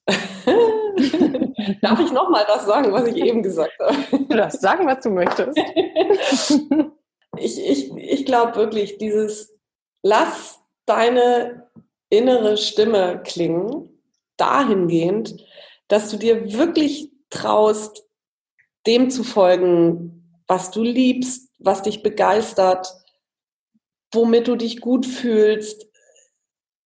Darf 1.83 2.01
ich 2.01 2.11
nochmal 2.11 2.45
das 2.49 2.67
sagen, 2.67 2.93
was 2.93 3.07
ich 3.07 3.17
eben 3.17 3.45
gesagt 3.45 3.79
habe? 3.79 3.95
Du 4.11 4.37
darfst 4.37 4.61
sagen, 4.61 4.89
was 4.89 5.03
du 5.03 5.11
möchtest. 5.11 5.57
ich 7.37 7.65
ich, 7.65 7.97
ich 7.97 8.27
glaube 8.27 8.57
wirklich, 8.57 8.99
dieses 8.99 9.55
Lass 10.03 10.59
deine 10.85 11.69
innere 12.11 12.57
Stimme 12.57 13.23
klingen, 13.23 13.89
dahingehend, 14.37 15.37
dass 15.87 16.11
du 16.11 16.17
dir 16.17 16.53
wirklich 16.55 17.13
traust, 17.31 18.05
dem 18.85 19.11
zu 19.11 19.23
folgen, 19.23 20.43
was 20.49 20.73
du 20.73 20.83
liebst, 20.83 21.53
was 21.59 21.83
dich 21.83 22.03
begeistert, 22.03 22.99
womit 24.13 24.49
du 24.49 24.57
dich 24.57 24.81
gut 24.81 25.07
fühlst. 25.07 25.87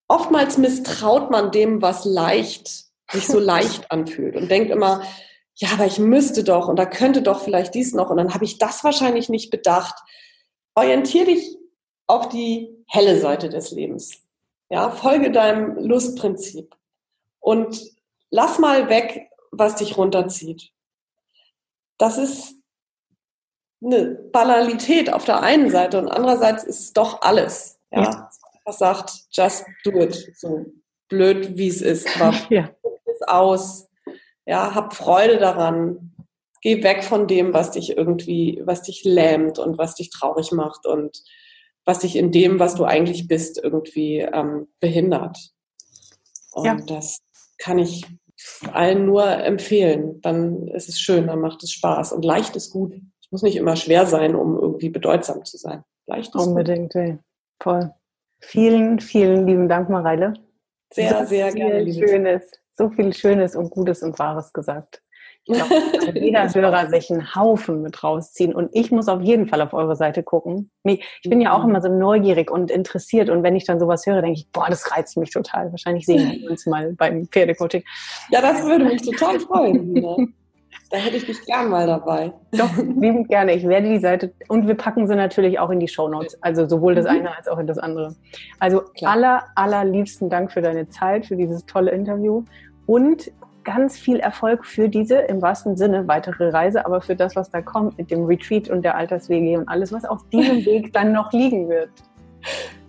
Oftmals 0.09 0.59
misstraut 0.59 1.31
man 1.31 1.51
dem, 1.51 1.83
was 1.83 2.05
leicht 2.05 2.87
sich 3.11 3.27
so 3.27 3.39
leicht 3.41 3.91
anfühlt 3.91 4.37
und 4.37 4.51
denkt 4.51 4.71
immer, 4.71 5.03
ja, 5.55 5.69
aber 5.75 5.87
ich 5.87 5.99
müsste 5.99 6.45
doch 6.45 6.69
und 6.69 6.77
da 6.77 6.87
könnte 6.87 7.23
doch 7.23 7.43
vielleicht 7.43 7.75
dies 7.75 7.93
noch 7.93 8.11
und 8.11 8.17
dann 8.17 8.35
habe 8.35 8.45
ich 8.45 8.59
das 8.59 8.85
wahrscheinlich 8.85 9.29
nicht 9.29 9.51
bedacht. 9.51 9.95
Orientier 10.75 11.27
dich 11.27 11.59
auf 12.07 12.29
die 12.29 12.85
helle 12.87 13.21
Seite 13.21 13.49
des 13.49 13.71
Lebens. 13.71 14.23
Ja, 14.71 14.91
folge 14.91 15.31
deinem 15.31 15.77
Lustprinzip 15.77 16.75
und 17.41 17.83
lass 18.31 18.59
mal 18.59 18.89
weg, 18.89 19.31
was 19.51 19.77
dich 19.77 19.99
runterzieht. 19.99 20.73
Das 21.99 22.17
ist 22.17 22.55
eine 23.85 24.07
Banalität 24.33 25.13
auf 25.13 25.25
der 25.25 25.43
einen 25.43 25.71
Seite 25.71 25.99
und 25.99 26.09
andererseits 26.09 26.65
ist 26.65 26.81
es 26.81 26.93
doch 26.93 27.23
alles. 27.23 27.79
Ja, 27.91 28.31
was 28.65 28.79
sagt, 28.79 29.13
just 29.33 29.65
do 29.85 29.91
it. 30.01 30.33
So 30.37 30.67
blöd, 31.09 31.57
wie 31.57 31.69
es 31.69 31.83
ist. 31.83 32.09
Aber 32.21 32.37
ja 32.51 32.71
aus, 33.29 33.89
ja, 34.47 34.75
hab 34.75 34.95
Freude 34.95 35.39
daran, 35.39 36.15
geh 36.61 36.83
weg 36.83 37.05
von 37.05 37.27
dem, 37.27 37.53
was 37.53 37.73
dich 37.73 37.97
irgendwie, 37.97 38.61
was 38.65 38.83
dich 38.83 39.05
lähmt 39.05 39.59
und 39.59 39.79
was 39.79 39.95
dich 39.95 40.11
traurig 40.11 40.53
macht 40.53 40.87
und 40.87 41.23
was 41.85 42.01
dich 42.01 42.17
in 42.17 42.31
dem, 42.31 42.59
was 42.59 42.75
du 42.75 42.85
eigentlich 42.85 43.27
bist, 43.27 43.61
irgendwie 43.63 44.19
ähm, 44.19 44.69
behindert. 44.79 45.37
Und 46.53 46.65
ja. 46.65 46.77
das 46.87 47.19
kann 47.59 47.79
ich 47.79 48.05
allen 48.73 49.07
nur 49.07 49.27
empfehlen. 49.27 50.21
Dann 50.21 50.69
ist 50.69 50.89
es 50.89 51.01
schön, 51.01 51.27
dann 51.27 51.41
macht 51.41 51.63
es 51.63 51.73
Spaß 51.73 52.13
und 52.13 52.25
leicht 52.25 52.55
ist 52.57 52.71
gut. 52.71 52.95
Muss 53.33 53.43
nicht 53.43 53.57
immer 53.57 53.75
schwer 53.75 54.07
sein, 54.07 54.37
um 54.37 54.57
irgendwie 54.57 54.91
bedeutsam 54.91 55.45
zu 55.45 55.57
sein. 55.57 55.83
Leicht 56.07 56.35
ist 56.35 56.47
Unbedingt, 56.47 56.93
gut. 56.93 57.19
voll. 57.61 57.93
Vielen, 58.41 59.01
vielen 59.01 59.47
lieben 59.47 59.69
Dank, 59.69 59.89
Mareile. 59.89 60.35
Sehr, 60.93 61.27
sehr, 61.27 61.51
sehr 61.51 61.53
gerne. 61.53 61.93
Schönes 61.93 62.63
so 62.77 62.91
viel 62.91 63.13
Schönes 63.13 63.57
und 63.57 63.71
Gutes 63.71 64.03
und 64.03 64.19
Wahres 64.19 64.53
gesagt. 64.53 65.03
Ich 65.45 65.55
glaube, 65.55 65.75
jeder 66.21 66.53
Hörer 66.53 66.89
sich 66.89 67.11
einen 67.11 67.35
Haufen 67.35 67.83
mit 67.83 68.03
rausziehen. 68.03 68.55
Und 68.55 68.71
ich 68.73 68.93
muss 68.93 69.09
auf 69.09 69.23
jeden 69.23 69.49
Fall 69.49 69.61
auf 69.61 69.73
eure 69.73 69.97
Seite 69.97 70.23
gucken. 70.23 70.71
Ich 70.85 71.29
bin 71.29 71.41
ja 71.41 71.53
auch 71.53 71.65
mhm. 71.65 71.71
immer 71.71 71.83
so 71.83 71.89
neugierig 71.89 72.51
und 72.51 72.71
interessiert. 72.71 73.29
Und 73.29 73.43
wenn 73.43 73.57
ich 73.57 73.65
dann 73.65 73.81
sowas 73.81 74.07
höre, 74.07 74.23
denke 74.23 74.39
ich, 74.39 74.51
boah, 74.53 74.67
das 74.69 74.93
reizt 74.93 75.17
mich 75.17 75.31
total. 75.31 75.71
Wahrscheinlich 75.73 76.07
sehen 76.07 76.43
wir 76.43 76.51
uns 76.51 76.67
mal 76.67 76.93
beim 76.95 77.27
Pferdecoaching. 77.27 77.83
Ja, 78.31 78.41
das 78.41 78.63
würde 78.67 78.85
mich 78.85 79.03
total 79.03 79.41
freuen. 79.41 80.35
Da 80.93 80.99
hätte 80.99 81.17
ich 81.17 81.25
dich 81.25 81.43
gern 81.47 81.71
mal 81.71 81.87
dabei. 81.87 82.35
Doch, 82.51 82.77
liebend 82.77 83.29
gerne. 83.29 83.55
Ich 83.55 83.67
werde 83.67 83.89
die 83.89 83.99
Seite 83.99 84.35
und 84.49 84.69
wir 84.69 84.75
packen 84.75 85.07
sie 85.07 85.17
natürlich 85.17 85.59
auch 85.59 85.71
in 85.71 85.81
die 85.81 85.89
Show 85.89 86.07
Notes. 86.07 86.37
Also 86.43 86.67
sowohl 86.69 86.95
das 86.95 87.07
mhm. 87.07 87.13
eine 87.13 87.35
als 87.35 87.49
auch 87.49 87.59
in 87.59 87.67
das 87.67 87.79
andere. 87.79 88.15
Also 88.59 88.83
Klar. 88.83 89.13
aller, 89.13 89.43
allerliebsten 89.55 90.29
Dank 90.29 90.53
für 90.53 90.61
deine 90.61 90.91
Zeit, 90.91 91.25
für 91.25 91.37
dieses 91.37 91.65
tolle 91.65 91.93
Interview 91.93 92.45
und 92.85 93.33
ganz 93.65 93.99
viel 93.99 94.19
Erfolg 94.19 94.67
für 94.67 94.91
diese 94.91 95.17
im 95.17 95.41
wahrsten 95.41 95.79
Sinne 95.79 96.09
weitere 96.09 96.51
Reise, 96.51 96.85
aber 96.85 97.01
für 97.01 97.17
das, 97.17 97.37
was 97.37 97.49
da 97.49 97.63
kommt 97.63 97.97
mit 97.97 98.11
dem 98.11 98.27
Retreat 98.27 98.69
und 98.69 98.83
der 98.83 98.95
Alterswege 98.95 99.59
und 99.59 99.69
alles, 99.71 99.95
was 99.95 100.05
auf 100.05 100.29
diesem 100.29 100.57
Weg 100.67 100.93
dann 100.93 101.13
noch 101.13 101.33
liegen 101.33 101.71
wird. 101.71 101.89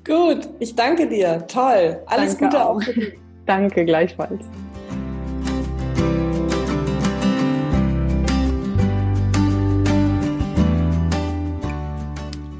Gut, 0.05 0.49
ich 0.59 0.75
danke 0.75 1.07
dir. 1.07 1.47
Toll. 1.47 2.01
Alles 2.07 2.37
danke 2.37 2.57
Gute 2.57 2.65
auch. 2.65 2.81
auch. 2.81 2.81
danke 3.45 3.85
gleichfalls. 3.85 4.43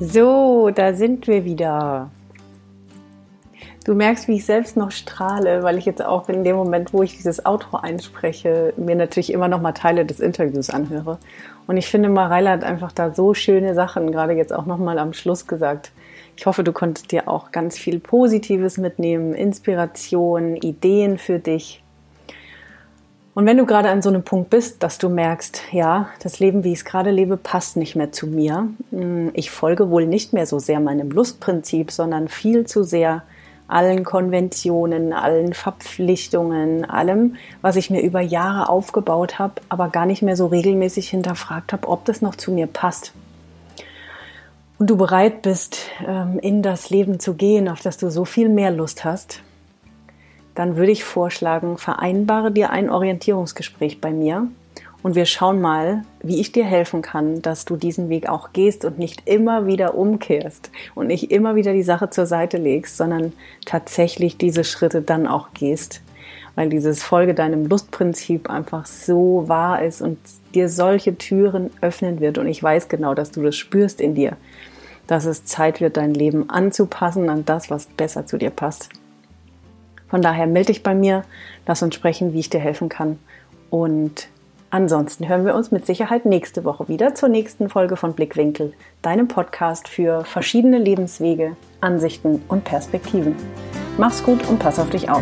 So, 0.05 0.69
da 0.69 0.93
sind 0.93 1.27
wir 1.27 1.45
wieder. 1.45 2.09
Du 3.85 3.93
merkst, 3.93 4.27
wie 4.27 4.35
ich 4.35 4.45
selbst 4.45 4.75
noch 4.75 4.91
strahle, 4.91 5.63
weil 5.63 5.77
ich 5.77 5.85
jetzt 5.85 6.03
auch 6.03 6.27
in 6.27 6.43
dem 6.43 6.57
Moment, 6.57 6.93
wo 6.93 7.03
ich 7.03 7.15
dieses 7.15 7.45
Outro 7.45 7.77
einspreche, 7.77 8.73
mir 8.75 8.97
natürlich 8.97 9.31
immer 9.31 9.47
noch 9.47 9.61
mal 9.61 9.71
Teile 9.71 10.05
des 10.05 10.19
Interviews 10.19 10.69
anhöre. 10.69 11.19
Und 11.67 11.77
ich 11.77 11.87
finde, 11.87 12.09
Mareile 12.09 12.49
hat 12.49 12.65
einfach 12.65 12.91
da 12.91 13.11
so 13.11 13.33
schöne 13.33 13.75
Sachen, 13.75 14.11
gerade 14.11 14.33
jetzt 14.33 14.51
auch 14.51 14.65
noch 14.65 14.77
mal 14.77 14.99
am 14.99 15.13
Schluss 15.13 15.47
gesagt. 15.47 15.93
Ich 16.35 16.45
hoffe, 16.45 16.65
du 16.65 16.73
konntest 16.73 17.13
dir 17.13 17.29
auch 17.29 17.51
ganz 17.51 17.77
viel 17.77 17.99
Positives 18.01 18.77
mitnehmen, 18.77 19.33
Inspiration, 19.33 20.57
Ideen 20.57 21.17
für 21.17 21.39
dich. 21.39 21.82
Und 23.35 23.47
wenn 23.47 23.57
du 23.57 23.65
gerade 23.65 23.89
an 23.89 24.03
so 24.03 24.09
einem 24.09 24.23
Punkt 24.23 24.51
bist, 24.51 24.83
dass 24.83 24.99
du 24.99 25.09
merkst, 25.09 25.63
ja, 25.71 26.09
das 26.21 26.39
Leben, 26.39 26.63
wie 26.63 26.71
ich 26.71 26.79
es 26.79 26.85
gerade 26.85 27.09
lebe, 27.09 27.35
passt 27.35 27.77
nicht 27.77 27.95
mehr 27.95 28.11
zu 28.11 28.27
mir. 28.27 28.69
Hm, 28.91 29.31
ich 29.33 29.49
folge 29.49 29.89
wohl 29.89 30.05
nicht 30.05 30.33
mehr 30.33 30.45
so 30.45 30.59
sehr 30.59 30.79
meinem 30.79 31.09
Lustprinzip, 31.09 31.91
sondern 31.91 32.27
viel 32.27 32.67
zu 32.67 32.83
sehr 32.83 33.23
allen 33.67 34.03
Konventionen, 34.03 35.13
allen 35.13 35.53
Verpflichtungen, 35.53 36.85
allem, 36.85 37.37
was 37.61 37.75
ich 37.75 37.89
mir 37.89 38.01
über 38.01 38.21
Jahre 38.21 38.69
aufgebaut 38.69 39.39
habe, 39.39 39.55
aber 39.69 39.89
gar 39.89 40.05
nicht 40.05 40.21
mehr 40.21 40.35
so 40.35 40.47
regelmäßig 40.47 41.09
hinterfragt 41.09 41.73
habe, 41.73 41.87
ob 41.87 42.05
das 42.05 42.21
noch 42.21 42.35
zu 42.35 42.51
mir 42.51 42.67
passt. 42.67 43.13
Und 44.77 44.89
du 44.89 44.97
bereit 44.97 45.41
bist, 45.41 45.77
ähm, 46.05 46.37
in 46.39 46.61
das 46.61 46.91
Leben 46.91 47.19
zu 47.19 47.33
gehen, 47.33 47.67
auf 47.67 47.81
das 47.81 47.97
du 47.97 48.11
so 48.11 48.25
viel 48.25 48.49
mehr 48.49 48.69
Lust 48.69 49.05
hast, 49.05 49.41
dann 50.55 50.75
würde 50.75 50.91
ich 50.91 51.03
vorschlagen, 51.03 51.77
vereinbare 51.77 52.51
dir 52.51 52.69
ein 52.69 52.89
Orientierungsgespräch 52.89 54.01
bei 54.01 54.11
mir 54.11 54.47
und 55.03 55.15
wir 55.15 55.25
schauen 55.25 55.59
mal, 55.59 56.03
wie 56.21 56.39
ich 56.39 56.53
dir 56.53 56.63
helfen 56.63 57.01
kann, 57.01 57.41
dass 57.41 57.65
du 57.65 57.75
diesen 57.75 58.07
Weg 58.07 58.29
auch 58.29 58.53
gehst 58.53 58.85
und 58.85 58.97
nicht 58.97 59.27
immer 59.27 59.67
wieder 59.67 59.95
umkehrst 59.95 60.71
und 60.95 61.07
nicht 61.07 61.29
immer 61.29 61.55
wieder 61.55 61.73
die 61.73 61.83
Sache 61.83 62.09
zur 62.09 62.25
Seite 62.25 62.57
legst, 62.57 62.95
sondern 62.95 63.33
tatsächlich 63.65 64.37
diese 64.37 64.63
Schritte 64.63 65.01
dann 65.01 65.27
auch 65.27 65.49
gehst. 65.53 66.01
Weil 66.55 66.69
dieses 66.69 67.03
Folge 67.03 67.33
deinem 67.33 67.65
Lustprinzip 67.65 68.49
einfach 68.49 68.85
so 68.85 69.43
wahr 69.47 69.83
ist 69.83 70.01
und 70.01 70.19
dir 70.55 70.69
solche 70.69 71.17
Türen 71.17 71.71
öffnen 71.81 72.21
wird. 72.21 72.37
Und 72.37 72.47
ich 72.47 72.63
weiß 72.63 72.87
genau, 72.87 73.13
dass 73.13 73.31
du 73.31 73.41
das 73.41 73.57
spürst 73.57 73.99
in 73.99 74.15
dir, 74.15 74.37
dass 75.07 75.25
es 75.25 75.43
Zeit 75.43 75.81
wird, 75.81 75.97
dein 75.97 76.13
Leben 76.13 76.49
anzupassen 76.49 77.29
an 77.29 77.43
das, 77.43 77.69
was 77.69 77.87
besser 77.87 78.25
zu 78.25 78.37
dir 78.37 78.51
passt. 78.51 78.89
Von 80.13 80.21
daher 80.21 80.45
melde 80.45 80.67
dich 80.67 80.83
bei 80.83 80.93
mir, 80.93 81.23
lass 81.65 81.81
uns 81.81 81.95
sprechen, 81.95 82.33
wie 82.33 82.39
ich 82.39 82.49
dir 82.51 82.59
helfen 82.59 82.87
kann. 82.87 83.17
Und 83.71 84.27
Ansonsten 84.69 85.27
hören 85.27 85.45
wir 85.45 85.53
uns 85.53 85.69
mit 85.69 85.85
Sicherheit 85.85 86.25
nächste 86.25 86.63
Woche 86.63 86.87
wieder 86.87 87.13
zur 87.13 87.29
nächsten 87.29 87.69
Folge 87.69 87.95
von 87.95 88.13
Blickwinkel, 88.13 88.73
deinem 89.03 89.27
Podcast 89.27 89.87
für 89.87 90.23
verschiedene 90.25 90.79
Lebenswege, 90.79 91.55
Ansichten 91.79 92.41
und 92.47 92.63
Perspektiven. 92.63 93.35
Mach's 93.99 94.23
gut 94.23 94.47
und 94.49 94.57
pass 94.57 94.79
auf 94.79 94.89
dich 94.89 95.11
auf. 95.11 95.21